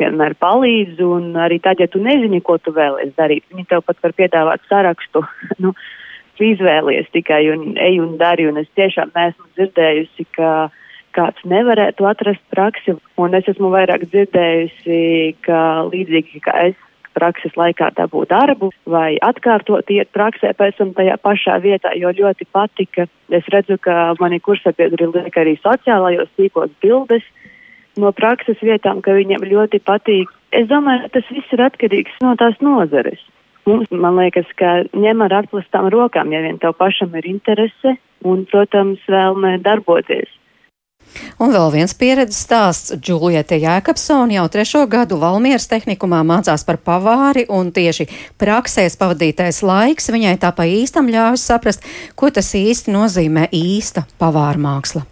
vienmēr 0.00 0.36
palīdz, 0.40 1.00
un 1.04 1.36
arī 1.40 1.60
tad, 1.64 1.80
ja 1.80 1.88
tu 1.88 2.00
nezini, 2.04 2.40
ko 2.44 2.58
tu 2.60 2.72
vēlēs 2.76 3.14
darīt, 3.16 3.46
viņi 3.52 3.68
tev 3.70 3.84
pat 3.86 4.00
var 4.04 4.16
piedāvāt 4.16 4.64
sarakstu. 4.70 5.24
nu, 5.64 5.72
izvēlies 6.36 7.08
tikai 7.14 7.46
un 7.48 7.78
ej 7.80 8.00
un 8.02 8.16
dari, 8.20 8.44
un 8.48 8.60
es 8.60 8.68
tiešām 8.76 9.12
neesmu 9.14 9.46
dzirdējusi, 9.56 10.26
ka 10.36 10.68
kāds 11.16 11.46
nevarētu 11.48 12.04
atrast 12.04 12.42
praksi, 12.52 12.96
un 13.16 13.36
es 13.38 13.48
esmu 13.48 13.70
vairāk 13.72 14.04
dzirdējusi, 14.10 14.98
ka 15.46 15.88
līdzīgi 15.88 16.42
kā 16.44 16.58
es 16.68 16.76
prakses 17.16 17.56
laikā 17.56 17.90
dabūt 17.96 18.30
darbu 18.32 18.70
vai 18.92 19.16
atkārtot 19.24 19.88
iet 19.92 20.12
praksē 20.14 20.52
pēc 20.58 20.78
tam 20.80 20.92
tajā 20.96 21.16
pašā 21.24 21.58
vietā, 21.64 21.94
jo 21.96 22.12
ļoti 22.12 22.48
patika. 22.52 23.08
Es 23.32 23.48
redzu, 23.52 23.78
ka 23.82 24.14
mani 24.20 24.40
kursabiedri 24.40 25.08
liek 25.14 25.40
arī 25.40 25.56
sociālajos 25.62 26.30
tīklos 26.36 26.72
bildes 26.84 27.24
no 27.96 28.12
prakses 28.12 28.60
vietām, 28.60 29.00
ka 29.02 29.16
viņiem 29.16 29.46
ļoti 29.48 29.80
patīk. 29.84 30.30
Es 30.52 30.68
domāju, 30.70 31.06
ka 31.06 31.18
tas 31.18 31.32
viss 31.32 31.56
ir 31.56 31.64
atkarīgs 31.64 32.20
no 32.24 32.36
tās 32.38 32.60
nozares. 32.64 33.22
Mums, 33.66 33.90
man 33.90 34.14
liekas, 34.20 34.46
ka 34.60 34.84
ņem 34.94 35.24
ar 35.26 35.40
atklātām 35.40 35.88
rokām, 35.90 36.30
ja 36.30 36.44
vien 36.44 36.60
tev 36.62 36.76
pašam 36.78 37.16
ir 37.18 37.26
interese 37.26 37.96
un, 38.22 38.44
protams, 38.46 39.02
vēlme 39.10 39.56
darboties. 39.64 40.30
Un 41.42 41.52
vēl 41.52 41.70
viens 41.74 41.94
pieredzes 41.96 42.42
stāsts. 42.46 42.94
Džuliete 43.00 43.58
Jēkabsona 43.60 44.38
jau 44.38 44.46
trešo 44.52 44.84
gadu 44.90 45.18
Valmieras 45.20 45.68
tehnikumā 45.70 46.22
mācās 46.26 46.64
par 46.66 46.78
pavāri, 46.80 47.46
un 47.48 47.72
tieši 47.76 48.08
praksēs 48.40 48.98
pavadītais 49.00 49.62
laiks 49.66 50.10
viņai 50.12 50.36
tā 50.42 50.52
pa 50.56 50.68
īstam 50.68 51.10
ļauj 51.12 51.40
saprast, 51.40 51.84
ko 52.16 52.30
tas 52.30 52.52
īsti 52.56 52.94
nozīmē 52.94 53.48
īsta 53.52 54.06
pavāra 54.20 54.60
māksla. 54.60 55.04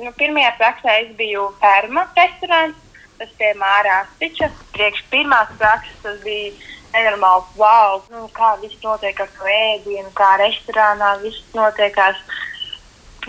Nu, 0.00 0.10
pirmajā 0.18 0.52
praksē 0.58 0.94
es 1.04 1.10
biju 1.16 1.48
Pērma 1.62 2.08
restorāns, 2.16 2.78
tas 3.18 3.30
pie 3.38 3.52
Mārā 3.60 4.02
Stiča. 4.16 4.50
Priekš 4.74 5.04
pirmās 5.12 5.52
prakses 5.60 6.00
tas 6.02 6.18
bija 6.24 6.50
nenormāli 6.94 7.58
wow, 7.58 8.02
nu, 8.12 8.26
kā 8.34 8.54
viss 8.62 8.82
notiek 8.82 9.20
ar 9.22 9.30
to 9.38 9.48
ēdienu, 9.50 10.10
kā 10.18 10.34
restorānā 10.42 11.14
viss 11.22 11.46
notiekās 11.56 12.18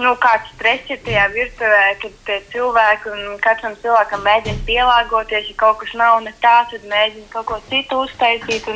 nu, 0.01 0.12
kāds 0.21 0.49
stress 0.55 0.89
ir 0.91 0.99
tajā 1.05 1.25
virtuvē, 1.34 1.84
kad 2.01 2.13
tie 2.27 2.38
cilvēki 2.53 3.12
un 3.12 3.38
katram 3.43 3.75
cilvēkam 3.81 4.23
mēģina 4.25 4.63
pielāgoties. 4.67 5.49
Ja 5.51 5.55
kaut 5.60 5.79
kas 5.81 5.93
nav 5.99 6.19
ne 6.25 6.34
tā, 6.43 6.55
tad 6.71 6.86
mēģina 6.91 7.27
kaut 7.34 7.47
ko 7.49 7.60
citu 7.69 8.01
uztaisīt. 8.05 8.69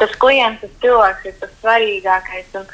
Tas 0.00 0.14
klients, 0.22 0.62
tas 0.64 0.74
cilvēks 0.84 1.28
ir 1.30 1.36
tas 1.42 1.52
svarīgākais. 1.60 2.54
Un 2.60 2.68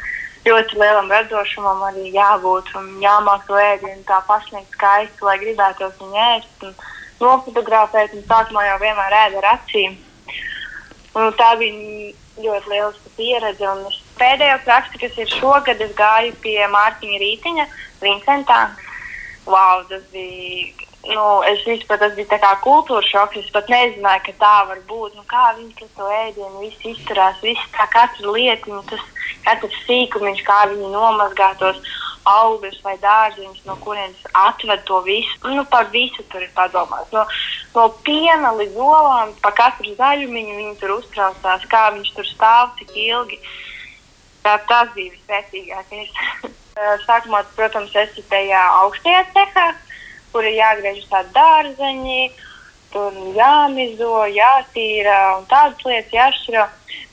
ļoti 0.48 0.80
lielam 0.80 1.10
radošumam 1.12 1.82
arī 1.90 2.10
jābūt 2.14 2.72
un 2.80 2.92
jāmāk 3.02 3.46
to 3.48 3.58
ēdienu 3.60 4.06
tā 4.08 4.20
pasniegt 4.28 4.72
skaisti, 4.76 5.26
lai 5.26 5.36
gribētos 5.42 5.98
viņu 6.00 6.22
ēst 6.26 6.68
un 6.68 6.78
nofotografēt. 7.20 8.16
Un 8.16 8.26
sākumā 8.28 8.66
jau 8.68 8.78
vienmēr 8.84 9.18
ēda 9.24 9.42
ar 9.42 9.50
acīm. 9.56 9.98
Un 11.18 11.32
tā 11.38 11.54
bija 11.58 12.12
ļoti 12.40 12.72
lieliska 12.72 13.16
pieredze. 13.16 13.74
Pēdējo 14.20 14.58
praksi, 14.66 15.00
kas 15.00 15.16
ir 15.18 15.32
šogad, 15.32 15.80
es 15.80 15.96
gāju 15.96 16.34
pie 16.44 16.58
Mārtiņa 16.68 17.20
Rītiņa, 17.22 17.66
Vincentā. 18.04 18.60
Wow, 19.48 19.86
tas 19.88 20.04
bija. 20.12 20.88
Nu, 21.00 21.40
es 21.48 21.62
vispār 21.64 21.96
tas 21.96 22.12
bija 22.12 22.36
kā 22.42 22.50
kultūra 22.60 23.00
šoks. 23.08 23.38
Es 23.40 23.48
pat 23.54 23.70
nezināju, 23.72 24.20
ka 24.26 24.34
tā 24.42 24.56
var 24.68 24.82
būt. 24.88 25.16
Nu, 25.16 25.24
kā 25.30 25.54
viņi 25.56 25.72
pret 25.78 25.94
to 25.96 26.10
ēdienu 26.12 26.60
visi 26.66 26.92
izturās, 26.92 27.40
visi 27.40 27.64
tā 27.72 27.86
katra 27.88 28.34
lietiņa, 28.36 28.82
tas 28.90 29.06
katrs 29.46 29.80
sīkumiņš, 29.86 30.44
kā 30.44 30.58
viņi 30.74 30.92
nomazgātos 30.92 31.80
augļus 32.28 32.82
vai 32.84 32.96
dārziņus, 33.00 33.64
no 33.64 33.78
kurienes 33.80 34.28
atved 34.36 34.84
to 34.84 35.00
visu. 35.06 35.38
Nu, 35.48 35.64
par 35.72 35.88
visu 35.94 36.24
tur 36.28 36.44
ir 36.44 36.52
padomāts. 36.56 37.08
No, 37.16 37.24
no 37.74 37.88
piena 38.04 38.52
līdz 38.58 38.76
olām, 38.76 39.32
pa 39.40 39.54
katru 39.56 39.96
zaļumiņu 39.96 40.60
viņi 40.60 40.76
tur 40.82 40.98
uztraucās, 40.98 41.64
kā 41.72 41.86
viņš 41.96 42.14
tur 42.18 42.28
stāv, 42.28 42.76
cik 42.78 42.92
ilgi. 43.08 43.40
Tā, 44.44 44.56
tas 44.68 44.92
bija 44.96 45.12
visvērtīgākais. 45.14 46.12
Sākumā, 47.06 47.42
protams, 47.56 47.92
es 47.92 48.08
esmu 48.08 48.24
tajā 48.30 48.60
augstajā 48.80 49.24
cehā, 49.34 49.66
kur 50.32 50.46
ir 50.48 50.56
jāgriež 50.56 51.02
tādi 51.10 51.34
dārzeņi, 51.36 52.20
tur 52.92 53.16
jāmizo, 53.36 54.26
jātīra 54.34 55.16
un 55.38 55.48
tādas 55.50 55.86
lietas 55.86 56.14
jāšķiro. 56.14 56.66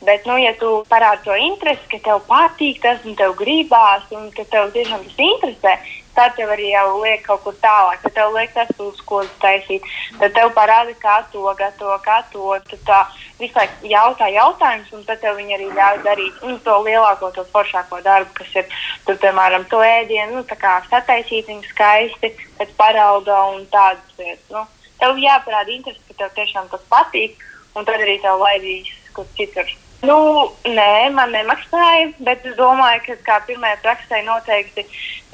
Bet, 0.06 0.26
nu, 0.26 0.36
ja 0.38 0.52
tu 0.58 0.68
parādi 0.90 1.26
to 1.26 1.34
interesi, 1.34 1.86
ka 1.90 1.98
tev 2.04 2.20
patīk 2.28 2.78
tas 2.82 3.02
un 3.06 3.16
tev 3.18 3.34
gribās, 3.38 4.04
un 4.14 4.28
ka 4.34 4.44
tev 4.46 4.70
tiešām 4.74 5.02
tas 5.06 5.24
interesē, 5.24 5.72
tad 6.18 6.36
tev 6.38 6.52
arī 6.54 6.70
jau 6.70 7.00
liek 7.02 7.24
kaut 7.26 7.42
kur 7.44 7.56
tālāk. 7.62 7.98
Tad 8.04 8.14
tev 8.14 8.34
liek 8.34 8.54
tas, 8.54 8.70
uz 8.82 9.00
ko 9.06 9.24
taisīt. 9.42 9.86
Tad 10.20 10.34
tev 10.38 10.52
parāda, 10.54 10.94
kā 11.02 11.18
to 11.32 11.54
gatavo, 11.58 11.98
kā 12.06 12.20
to. 12.32 12.54
Tad 12.70 12.86
tā 12.86 13.00
visu 13.40 13.58
laiku 13.58 13.90
jautā 13.90 14.30
jautājumus, 14.34 14.94
un 14.94 15.04
tad 15.10 15.22
tev 15.22 15.38
viņi 15.38 15.58
arī 15.58 15.68
ļauj 15.74 16.00
darīt 16.06 16.46
nu, 16.46 16.56
to 16.62 16.78
lielāko, 16.86 17.30
to 17.34 17.46
foršāko 17.52 18.02
darbu, 18.06 18.34
kas 18.38 18.56
ir, 18.62 18.80
tur, 19.06 19.18
piemēram, 19.22 19.66
to 19.70 19.82
ēdienu, 19.82 20.40
nu, 20.40 20.82
sataisīt 20.90 21.50
viņu 21.50 21.70
skaisti, 21.70 22.34
pēc 22.58 22.74
parauga 22.78 23.44
un 23.52 23.66
tādas 23.70 24.18
lietas. 24.18 24.46
Nu, 24.54 24.66
tev 25.02 25.20
jāparāda 25.22 25.74
interesi, 25.74 26.06
ka 26.10 26.24
tev 26.24 26.32
tiešām 26.38 26.70
tas 26.72 26.86
patīk, 26.92 27.36
un 27.74 27.86
tad 27.88 28.00
arī 28.00 28.18
tev 28.22 28.40
laidīs 28.42 28.94
kur 29.14 29.28
citur. 29.36 29.68
Nu, 30.06 30.16
nē, 30.62 31.10
man 31.10 31.32
nemaksāja, 31.34 32.12
bet 32.22 32.44
es 32.46 32.54
domāju, 32.54 33.00
ka 33.06 33.14
kā 33.26 33.38
pirmajai 33.48 33.80
praksē 33.82 34.20
noteikti 34.22 34.84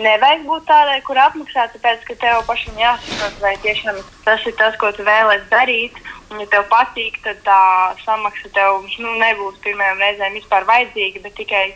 nevajag 0.01 0.47
būt 0.49 0.65
tādai, 0.71 1.03
kur 1.05 1.21
apmaksāt, 1.21 1.75
tāpēc, 1.77 2.07
ka 2.09 2.17
tev 2.23 2.41
pašam 2.49 2.79
jāsaprot, 2.81 3.37
vai 3.45 3.53
tiešām 3.61 4.01
tas 4.25 4.47
ir 4.49 4.57
tas, 4.57 4.79
ko 4.81 4.89
tu 4.97 5.05
vēlēsies 5.05 5.51
darīt. 5.53 6.01
Un, 6.31 6.41
ja 6.41 6.49
tev 6.55 6.65
patīk, 6.73 7.21
tad 7.27 7.43
tā 7.45 7.61
samaksa 8.07 8.49
tev 8.57 8.89
nu, 9.05 9.13
nebūs 9.21 9.61
pirmajām 9.67 10.01
reizēm 10.01 10.41
vispār 10.41 10.65
vajadzīga, 10.71 11.27
bet 11.27 11.37
tikai 11.43 11.67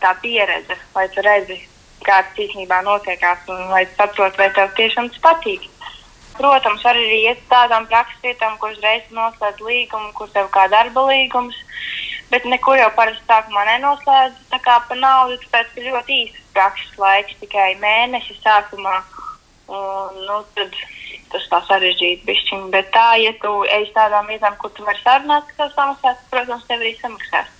tā 0.00 0.14
pieredze, 0.22 0.78
lai 0.96 1.04
tu 1.12 1.24
redzi, 1.26 1.60
kā 2.06 2.22
tas 2.24 2.44
īstenībā 2.46 2.80
notiekās 2.86 3.44
un 3.52 3.68
lai 3.74 3.84
tu 3.90 3.98
saproti, 4.00 4.40
vai 4.40 4.48
tev 4.56 4.72
tiešām 4.80 5.12
tas 5.12 5.20
patīk. 5.28 5.68
Protams, 6.38 6.84
var 6.86 6.94
arī 6.94 7.22
iet 7.26 7.40
tādām 7.50 7.88
prakses 7.90 8.22
vietām, 8.22 8.54
kur 8.62 8.70
uzreiz 8.70 9.08
noslēdz 9.10 9.64
līgumu, 9.64 10.12
kur 10.14 10.30
tev 10.34 10.50
kā 10.54 10.68
darba 10.70 11.08
līgums 11.10 11.56
bet 12.30 12.44
nekur 12.44 12.78
jau 12.78 12.88
parasti 12.96 13.24
sākumā 13.28 13.64
nenoslēdz. 13.72 14.40
Tā 14.52 14.60
kā 14.64 14.78
par 14.88 15.00
naudu, 15.00 15.38
tāpēc 15.44 15.74
ka 15.74 15.84
ļoti 15.86 16.18
īsts 16.24 16.46
prakses 16.56 17.00
laiks, 17.00 17.36
tikai 17.42 17.74
mēnesis 17.82 18.40
sākumā. 18.44 19.00
Un, 19.68 20.22
nu, 20.24 20.40
tad 20.56 20.72
tas 21.32 21.44
tā 21.50 21.60
sarežģīti 21.68 22.24
bišķiņi. 22.28 22.70
Bet 22.72 22.90
tā, 22.94 23.10
ja 23.20 23.34
tu 23.42 23.52
ej 23.68 23.90
tādām 23.96 24.30
vietām, 24.32 24.56
kur 24.60 24.72
tu 24.76 24.84
vari 24.86 25.00
sarunāt, 25.02 25.50
ka 25.56 25.68
samaksās, 25.74 26.24
protams, 26.32 26.64
tev 26.68 26.84
arī 26.84 26.94
samaksās. 27.00 27.54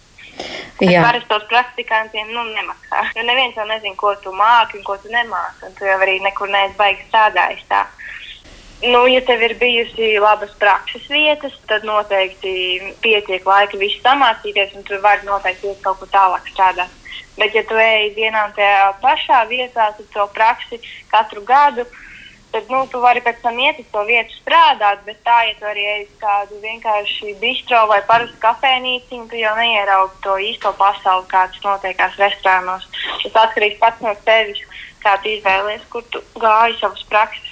Jā. 0.78 1.02
Parastos 1.02 1.44
praktikantiem 1.50 2.30
nu, 2.30 2.44
nemaksā. 2.54 3.02
Jo 3.16 3.24
neviens 3.26 3.56
jau 3.58 3.66
nezina, 3.66 3.96
ko 3.98 4.12
tu 4.22 4.30
māki 4.32 4.78
un 4.78 4.84
ko 4.86 4.94
tu 5.02 5.10
nemāki. 5.10 5.66
Un 5.66 5.74
tu 5.76 5.88
jau 5.88 5.96
arī 5.98 6.20
nekur 6.22 6.52
neesi 6.52 6.78
baigi 6.78 7.02
strādājis 7.08 7.64
tā. 7.68 7.82
Nu, 8.82 9.06
ja 9.10 9.20
tev 9.26 9.40
ir 9.42 9.56
bijusi 9.58 10.12
labas 10.22 10.52
prakses 10.58 11.08
vietas, 11.10 11.54
tad 11.66 11.82
noteikti 11.82 12.52
pietiek 13.02 13.46
laika 13.46 13.78
visu 13.80 13.98
samācīties, 14.04 14.76
un 14.78 14.84
tu 14.86 15.00
vari 15.02 15.26
noteikti 15.26 15.72
iet 15.72 15.80
kaut 15.82 15.98
kur 15.98 16.10
tālāk 16.12 16.46
strādāt. 16.52 16.92
Bet, 17.38 17.54
ja 17.54 17.64
tu 17.66 17.74
ej 17.78 18.12
vienā 18.14 18.44
un 18.46 18.54
tajā 18.54 18.92
pašā 19.02 19.40
vietā, 19.50 19.88
tad 19.96 20.06
to 20.14 20.26
praksi 20.34 20.78
katru 21.10 21.42
gadu, 21.46 21.88
tad 22.54 22.70
nu, 22.70 22.84
tu 22.90 23.02
vari 23.02 23.22
pēc 23.22 23.42
tam 23.42 23.58
iet 23.58 23.82
uz 23.82 23.90
to 23.90 24.04
vietu 24.06 24.38
strādāt. 24.38 25.02
Bet 25.06 25.20
tā, 25.26 25.40
ja 25.48 25.58
tu 25.58 25.66
arī 25.66 25.84
ej 25.96 26.06
uz 26.06 26.14
kādu 26.22 26.62
vienkārši 26.62 27.34
bistro 27.42 27.82
vai 27.90 27.98
parastu 28.06 28.38
kafejnīcu, 28.46 29.24
tu 29.30 29.42
jau 29.42 29.56
neieraugi 29.58 30.22
to 30.22 30.38
īsto 30.52 30.74
pasauli, 30.78 31.26
kāds 31.34 31.58
notiekās 31.66 32.18
restorānos. 32.22 32.86
Tas 33.26 33.42
atkarīgs 33.42 33.82
pats 33.82 34.06
no 34.06 34.14
tevis, 34.26 34.62
kā 35.02 35.18
tu 35.22 35.34
izvēlējies, 35.34 35.90
kur 35.90 36.06
tu 36.14 36.22
gāji 36.38 36.78
savas 36.78 37.06
prakses. 37.10 37.47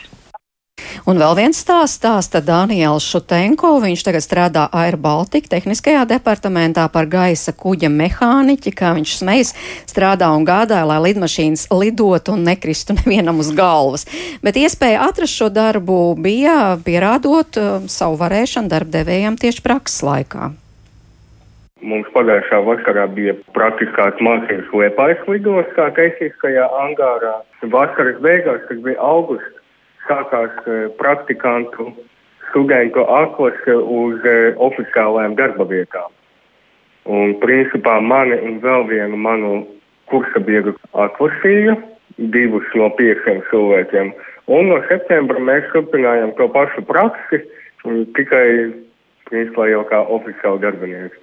Un 1.07 1.21
vēl 1.23 1.37
viens 1.39 1.59
stāsts 1.63 2.01
stāsta 2.01 2.41
Daniels 2.43 3.05
Šutenko. 3.07 3.77
Viņš 3.79 4.01
tagad 4.09 4.25
strādā 4.25 4.65
Air 4.75 4.97
Baltica 4.99 5.53
tehniskajā 5.53 6.01
departamentā 6.11 6.89
par 6.91 7.07
gaisa 7.07 7.55
kuģa 7.55 7.87
mehāniķi, 7.95 8.73
kā 8.75 8.91
viņš 8.97 9.13
smejas, 9.21 9.53
strādā 9.87 10.33
un 10.35 10.43
gādāja, 10.49 10.83
lai 10.91 10.99
lidmašīnas 11.05 11.69
lidotu 11.71 12.35
un 12.35 12.43
nekristu 12.49 12.97
nevienam 12.99 13.39
uz 13.39 13.53
galvas. 13.55 14.03
Bet 14.43 14.59
iespēja 14.59 15.07
atrast 15.07 15.39
šo 15.39 15.47
darbu 15.55 16.17
bija 16.19 16.75
pierādot 16.83 17.61
uh, 17.63 17.87
savu 17.87 18.19
varēšanu 18.25 18.75
darbdevējiem 18.75 19.39
tieši 19.39 19.63
prakses 19.63 20.03
laikā. 20.03 20.51
Mums 21.87 22.11
pagājušā 22.17 22.59
vakarā 22.67 23.05
bija 23.15 23.37
praktiskās 23.55 24.19
mācības 24.19 24.75
Liepājas 24.75 25.23
lidostā, 25.31 25.87
tehniskajā 25.95 26.67
angārā. 26.83 27.37
Vasaras 27.71 28.19
beigās, 28.25 28.65
kad 28.67 28.83
bija 28.83 28.99
augusts, 29.07 29.56
sākās 30.09 30.55
e, 30.67 30.77
praktikantu 31.01 31.91
studentu 32.51 33.05
atlase 33.11 33.75
uz 33.77 34.25
e, 34.25 34.37
oficiālajām 34.69 35.37
darba 35.39 35.67
vietām. 35.71 36.13
Un 37.07 37.37
principā 37.43 37.99
mani 38.03 38.39
un 38.49 38.59
vēl 38.63 38.87
vienu 38.91 39.19
manu 39.21 39.53
kursa 40.11 40.43
biedru 40.43 40.75
atlasīja, 40.95 41.77
divus 42.17 42.67
no 42.79 42.89
pieciem 42.99 43.43
cilvēkiem. 43.51 44.11
Un 44.47 44.71
no 44.71 44.81
septembra 44.89 45.43
mēs 45.43 45.69
turpinājām 45.75 46.35
to 46.39 46.49
pašu 46.55 46.83
praksi, 46.87 47.43
tikai 48.19 48.47
principā 49.31 49.71
jau 49.71 49.83
kā 49.91 50.03
oficiāli 50.19 50.63
darbinieki. 50.63 51.23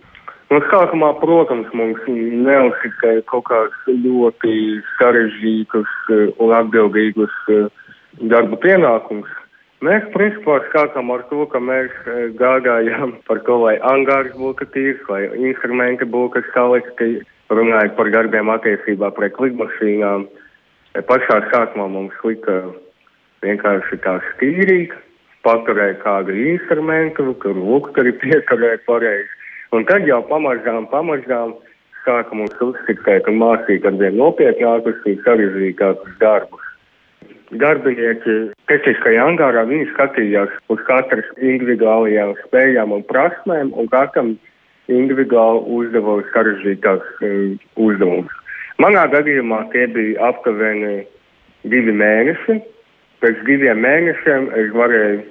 No 0.52 0.60
sākumā, 0.70 1.14
protams, 1.18 1.70
mums 1.74 2.04
neuzticēja 2.08 3.24
kaut 3.32 3.48
kāds 3.48 3.88
ļoti 3.88 4.58
sarežģītus 5.00 5.96
e, 6.14 6.20
un 6.44 6.54
atbildīgus 6.54 7.34
uh, 7.50 7.72
darba 8.22 8.58
pienākums. 8.62 9.30
Mēs 9.84 10.06
principā 10.14 10.62
sākām 10.72 11.12
ar 11.12 11.26
to, 11.28 11.44
ka 11.52 11.60
mēs 11.60 11.92
e, 12.08 12.30
gādājām 12.40 13.18
par 13.28 13.42
to, 13.48 13.58
lai 13.66 13.76
angārs 13.84 14.32
būtu 14.38 14.68
tīrs, 14.72 15.02
lai 15.10 15.26
instrumenti 15.50 16.08
būtu 16.08 16.44
salikti, 16.54 17.20
runājot 17.52 17.98
par 17.98 18.12
darbiem 18.14 18.52
attiecībā 18.54 19.12
pret 19.18 19.36
lidmašīnām. 19.44 20.28
Pašā 21.10 21.40
sākumā 21.52 21.90
mums 21.92 22.16
lika 22.24 22.62
vienkārši 23.44 24.00
tā 24.06 24.20
stīrīt, 24.32 24.94
paturēt 25.44 26.00
kādu 26.06 26.36
instrumentu, 26.54 27.34
kur 27.44 27.58
lukturi 27.58 28.14
pieturēt 28.24 28.86
pareizi. 28.88 29.32
Un 29.76 29.84
tad 29.90 30.08
jau 30.08 30.22
pamazām, 30.30 30.86
pamazām 30.94 31.58
sāka 32.06 32.38
mums 32.38 32.56
uzticēt 32.62 33.28
un 33.28 33.42
mācīt 33.42 33.84
ar 33.90 33.98
vien 34.00 34.16
nopietnākus 34.22 35.02
un 35.10 35.20
sarežģītākus 35.26 36.22
darbus 36.22 36.73
darbinieki 37.62 38.36
tehniskajā 38.72 39.26
angārā, 39.32 39.66
viņi 39.70 39.90
skatījās 39.92 40.54
uz 40.74 40.82
katras 40.88 41.28
individuālajām 41.38 42.34
spējām 42.46 42.96
un 42.96 43.04
prasmēm, 43.10 43.74
un 43.78 43.90
katram 43.92 44.36
individuāli 44.92 45.64
uzdeva 45.78 46.20
sarežģītāks 46.34 47.24
um, 47.24 47.58
uzdevums. 47.88 48.32
Manā 48.82 49.06
gadījumā 49.14 49.64
tie 49.72 49.88
bija 49.94 50.32
aptuveni 50.32 51.04
divi 51.70 51.94
mēneši. 51.96 52.60
Pēc 53.24 53.44
diviem 53.48 53.80
mēnešiem 53.86 54.50
es 54.60 54.72
varēju 54.76 55.22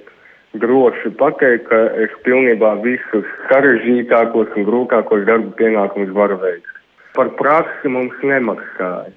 droši 0.63 1.11
pateikt, 1.19 1.67
ka 1.69 1.79
es 2.01 2.13
pilnībā 2.25 2.75
visus 2.85 3.27
sarežģītākos 3.49 4.53
un 4.57 4.67
grūtākos 4.69 5.25
darba 5.29 5.53
pienākumus 5.59 6.13
varu 6.15 6.39
veikt. 6.41 6.69
Par 7.17 7.29
praksi 7.37 7.91
mums 7.93 8.15
nemaksāja. 8.25 9.13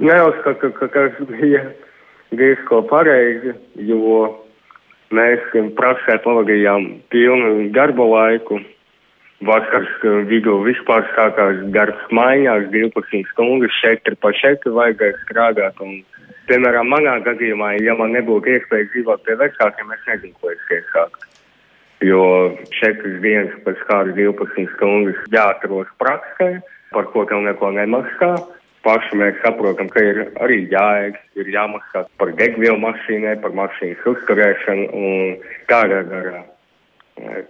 Neuzskatu, 0.00 0.72
ka 0.78 0.88
tas 0.94 1.18
bija 1.28 1.62
diezko 2.38 2.82
pareizi, 2.90 3.54
jo 3.88 4.28
mēs 5.14 5.44
praksē 5.78 6.18
pavadījām 6.24 6.86
pilnu 7.12 7.68
darba 7.76 8.06
laiku. 8.10 8.60
Vasaras 9.44 9.90
vidū 10.30 10.56
vispār 10.64 11.04
sākās 11.12 11.58
darbs 11.74 12.04
mājās, 12.14 12.68
12 12.72 13.26
stundas, 13.32 13.74
4 13.82 14.16
pa 14.22 14.30
4 14.40 14.72
vajadzēja 14.78 15.18
strādāt. 15.24 15.82
Un, 15.84 15.98
piemēram, 16.48 16.88
manā 16.88 17.18
gadījumā, 17.26 17.74
ja 17.82 17.96
man 17.98 18.14
nebūtu 18.16 18.54
iespēja 18.54 18.88
dzīvot 18.94 19.24
pie 19.26 19.36
vecākiem, 19.42 19.92
es 19.92 20.08
nezinu, 20.08 20.38
ko 20.40 20.54
es 20.54 20.72
iesāktu. 20.78 21.30
Jo 22.08 22.22
4 22.80 23.18
dienas 23.24 23.52
pēc 23.66 23.84
kādas 23.90 24.16
12 24.16 24.70
stundas 24.76 25.20
jāatros 25.34 25.92
praksē, 26.00 26.50
par 26.94 27.10
ko 27.12 27.26
tev 27.28 27.44
neko 27.44 27.74
nemaksā 27.74 28.32
paši 28.84 29.18
mēs 29.20 29.38
saprotam, 29.42 29.88
ka 29.92 30.02
ir 30.04 30.20
arī 30.44 30.64
jāēd, 30.72 31.16
ir 31.40 31.50
jāmaksā 31.54 32.04
par 32.20 32.32
degvielu 32.38 32.78
mašīnai, 32.82 33.38
par 33.42 33.56
mašīnas 33.56 34.04
uzturēšanu 34.12 34.86
un 34.92 35.34
tādā 35.70 36.02
garā. 36.10 36.42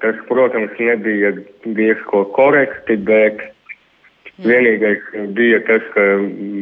Tas, 0.02 0.16
protams, 0.28 0.72
nebija 0.78 1.32
diezko 1.64 2.24
korekti, 2.36 2.96
bet 3.10 3.40
mm. 3.40 4.48
vienīgais 4.48 5.06
bija 5.36 5.60
tas, 5.68 5.86
ka 5.94 6.08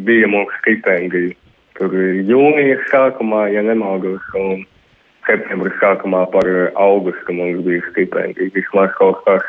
bija 0.06 0.30
mums 0.30 0.54
stipendija. 0.60 1.34
Tur 1.78 1.94
jūnijas 2.28 2.84
sākumā, 2.92 3.46
ja 3.54 3.64
nemaldos, 3.64 4.22
un 4.38 4.62
septembra 5.26 5.72
sākumā 5.80 6.26
par 6.34 6.48
augustu 6.78 7.34
mums 7.34 7.64
bija 7.66 7.82
stipendija. 7.90 8.52
Vismaz 8.54 8.92
kaut 8.98 9.24
kas 9.26 9.46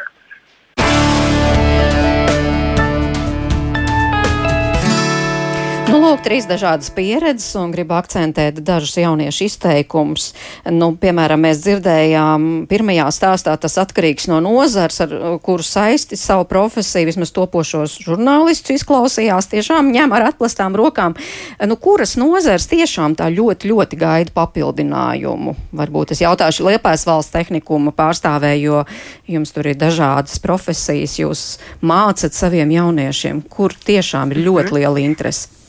lūk, 6.03 6.23
trīs 6.25 6.45
dažādas 6.49 6.89
pieredzes, 6.93 7.53
un 7.59 7.71
gribu 7.73 7.95
akcentēt 7.95 8.59
dažus 8.65 8.97
jauniešu 8.99 9.45
izteikumus. 9.47 10.31
Nu, 10.67 10.91
piemēram, 10.99 11.45
mēs 11.45 11.61
dzirdējām 11.63 12.65
pirmajā 12.69 13.05
stāstā, 13.15 13.55
tas 13.59 13.77
atkarīgs 13.81 14.27
no 14.31 14.41
nozars, 14.43 14.99
ar 15.05 15.13
kuru 15.43 15.63
saisti 15.63 16.19
savu 16.19 16.45
profesiju, 16.49 17.07
vismaz 17.07 17.31
topošos 17.35 17.95
žurnālistus 18.03 18.81
izklausījās, 18.81 19.49
tiešām 19.53 19.93
ņem 19.95 20.15
ar 20.17 20.27
atplastām 20.31 20.75
rokām. 20.79 21.15
Nu, 21.63 21.79
kuras 21.79 22.17
nozars 22.19 22.67
tiešām 22.71 23.15
tā 23.19 23.29
ļoti, 23.31 23.71
ļoti 23.71 23.99
gaida 24.03 24.35
papildinājumu? 24.35 25.55
Varbūt 25.79 26.15
es 26.15 26.23
jautāšu 26.25 26.67
Liepājas 26.67 27.07
valsts 27.07 27.33
tehnikuma 27.33 27.95
pārstāvēju, 27.95 28.63
jo 28.63 29.35
jums 29.37 29.55
tur 29.55 29.71
ir 29.71 29.79
dažādas 29.79 30.39
profesijas, 30.43 31.17
jūs 31.21 31.47
mācat 31.81 32.35
saviem 32.35 32.75
jauniešiem, 32.75 33.43
kur 33.49 33.75
tiešām 33.75 34.35
ir 34.35 34.45
ļoti 34.49 34.71
mhm. 34.73 34.81
liela 34.81 35.05
interese. 35.07 35.62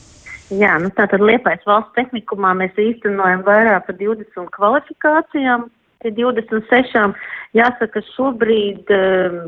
Jā, 0.53 0.75
nu 0.77 0.91
tātad 0.93 1.23
Liepais 1.25 1.63
valsts 1.65 1.95
tehnikumā 1.95 2.51
mēs 2.59 2.75
īstenojam 2.77 3.41
vairāk 3.47 3.87
par 3.87 3.95
20 3.97 4.51
kvalifikācijām, 4.53 5.65
tie 6.05 6.11
26. 6.13 7.15
Jāsaka, 7.57 8.03
šobrīd 8.13 8.91
uh, 8.93 9.39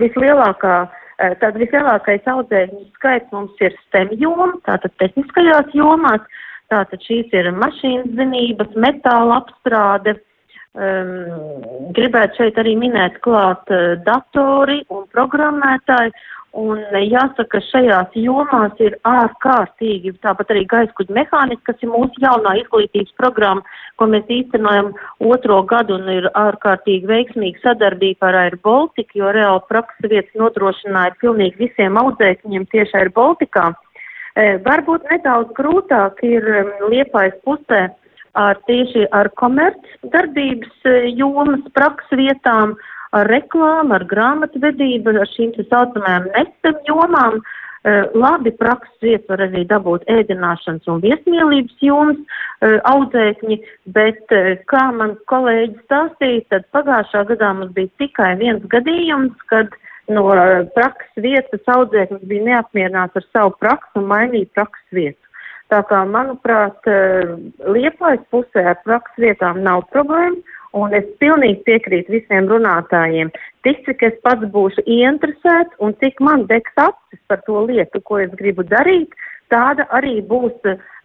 vislielākā, 0.00 0.78
uh, 0.88 1.34
tāda 1.42 1.60
vislielākais 1.60 2.24
audzēkņu 2.32 2.86
skaits 2.96 3.36
mums 3.36 3.60
ir 3.60 3.76
STEM 3.82 4.14
joma, 4.22 4.54
tātad 4.64 4.96
tehniskajās 5.02 5.76
jomās, 5.76 6.24
tātad 6.72 7.04
šīs 7.04 7.36
ir 7.36 7.52
mašīnas 7.60 8.16
zinības, 8.16 8.72
metāla 8.80 9.42
apstrāde, 9.42 10.16
um, 10.80 11.90
gribētu 11.92 12.40
šeit 12.40 12.64
arī 12.64 12.78
minēt 12.80 13.20
klāt 13.20 13.68
uh, 13.68 13.98
datori 14.08 14.80
un 14.88 15.04
programmētāji, 15.12 16.16
Un 16.58 16.80
jāsaka, 17.06 17.60
šajās 17.62 18.16
jomās 18.18 18.80
ir 18.82 18.96
ārkārtīgi, 19.06 20.16
tāpat 20.18 20.48
arī 20.50 20.64
gaiskuģa 20.66 21.14
mehānika, 21.14 21.62
kas 21.68 21.84
ir 21.84 21.92
mūsu 21.92 22.24
jaunā 22.24 22.56
izglītības 22.58 23.14
programma, 23.20 23.62
ko 23.94 24.08
mēs 24.10 24.26
īstenojam 24.26 24.90
otro 25.22 25.60
gadu 25.70 26.00
un 26.00 26.10
ir 26.10 26.26
ārkārtīgi 26.34 27.06
veiksmīga 27.06 27.62
sadarbība 27.62 28.32
ar 28.32 28.40
Air 28.42 28.58
Baltica, 28.66 29.14
jo 29.14 29.30
reāli 29.30 29.62
praksa 29.70 30.10
vietas 30.10 30.42
nodrošināja 30.42 31.14
pilnīgi 31.22 31.68
visiem 31.68 32.00
audzēkņiem 32.02 32.66
tieši 32.74 32.98
Air 32.98 33.14
Baltikā. 33.14 33.70
E, 34.34 34.58
varbūt 34.66 35.06
nedaudz 35.12 35.54
grūtāk 35.54 36.18
ir 36.26 36.50
liepais 36.90 37.38
pusē 37.46 37.92
ar 38.34 38.58
tieši 38.66 39.06
ar 39.14 39.30
komerc 39.38 39.86
darbības 40.10 40.82
e, 40.82 41.12
jomas 41.14 41.62
praksa 41.78 42.18
vietām 42.18 42.74
ar 43.16 43.30
reklāmu, 43.30 43.94
ar 43.96 44.04
grāmatvedību, 44.10 45.16
ar 45.18 45.32
šīm 45.34 45.54
tā 45.56 45.66
saucamajām 45.70 46.30
nesam 46.34 46.78
jomām. 46.88 47.42
Uh, 47.80 48.10
labi 48.12 48.50
prakses 48.60 48.92
vietas 49.00 49.30
var 49.32 49.40
arī 49.46 49.62
dabūt 49.64 50.02
ēdināšanas 50.12 50.88
un 50.92 50.98
viesmīlības 51.00 51.78
jomas 51.80 52.18
uh, 52.20 52.74
audzēkņi, 52.90 53.56
bet 53.96 54.34
uh, 54.36 54.50
kā 54.68 54.82
man 54.92 55.14
kolēģi 55.32 55.78
stāstīja, 55.86 56.42
tad 56.52 56.66
pagājušā 56.76 57.22
gadā 57.30 57.54
mums 57.56 57.72
bija 57.78 57.88
tikai 58.02 58.34
viens 58.42 58.66
gadījums, 58.68 59.32
kad 59.48 59.72
no 60.12 60.26
prakses 60.76 61.24
vietas 61.24 61.72
audzēknis 61.72 62.28
bija 62.28 62.50
neapmierināts 62.50 63.16
ar 63.16 63.28
savu 63.30 63.56
praksu 63.64 64.02
un 64.02 64.10
mainīja 64.12 64.52
prakses 64.58 65.00
vietu. 65.00 65.32
Tā 65.72 65.80
kā, 65.88 66.02
manuprāt, 66.04 66.84
liepājas 67.64 68.28
pusē 68.34 68.66
ar 68.74 68.80
prakses 68.84 69.24
vietām 69.24 69.64
nav 69.64 69.86
problēma 69.94 70.36
Un 70.76 70.94
es 70.94 71.06
pilnīgi 71.18 71.64
piekrītu 71.66 72.14
visiem 72.14 72.46
runātājiem. 72.50 73.32
Tik 73.66 73.82
cik 73.88 74.04
es 74.06 74.20
pats 74.22 74.46
būšu 74.54 74.84
ieinteresēts 74.86 75.82
un 75.82 75.96
cik 76.02 76.22
man 76.22 76.46
degs 76.50 76.78
acis 76.78 77.20
par 77.26 77.42
to 77.46 77.64
lietu, 77.66 78.02
ko 78.06 78.20
es 78.22 78.30
gribu 78.38 78.62
darīt, 78.62 79.10
tāda 79.50 79.88
arī 79.90 80.20
būs 80.22 80.54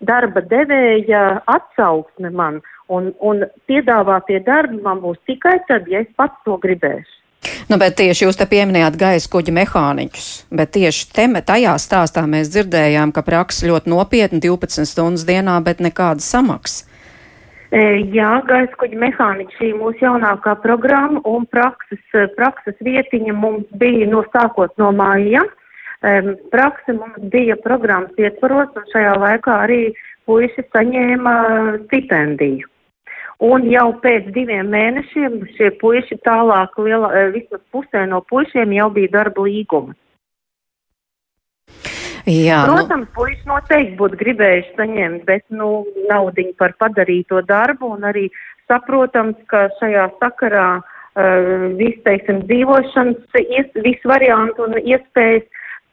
darba 0.05 0.45
devēja 0.45 1.41
atsauksme 1.49 2.29
man. 2.29 2.61
Un, 2.93 3.09
un 3.17 3.41
piedāvātie 3.65 4.43
darbi 4.45 4.77
man 4.85 5.01
būs 5.01 5.17
tikai 5.25 5.57
tad, 5.67 5.89
ja 5.89 6.05
es 6.05 6.11
pats 6.17 6.37
to 6.45 6.59
gribēšu. 6.61 7.21
Nu, 7.69 7.77
bet 7.81 7.95
tieši 7.97 8.25
jūs 8.25 8.37
te 8.37 8.45
pieminējāt 8.49 8.97
gaisa 9.01 9.29
kuģa 9.33 9.53
mehāniķus, 9.57 10.29
bet 10.53 10.71
tieši 10.77 11.07
te, 11.13 11.25
tajā 11.45 11.73
stāstā 11.81 12.25
mēs 12.29 12.51
dzirdējām, 12.53 13.13
ka 13.13 13.25
praksa 13.25 13.69
ļoti 13.69 13.89
nopietna 13.89 14.41
12 14.41 14.85
stundas 14.89 15.25
dienā, 15.25 15.57
bet 15.65 15.81
nekāda 15.81 16.21
samaksa. 16.21 16.85
E, 17.73 17.81
jā, 18.13 18.29
gaisa 18.45 18.77
kuģa 18.77 18.99
mehāniķa 19.01 19.57
šī 19.57 19.71
mūsu 19.79 20.05
jaunākā 20.05 20.53
programma 20.61 21.21
un 21.25 21.47
prakses, 21.49 22.01
e, 22.13 22.27
prakses 22.37 22.77
vietiņa 22.85 23.33
mums 23.33 23.65
bija 23.81 24.09
no 24.11 24.21
sākot 24.33 24.75
no 24.81 24.91
māja. 24.93 25.45
Prakse 26.53 26.93
mums 26.93 27.29
bija 27.33 27.55
programmas 27.63 28.13
ietvaros 28.21 28.75
un 28.77 28.83
šajā 28.91 29.15
laikā 29.17 29.55
arī 29.63 29.79
puiši 30.29 30.67
saņēma 30.69 31.35
stipendiju. 31.87 32.67
Un 33.43 33.65
jau 33.67 33.89
pēc 34.03 34.29
diviem 34.35 34.69
mēnešiem 34.71 35.41
šie 35.57 35.73
puiši 35.81 36.21
tālāk, 36.23 36.77
lielā, 36.79 37.09
e, 37.11 37.23
vismaz 37.33 37.63
pusē 37.73 38.05
no 38.07 38.21
puišiem 38.29 38.71
jau 38.77 38.87
bija 38.95 39.11
darba 39.17 39.43
līguma. 39.43 39.95
Jā, 42.25 42.65
nu- 42.65 42.73
Protams, 42.73 43.07
nu... 43.07 43.13
puiši 43.13 43.45
noteikti 43.49 43.97
būtu 43.99 44.17
gribējuši 44.21 44.75
saņemt, 44.79 45.25
bet, 45.29 45.43
nu, 45.53 45.85
naudiņu 46.09 46.55
par 46.57 46.73
padarīto 46.81 47.41
darbu 47.45 47.91
un 47.97 48.07
arī 48.09 48.29
saprotams, 48.69 49.37
ka 49.51 49.67
šajā 49.79 50.07
sakarā 50.21 50.69
uh, 50.81 51.67
viss, 51.77 52.01
teiksim, 52.07 52.41
dzīvošanas, 52.49 53.41
ies, 53.45 53.69
visu 53.85 54.09
variantu 54.09 54.65
un 54.65 54.79
iespējas, 54.81 55.45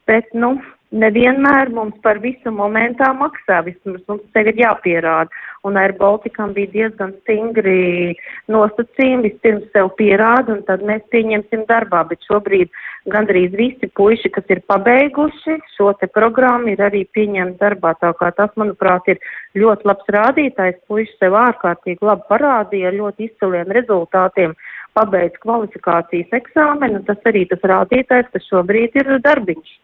bet, 0.09 0.33
nu, 0.33 0.55
nevienmēr 0.93 1.71
mums 1.73 1.97
par 2.05 2.21
visu 2.23 2.53
momentā 2.53 3.09
maksā, 3.17 3.63
vismaz 3.67 4.03
mums 4.09 4.25
sev 4.35 4.51
ir 4.53 4.61
jāpierāda. 4.61 5.33
Un 5.67 5.79
ar 5.79 5.95
Baltikam 5.99 6.53
bija 6.57 6.71
diezgan 6.73 7.13
stingri 7.23 8.17
nosacījumi, 8.51 9.31
vispirms 9.31 9.69
sev 9.75 9.93
pierāda, 9.99 10.57
un 10.57 10.65
tad 10.69 10.83
mēs 10.87 11.05
pieņemsim 11.15 11.65
darbā, 11.69 12.03
bet 12.11 12.27
šobrīd 12.29 12.73
gandrīz 13.15 13.55
visi 13.59 13.89
puiši, 13.99 14.33
kas 14.35 14.51
ir 14.53 14.63
pabeiguši 14.71 15.59
šo 15.77 15.93
te 16.01 16.11
programmu, 16.11 16.73
ir 16.75 16.83
arī 16.83 17.05
pieņemti 17.17 17.61
darbā, 17.63 17.95
tā 18.03 18.13
kā 18.19 18.33
tas, 18.37 18.51
manuprāt, 18.61 19.09
ir 19.15 19.23
ļoti 19.59 19.89
labs 19.89 20.13
rādītājs, 20.19 20.83
puiši 20.91 21.17
sev 21.21 21.39
ārkārtīgi 21.39 22.11
labi 22.11 22.29
parādīja 22.33 22.91
ar 22.91 22.99
ļoti 22.99 23.31
izciliem 23.31 23.73
rezultātiem. 23.79 24.57
Pabeidz 24.93 25.39
kvalifikācijas 25.41 26.35
eksāmenu, 26.37 27.01
tas 27.07 27.31
arī 27.31 27.47
tas 27.49 27.63
rādītājs, 27.65 28.29
kas 28.35 28.51
šobrīd 28.51 28.99
ir 29.01 29.15
darbiņš. 29.25 29.79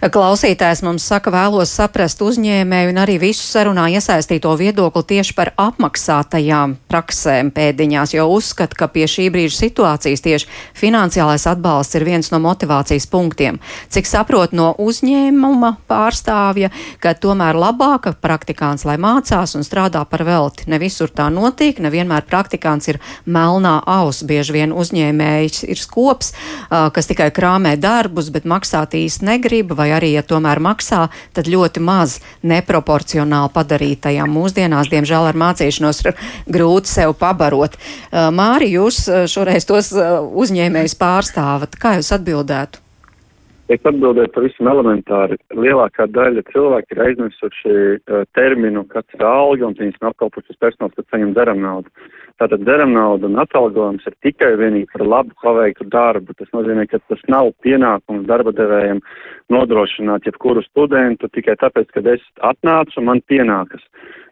Klausītājs 0.00 0.80
mums 0.86 1.04
saka, 1.04 1.28
vēlos 1.34 1.72
saprast 1.74 2.22
uzņēmēju 2.24 2.92
un 2.92 2.98
arī 3.02 3.18
visu 3.20 3.42
sarunā 3.44 3.88
iesaistīto 3.92 4.52
viedokli 4.56 5.02
tieši 5.10 5.34
par 5.36 5.50
apmaksātajām 5.60 6.76
praksēm 6.88 7.50
pēdiņās, 7.52 8.14
jo 8.14 8.24
uzskata, 8.32 8.78
ka 8.78 8.88
pie 8.88 9.04
šī 9.10 9.26
brīža 9.34 9.58
situācijas 9.58 10.24
tieši 10.24 10.48
finansiālais 10.78 11.44
atbalsts 11.50 11.98
ir 11.98 12.06
viens 12.08 12.30
no 12.32 12.40
motivācijas 12.40 13.08
punktiem. 13.12 13.58
Cik 13.92 14.08
saprot 14.08 14.54
no 14.56 14.70
uzņēmuma 14.80 15.74
pārstāvja, 15.90 16.70
ka 17.02 17.12
tomēr 17.12 17.58
labāka 17.60 18.14
praktikants, 18.16 18.86
lai 18.88 18.96
mācās 19.02 19.56
un 19.58 19.66
strādā 19.66 20.06
par 20.08 20.24
velti. 20.24 20.70
Ne 20.72 20.80
visur 20.80 21.12
tā 21.12 21.28
notiek, 21.34 21.82
nevienmēr 21.82 22.24
praktikants 22.30 22.88
ir 22.94 23.02
melnā 23.26 23.76
aus, 23.84 24.22
bieži 24.24 24.56
vien 24.56 24.72
uzņēmējs 24.72 25.66
ir 25.68 25.82
skops, 25.82 26.32
kas 26.70 27.10
tikai 27.10 27.28
krāmē 27.36 27.76
darbus, 27.76 28.32
bet 28.32 28.48
maksāt 28.48 28.96
īsti 28.96 29.28
negrib 29.28 29.39
negrib, 29.40 29.72
vai 29.76 29.90
arī, 29.96 30.12
ja 30.18 30.22
tomēr 30.22 30.60
maksā, 30.60 31.08
tad 31.32 31.48
ļoti 31.48 31.80
maz 31.80 32.18
neproporcionāli 32.44 33.52
padarītajām. 33.54 34.30
Mūsdienās, 34.36 34.92
diemžēl, 34.92 35.30
ar 35.30 35.40
mācīšanos 35.40 36.04
ir 36.04 36.14
grūti 36.46 36.92
sev 36.92 37.16
pabarot. 37.20 37.78
Uh, 38.10 38.28
Māri, 38.34 38.72
jūs 38.76 39.06
uh, 39.08 39.24
šoreiz 39.30 39.66
tos 39.68 39.92
uh, 39.96 40.20
uzņēmējus 40.20 40.98
pārstāvat. 41.00 41.80
Kā 41.80 41.96
jūs 41.98 42.12
atbildētu? 42.16 42.84
Es 43.70 43.84
atbildēju 43.86 44.32
pavisam 44.34 44.66
elementāri. 44.66 45.36
Lielākā 45.54 46.08
daļa 46.10 46.42
cilvēku 46.48 46.90
ir 46.90 47.00
aizmirsuši 47.04 47.74
uh, 47.74 48.24
terminu, 48.34 48.82
kas 48.90 49.04
ir 49.14 49.22
alga, 49.22 49.68
un 49.68 49.76
viņas 49.78 50.00
nav 50.02 50.16
apkalpotas 50.16 50.58
personāls, 50.58 50.96
kas 50.96 51.06
saņem 51.12 51.36
deram 51.36 51.60
naudu. 51.62 52.08
Tātad 52.42 52.64
deram 52.66 52.96
naudu 52.96 53.28
un 53.28 53.38
atalgojums 53.38 54.08
ir 54.10 54.16
tikai 54.26 54.56
vienīgi 54.58 54.88
par 54.90 55.04
labu 55.06 55.36
paveiktu 55.44 55.86
darbu. 55.92 56.34
Tas 56.40 56.50
nozīmē, 56.56 56.88
ka 56.90 56.98
tas 57.12 57.22
nav 57.30 57.52
pienākums 57.62 58.24
darba 58.26 58.50
devējiem 58.58 59.04
nodrošināt 59.54 60.26
jebkuru 60.26 60.64
studentu 60.66 61.30
tikai 61.30 61.54
tāpēc, 61.60 61.92
ka 61.94 62.02
es 62.10 62.24
atnācu 62.50 62.98
un 62.98 63.06
man 63.06 63.22
pienākas. 63.30 63.84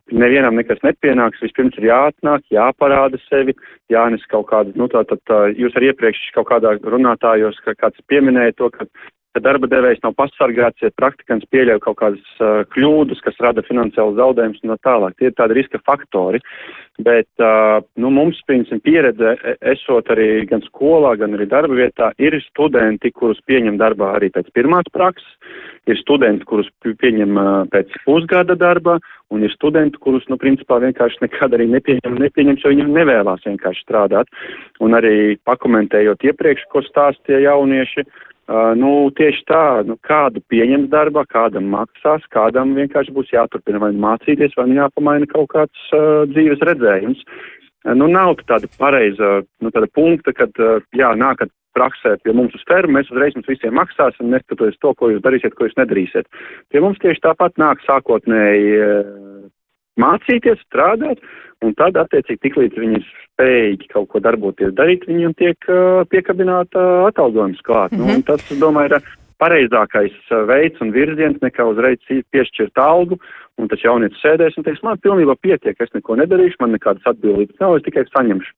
Nevienam 0.09 0.57
nekas 0.57 0.80
nepienāks, 0.82 1.43
vispirms 1.45 1.76
ir 1.78 1.91
jāatnāk, 1.91 2.47
jāparāda 2.51 3.20
sevi, 3.26 3.53
jānes 3.93 4.24
kaut 4.32 4.49
kāda, 4.49 4.72
nu 4.80 4.89
tā 4.89 5.03
tad 5.05 5.34
jūs 5.61 5.76
arī 5.76 5.93
iepriekš 5.93 6.30
kaut 6.32 6.49
kādā 6.49 6.72
runātājos, 6.80 7.61
ka 7.66 7.76
kāds 7.76 8.01
pieminēja 8.09 8.57
to, 8.57 8.70
ka 8.72 8.89
ka 9.37 9.43
darba 9.45 9.68
devējs 9.70 10.01
nav 10.05 10.14
pasargāts, 10.18 10.81
ja 10.83 10.91
praktikants 10.97 11.47
pieļauj 11.53 11.83
kaut 11.85 11.99
kādas 12.01 12.41
uh, 12.41 12.62
kļūdas, 12.72 13.20
kas 13.24 13.41
rada 13.45 13.64
finansiālu 13.66 14.16
zaudējumus 14.18 14.64
un 14.64 14.74
tā 14.74 14.79
tālāk. 14.89 15.16
Tie 15.18 15.29
ir 15.31 15.37
tādi 15.39 15.59
riska 15.59 15.81
faktori. 15.87 16.41
Bet 17.05 17.29
uh, 17.45 17.79
nu, 18.01 18.11
mums, 18.11 18.41
piemēram, 18.49 18.81
pieredze, 18.83 19.35
e, 19.39 19.53
esot 19.70 20.09
arī 20.11 20.43
gan 20.51 20.64
skolā, 20.64 21.12
gan 21.20 21.37
arī 21.37 21.47
darba 21.47 21.76
vietā, 21.79 22.09
ir 22.18 22.35
studenti, 22.49 23.12
kurus 23.14 23.39
pieņem 23.47 23.76
darbā 23.79 24.16
arī 24.16 24.33
pēc 24.35 24.49
pirmās 24.57 24.89
prakses, 24.91 25.29
ir 25.87 26.01
studenti, 26.01 26.49
kurus 26.49 26.66
pieņem 26.83 27.39
uh, 27.39 27.53
pēc 27.70 27.95
pusgada 28.03 28.57
darba, 28.59 28.97
un 29.31 29.45
ir 29.47 29.55
studenti, 29.55 30.01
kurus, 30.03 30.26
nu, 30.33 30.41
principā 30.41 30.81
vienkārši 30.83 31.22
nekad 31.29 31.55
arī 31.55 31.68
nepieņem, 31.76 32.18
nepieņems, 32.24 32.64
jo 32.64 32.72
viņi 32.74 32.89
nevēlās 32.97 33.47
vienkārši 33.47 33.85
strādāt. 33.85 34.33
Un 34.83 34.99
arī 34.99 35.37
pakomentējot 35.47 36.26
iepriekš, 36.33 36.66
ko 36.72 36.83
stāstīja 36.83 37.45
jaunieši, 37.47 38.03
uh, 38.09 38.24
Uh, 38.49 38.72
nu, 38.80 39.11
tieši 39.12 39.42
tā, 39.44 39.64
nu, 39.84 39.99
kādu 40.09 40.40
pieņems 40.49 40.88
darbā, 40.88 41.26
kādam 41.28 41.66
maksās, 41.68 42.22
kādam 42.32 42.70
vienkārši 42.78 43.12
būs 43.12 43.34
jāturpina 43.34 43.82
vai 43.82 43.90
mācīties, 43.92 44.55
vai 44.57 44.64
nu 44.70 44.78
jāpamaina 44.78 45.28
kaut 45.28 45.51
kāds 45.53 45.82
uh, 45.92 46.24
dzīves 46.30 46.64
redzējums. 46.64 47.20
Uh, 47.84 47.92
nu, 47.92 48.09
nav 48.09 48.38
tāda 48.49 48.70
pareiza, 48.80 49.42
nu, 49.61 49.72
tāda 49.74 49.90
punkta, 49.92 50.32
kad, 50.32 50.57
uh, 50.64 50.80
jā, 50.96 51.12
nākat 51.20 51.53
praksē 51.76 52.14
pie 52.24 52.32
mums 52.32 52.57
uz 52.57 52.64
fermu, 52.70 52.96
mēs 52.96 53.12
uzreiz 53.12 53.36
jums 53.36 53.53
visiem 53.53 53.76
maksāsim, 53.76 54.32
neskatoties 54.32 54.80
to, 54.80 54.94
ko 54.96 55.12
jūs 55.12 55.20
darīsiet, 55.28 55.53
ko 55.53 55.68
jūs 55.68 55.76
nedarīsiet. 55.76 56.32
Pie 56.72 56.80
mums 56.80 56.96
tieši 57.05 57.26
tāpat 57.28 57.61
nāk 57.61 57.84
sākotnēji 57.84 58.80
uh, 58.80 59.44
mācīties, 60.01 60.61
strādāt, 60.66 61.22
un 61.64 61.74
tad, 61.78 61.99
attiecīgi, 61.99 62.42
tiklīdz 62.46 62.78
viņi 62.78 63.01
ir 63.01 63.07
spējīgi 63.24 63.90
kaut 63.92 64.09
ko 64.12 64.22
darboties, 64.22 64.74
darīt, 64.78 65.07
viņiem 65.11 65.34
tiek 65.38 65.70
uh, 65.70 66.05
piekabināta 66.11 66.84
atalgojums 67.09 67.62
klāt. 67.66 67.92
Mm 67.92 67.99
-hmm. 67.99 68.07
nu, 68.07 68.14
un 68.14 68.22
tas, 68.22 68.44
domāju, 68.61 68.94
ir 68.94 69.16
pareizākais 69.38 70.14
veids 70.49 70.80
un 70.82 70.90
virziens 70.94 71.38
nekā 71.42 71.66
uzreiz 71.70 72.03
piešķirt 72.09 72.78
algu, 72.82 73.18
un 73.59 73.70
tas 73.70 73.82
jaunietis 73.82 74.20
sēdēs 74.22 74.59
un 74.59 74.66
teiks, 74.66 74.82
man 74.82 74.99
pilnībā 75.03 75.36
pietiek, 75.42 75.78
es 75.78 75.94
neko 75.94 76.18
nedarīšu, 76.18 76.59
man 76.61 76.74
nekādas 76.74 77.07
atbildības 77.07 77.59
nav, 77.62 77.76
es 77.78 77.86
tikai 77.86 78.05
saņemšu. 78.11 78.55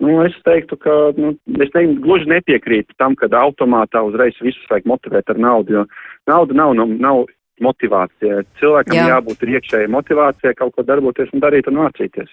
Nu, 0.00 0.22
es 0.24 0.36
teiktu, 0.46 0.78
ka 0.80 0.94
nu, 1.20 1.34
es 1.60 1.72
ne, 1.74 1.82
gluži 2.00 2.30
nepiekrītu 2.30 2.96
tam, 2.96 3.16
ka 3.20 3.28
automātā 3.36 4.00
uzreiz 4.06 4.38
visus 4.40 4.64
vajag 4.70 4.88
motivēt 4.88 5.28
ar 5.28 5.38
naudu, 5.38 5.74
jo 5.74 5.84
nauda 6.30 6.56
nav, 6.56 6.72
nav, 6.78 6.94
nav 7.04 7.20
motivācija. 7.64 8.42
Cilvēkam 8.60 8.96
Jā. 8.96 9.08
jābūt 9.14 9.44
iekšējai 9.46 9.90
motivācijai 9.92 10.54
kaut 10.58 10.74
ko 10.76 10.84
darboties 10.86 11.32
un 11.34 11.42
darīt 11.42 11.68
un 11.70 11.80
mācīties. 11.82 12.32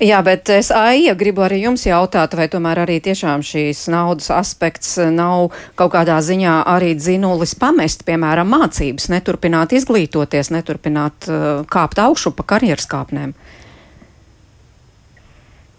Jā, 0.00 0.20
bet 0.24 0.48
es 0.52 0.70
Aija 0.74 1.14
gribu 1.18 1.42
arī 1.44 1.62
jums 1.62 1.84
jautāt, 1.88 2.34
vai 2.36 2.48
tomēr 2.52 2.82
arī 2.84 2.98
tiešām 3.04 3.44
šīs 3.44 3.86
naudas 3.92 4.30
aspekts 4.32 4.96
nav 5.12 5.50
kaut 5.78 5.92
kādā 5.96 6.18
ziņā 6.24 6.60
arī 6.68 6.94
dzinulis 6.96 7.54
pamest, 7.58 8.04
piemēram, 8.08 8.48
mācības, 8.52 9.08
neturpināt 9.12 9.72
izglītoties, 9.76 10.52
neturpināt 10.54 11.28
uh, 11.28 11.48
kāpt 11.68 12.00
augšu 12.04 12.34
pa 12.36 12.46
karjeras 12.54 12.88
kāpnēm? 12.90 13.34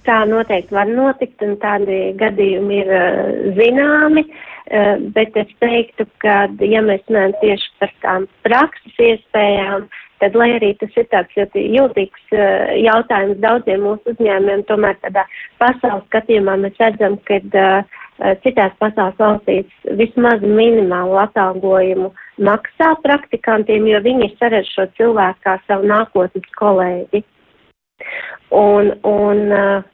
Tā 0.09 0.19
noteikti 0.25 0.73
var 0.73 0.89
notikt, 0.89 1.41
un 1.45 1.57
tādi 1.61 1.99
gadījumi 2.17 2.79
ir 2.81 2.93
uh, 2.93 3.33
zināmi. 3.57 4.25
Uh, 4.25 4.45
bet 5.15 5.37
es 5.39 5.49
teiktu, 5.63 6.05
ka, 6.23 6.43
ja 6.61 6.81
mēs 6.85 7.01
runājam 7.07 7.33
tieši 7.41 7.71
par 7.81 7.93
tām 8.03 8.27
prakses 8.45 9.01
iespējām, 9.01 9.87
tad, 10.21 10.35
lai 10.37 10.49
arī 10.57 10.73
tas 10.79 10.93
ir 10.99 11.07
tāds 11.13 11.33
ļoti 11.37 11.63
jūtīgs 11.75 12.35
eh, 12.35 12.75
jautājums 12.83 13.39
daudziem 13.43 13.85
mūsu 13.87 14.13
uzņēmumiem, 14.13 14.65
tomēr 14.69 14.99
tādā 15.03 15.25
pasaules 15.61 16.05
skatījumā 16.09 16.57
mēs 16.63 16.77
redzam, 16.81 17.17
ka 17.27 17.39
uh, 17.39 17.99
citās 18.43 18.75
pasaules 18.81 19.19
valstīs 19.19 19.91
vismaz 19.99 20.43
minimālu 20.43 21.17
atalgojumu 21.23 22.11
maksā 22.45 22.93
praktikantiem, 23.05 23.87
jo 23.89 24.01
viņi 24.05 24.33
saredz 24.39 24.69
šo 24.75 24.89
cilvēku 24.99 25.45
kā 25.47 25.57
savu 25.67 25.87
nākotnes 25.89 26.57
kolēģi. 26.59 27.23
Un, 28.55 28.93
un 29.07 29.41
uh, 29.51 29.87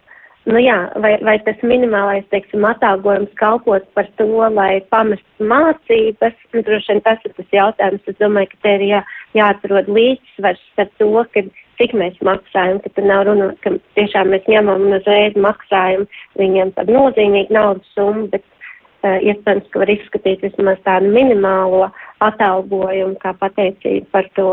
Nu 0.46 0.60
jā, 0.62 0.76
vai, 1.02 1.16
vai 1.26 1.40
tas 1.42 1.62
minimālais, 1.66 2.26
teiksim, 2.30 2.66
atalgojums 2.70 3.32
kalpot 3.40 3.86
par 3.98 4.06
to, 4.20 4.28
lai 4.54 4.78
pamestu 4.94 5.48
mācības, 5.50 6.36
nu, 6.54 6.62
droši 6.68 6.92
vien 6.92 7.02
tas 7.08 7.24
ir 7.26 7.34
tas 7.34 7.56
jautājums. 7.56 8.04
Es 8.12 8.20
domāju, 8.22 8.52
ka 8.52 8.60
te 8.62 8.74
ir 8.78 8.84
jā, 8.92 9.00
jāatrod 9.34 9.90
līdzsvars 9.90 10.62
ar 10.84 10.92
to, 11.02 11.10
ka 11.34 11.44
cik 11.80 11.96
mēs 11.98 12.20
maksājam, 12.30 12.78
ka 12.84 12.94
tur 12.94 13.08
nav 13.10 13.26
runa, 13.26 13.50
ka 13.66 13.74
tiešām 13.98 14.30
mēs 14.36 14.46
ņemam 14.52 14.86
un 14.86 15.00
uzreiz 15.00 15.34
maksājam 15.48 16.06
viņiem 16.38 16.76
par 16.78 16.94
nozīmīgu 16.94 17.58
naudas 17.58 17.90
summu, 17.98 18.28
bet 18.30 18.46
uh, 18.46 19.18
iespējams, 19.18 19.68
ka 19.74 19.82
var 19.82 19.96
izskatīt 19.96 20.46
vismaz 20.46 20.78
tādu 20.86 21.10
minimālo 21.16 21.90
atalgojumu 22.22 23.18
kā 23.26 23.34
pateicību 23.42 24.14
par 24.14 24.30
to 24.38 24.50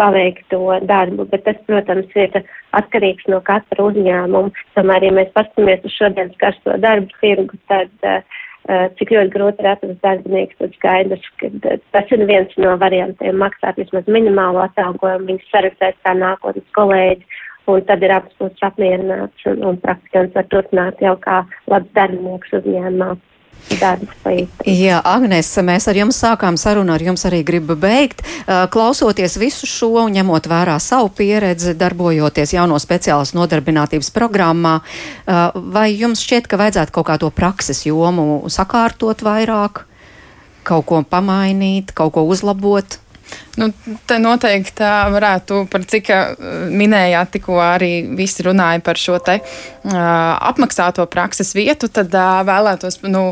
paveikto 0.00 0.60
darbu, 0.88 1.26
bet 1.30 1.44
tas, 1.46 1.58
protams, 1.68 2.10
ir 2.16 2.40
atkarīgs 2.76 3.28
no 3.32 3.40
katra 3.44 3.88
uzņēmuma. 3.90 4.52
Tomēr, 4.76 5.08
ja 5.08 5.14
mēs 5.18 5.32
paskatāmies 5.36 5.86
uz 5.86 5.96
šodienas 5.96 6.36
karsto 6.42 6.76
darbu 6.82 7.20
tirgu, 7.20 7.60
tad 7.70 8.08
uh, 8.08 8.20
cik 8.98 9.14
ļoti 9.16 9.34
grūti 9.34 9.64
ir 9.64 9.70
atrast 9.72 10.02
darbinieks, 10.04 10.58
tad 10.60 10.76
skaidrs, 10.78 11.30
ka 11.40 11.52
uh, 11.52 11.78
tas 11.96 12.12
ir 12.14 12.26
viens 12.28 12.58
no 12.60 12.76
variantiem 12.82 13.40
maksāt 13.42 13.80
vismaz 13.80 14.08
minimālo 14.10 14.64
atalgojumu, 14.66 15.30
viņus 15.32 15.52
sarakstēt 15.54 16.00
kā 16.04 16.16
nākotnes 16.18 16.68
kolēģi, 16.78 17.40
un 17.72 17.86
tad 17.88 18.04
ir 18.06 18.14
puses 18.36 18.66
apmierināts, 18.68 19.48
un, 19.50 19.64
un 19.70 19.80
praktikants 19.82 20.36
var 20.36 20.46
turpināt 20.52 21.00
jau 21.02 21.16
kā 21.24 21.40
labs 21.72 21.90
darbinieks 21.98 22.60
uzņēmumā. 22.60 23.16
Jā, 24.66 25.00
Agnes, 25.04 25.48
mēs 25.66 25.88
ar 25.90 25.98
jums 25.98 26.18
sākām 26.22 26.56
sarunu, 26.60 26.92
ar 26.94 27.02
jums 27.02 27.26
arī 27.28 27.42
gribu 27.46 27.74
beigt. 27.78 28.22
Klausoties 28.72 29.36
visu 29.42 29.66
šo 29.68 29.90
un 30.04 30.14
ņemot 30.14 30.46
vērā 30.50 30.76
savu 30.82 31.10
pieredzi, 31.18 31.74
darbojoties 31.78 32.54
jauno 32.56 32.78
speciālas 32.82 33.34
nodarbinātības 33.36 34.12
programmā, 34.14 34.78
vai 35.26 35.88
jums 35.96 36.22
šķiet, 36.24 36.46
ka 36.50 36.60
vajadzētu 36.62 36.94
kaut 36.94 37.08
kā 37.10 37.18
to 37.20 37.32
prakses 37.34 37.84
jomu 37.88 38.46
sakārtot 38.52 39.26
vairāk, 39.26 39.82
kaut 40.66 40.86
ko 40.86 41.02
pamainīt, 41.02 41.92
kaut 41.96 42.14
ko 42.16 42.26
uzlabot? 42.30 43.00
Nu, 43.56 43.70
te 44.06 44.18
noteikti 44.20 44.84
varētu, 45.14 45.62
par 45.72 45.86
cik 45.88 46.10
minējāt, 46.76 47.32
tikko 47.38 47.56
arī 47.64 47.90
visi 48.18 48.44
runāja 48.44 48.82
par 48.84 49.00
šo 49.00 49.16
te 49.24 49.38
uh, 49.40 49.96
apmaksāto 50.50 51.06
prakses 51.10 51.54
vietu, 51.56 51.88
tad 51.88 52.12
uh, 52.12 52.42
vēlētos, 52.46 53.00
nu, 53.08 53.30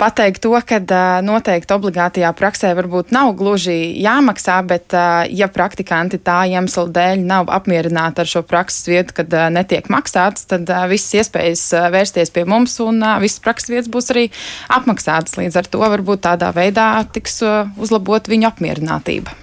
pateikt 0.00 0.40
to, 0.44 0.54
ka 0.64 0.80
noteikti 1.24 1.74
obligātajā 1.76 2.30
praksē 2.36 2.72
varbūt 2.78 3.12
nav 3.12 3.34
gluži 3.38 3.92
jāmaksā, 4.00 4.56
bet 4.66 4.96
ja 5.28 5.48
praktikanti 5.52 6.20
tā 6.24 6.38
iemesla 6.50 6.86
dēļ 6.96 7.24
nav 7.28 7.52
apmierināti 7.52 8.24
ar 8.24 8.30
šo 8.30 8.42
prakses 8.48 8.88
vietu, 8.88 9.18
kad 9.20 9.36
netiek 9.52 9.90
maksāts, 9.92 10.48
tad 10.50 10.70
visas 10.90 11.20
iespējas 11.20 11.66
vērsties 11.92 12.32
pie 12.34 12.46
mums 12.48 12.78
un 12.84 13.04
visas 13.20 13.42
prakses 13.44 13.72
vietas 13.74 13.92
būs 13.92 14.10
arī 14.14 14.26
apmaksātas. 14.72 15.36
Līdz 15.40 15.60
ar 15.60 15.70
to 15.70 15.84
varbūt 15.84 16.24
tādā 16.30 16.50
veidā 16.56 16.88
tiks 17.12 17.42
uzlabot 17.76 18.32
viņu 18.32 18.50
apmierinātība. 18.50 19.36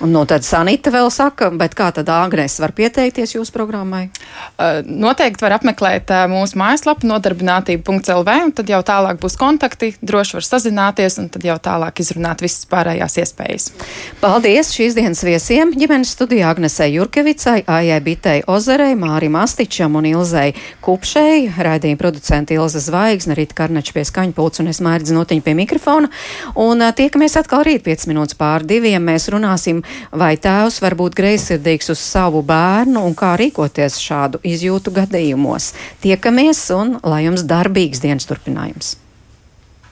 Un 0.00 0.14
no 0.16 0.22
tad 0.24 0.46
Sanita 0.46 0.88
vēl 0.94 1.10
saka, 1.12 1.50
bet 1.60 1.74
kā 1.76 1.90
tad 1.92 2.08
Āgnes 2.08 2.54
var 2.62 2.72
pieteikties 2.72 3.34
jūsu 3.34 3.52
programmai? 3.52 4.06
Uh, 4.56 4.80
noteikti 4.88 5.44
var 5.44 5.58
apmeklēt 5.58 6.08
uh, 6.08 6.22
mūsu 6.30 6.56
mājaslapu 6.56 7.04
nodarbinātība.lv, 7.10 8.36
un 8.46 8.54
tad 8.56 8.72
jau 8.72 8.80
tālāk 8.86 9.20
būs 9.20 9.36
kontakti, 9.40 9.90
droši 10.00 10.38
var 10.38 10.46
sazināties, 10.46 11.18
un 11.20 11.28
tad 11.34 11.44
jau 11.44 11.58
tālāk 11.60 12.00
izrunāt 12.00 12.40
visas 12.40 12.64
pārējās 12.70 13.18
iespējas. 13.20 13.66
Paldies 14.22 14.72
šīs 14.72 14.96
dienas 14.96 15.20
viesiem 15.26 15.74
ģimenes 15.76 16.14
studijā 16.16 16.48
Agnesei 16.48 16.94
Jurkevicai, 16.94 17.58
Ājai 17.68 18.00
Bitei 18.04 18.40
Ozerei, 18.48 18.96
Mārim 18.96 19.36
Astičam 19.36 20.00
un 20.00 20.08
Ilzei 20.08 20.56
Kupšei, 20.80 21.50
raidījuma 21.60 22.00
producenti 22.00 22.56
Ilza 22.56 22.80
Zvaigzne, 22.86 23.36
Rīt 23.36 23.52
Karnača 23.58 23.92
pie 23.98 24.06
skaņpults 24.08 24.64
un 24.64 24.72
es 24.72 24.80
mērķi 24.80 25.18
notiņu 25.18 25.44
pie 25.44 25.56
mikrofona. 25.60 26.08
Un 26.56 26.80
uh, 26.80 26.96
tiekamies 26.96 27.36
atkal 27.36 27.68
rīt 27.68 27.84
5 27.84 28.08
minūtes 28.08 28.40
pār 28.40 28.64
diviem. 28.64 29.04
Mēs 29.10 29.28
runāsim 29.32 29.84
vai 30.12 30.34
tēvs 30.36 30.80
var 30.84 30.96
būt 30.98 31.18
greizsirdīgs 31.18 31.92
uz 31.94 32.00
savu 32.00 32.42
bērnu 32.46 33.02
un 33.06 33.14
kā 33.18 33.34
rīkoties 33.40 34.00
šādu 34.00 34.42
izjūtu 34.46 34.94
gadījumos. 34.96 35.72
Tiekamies 36.02 36.64
un 36.76 36.98
lai 37.02 37.24
jums 37.26 37.46
darbīgs 37.48 38.02
dienas 38.02 38.28
turpinājums! 38.30 38.96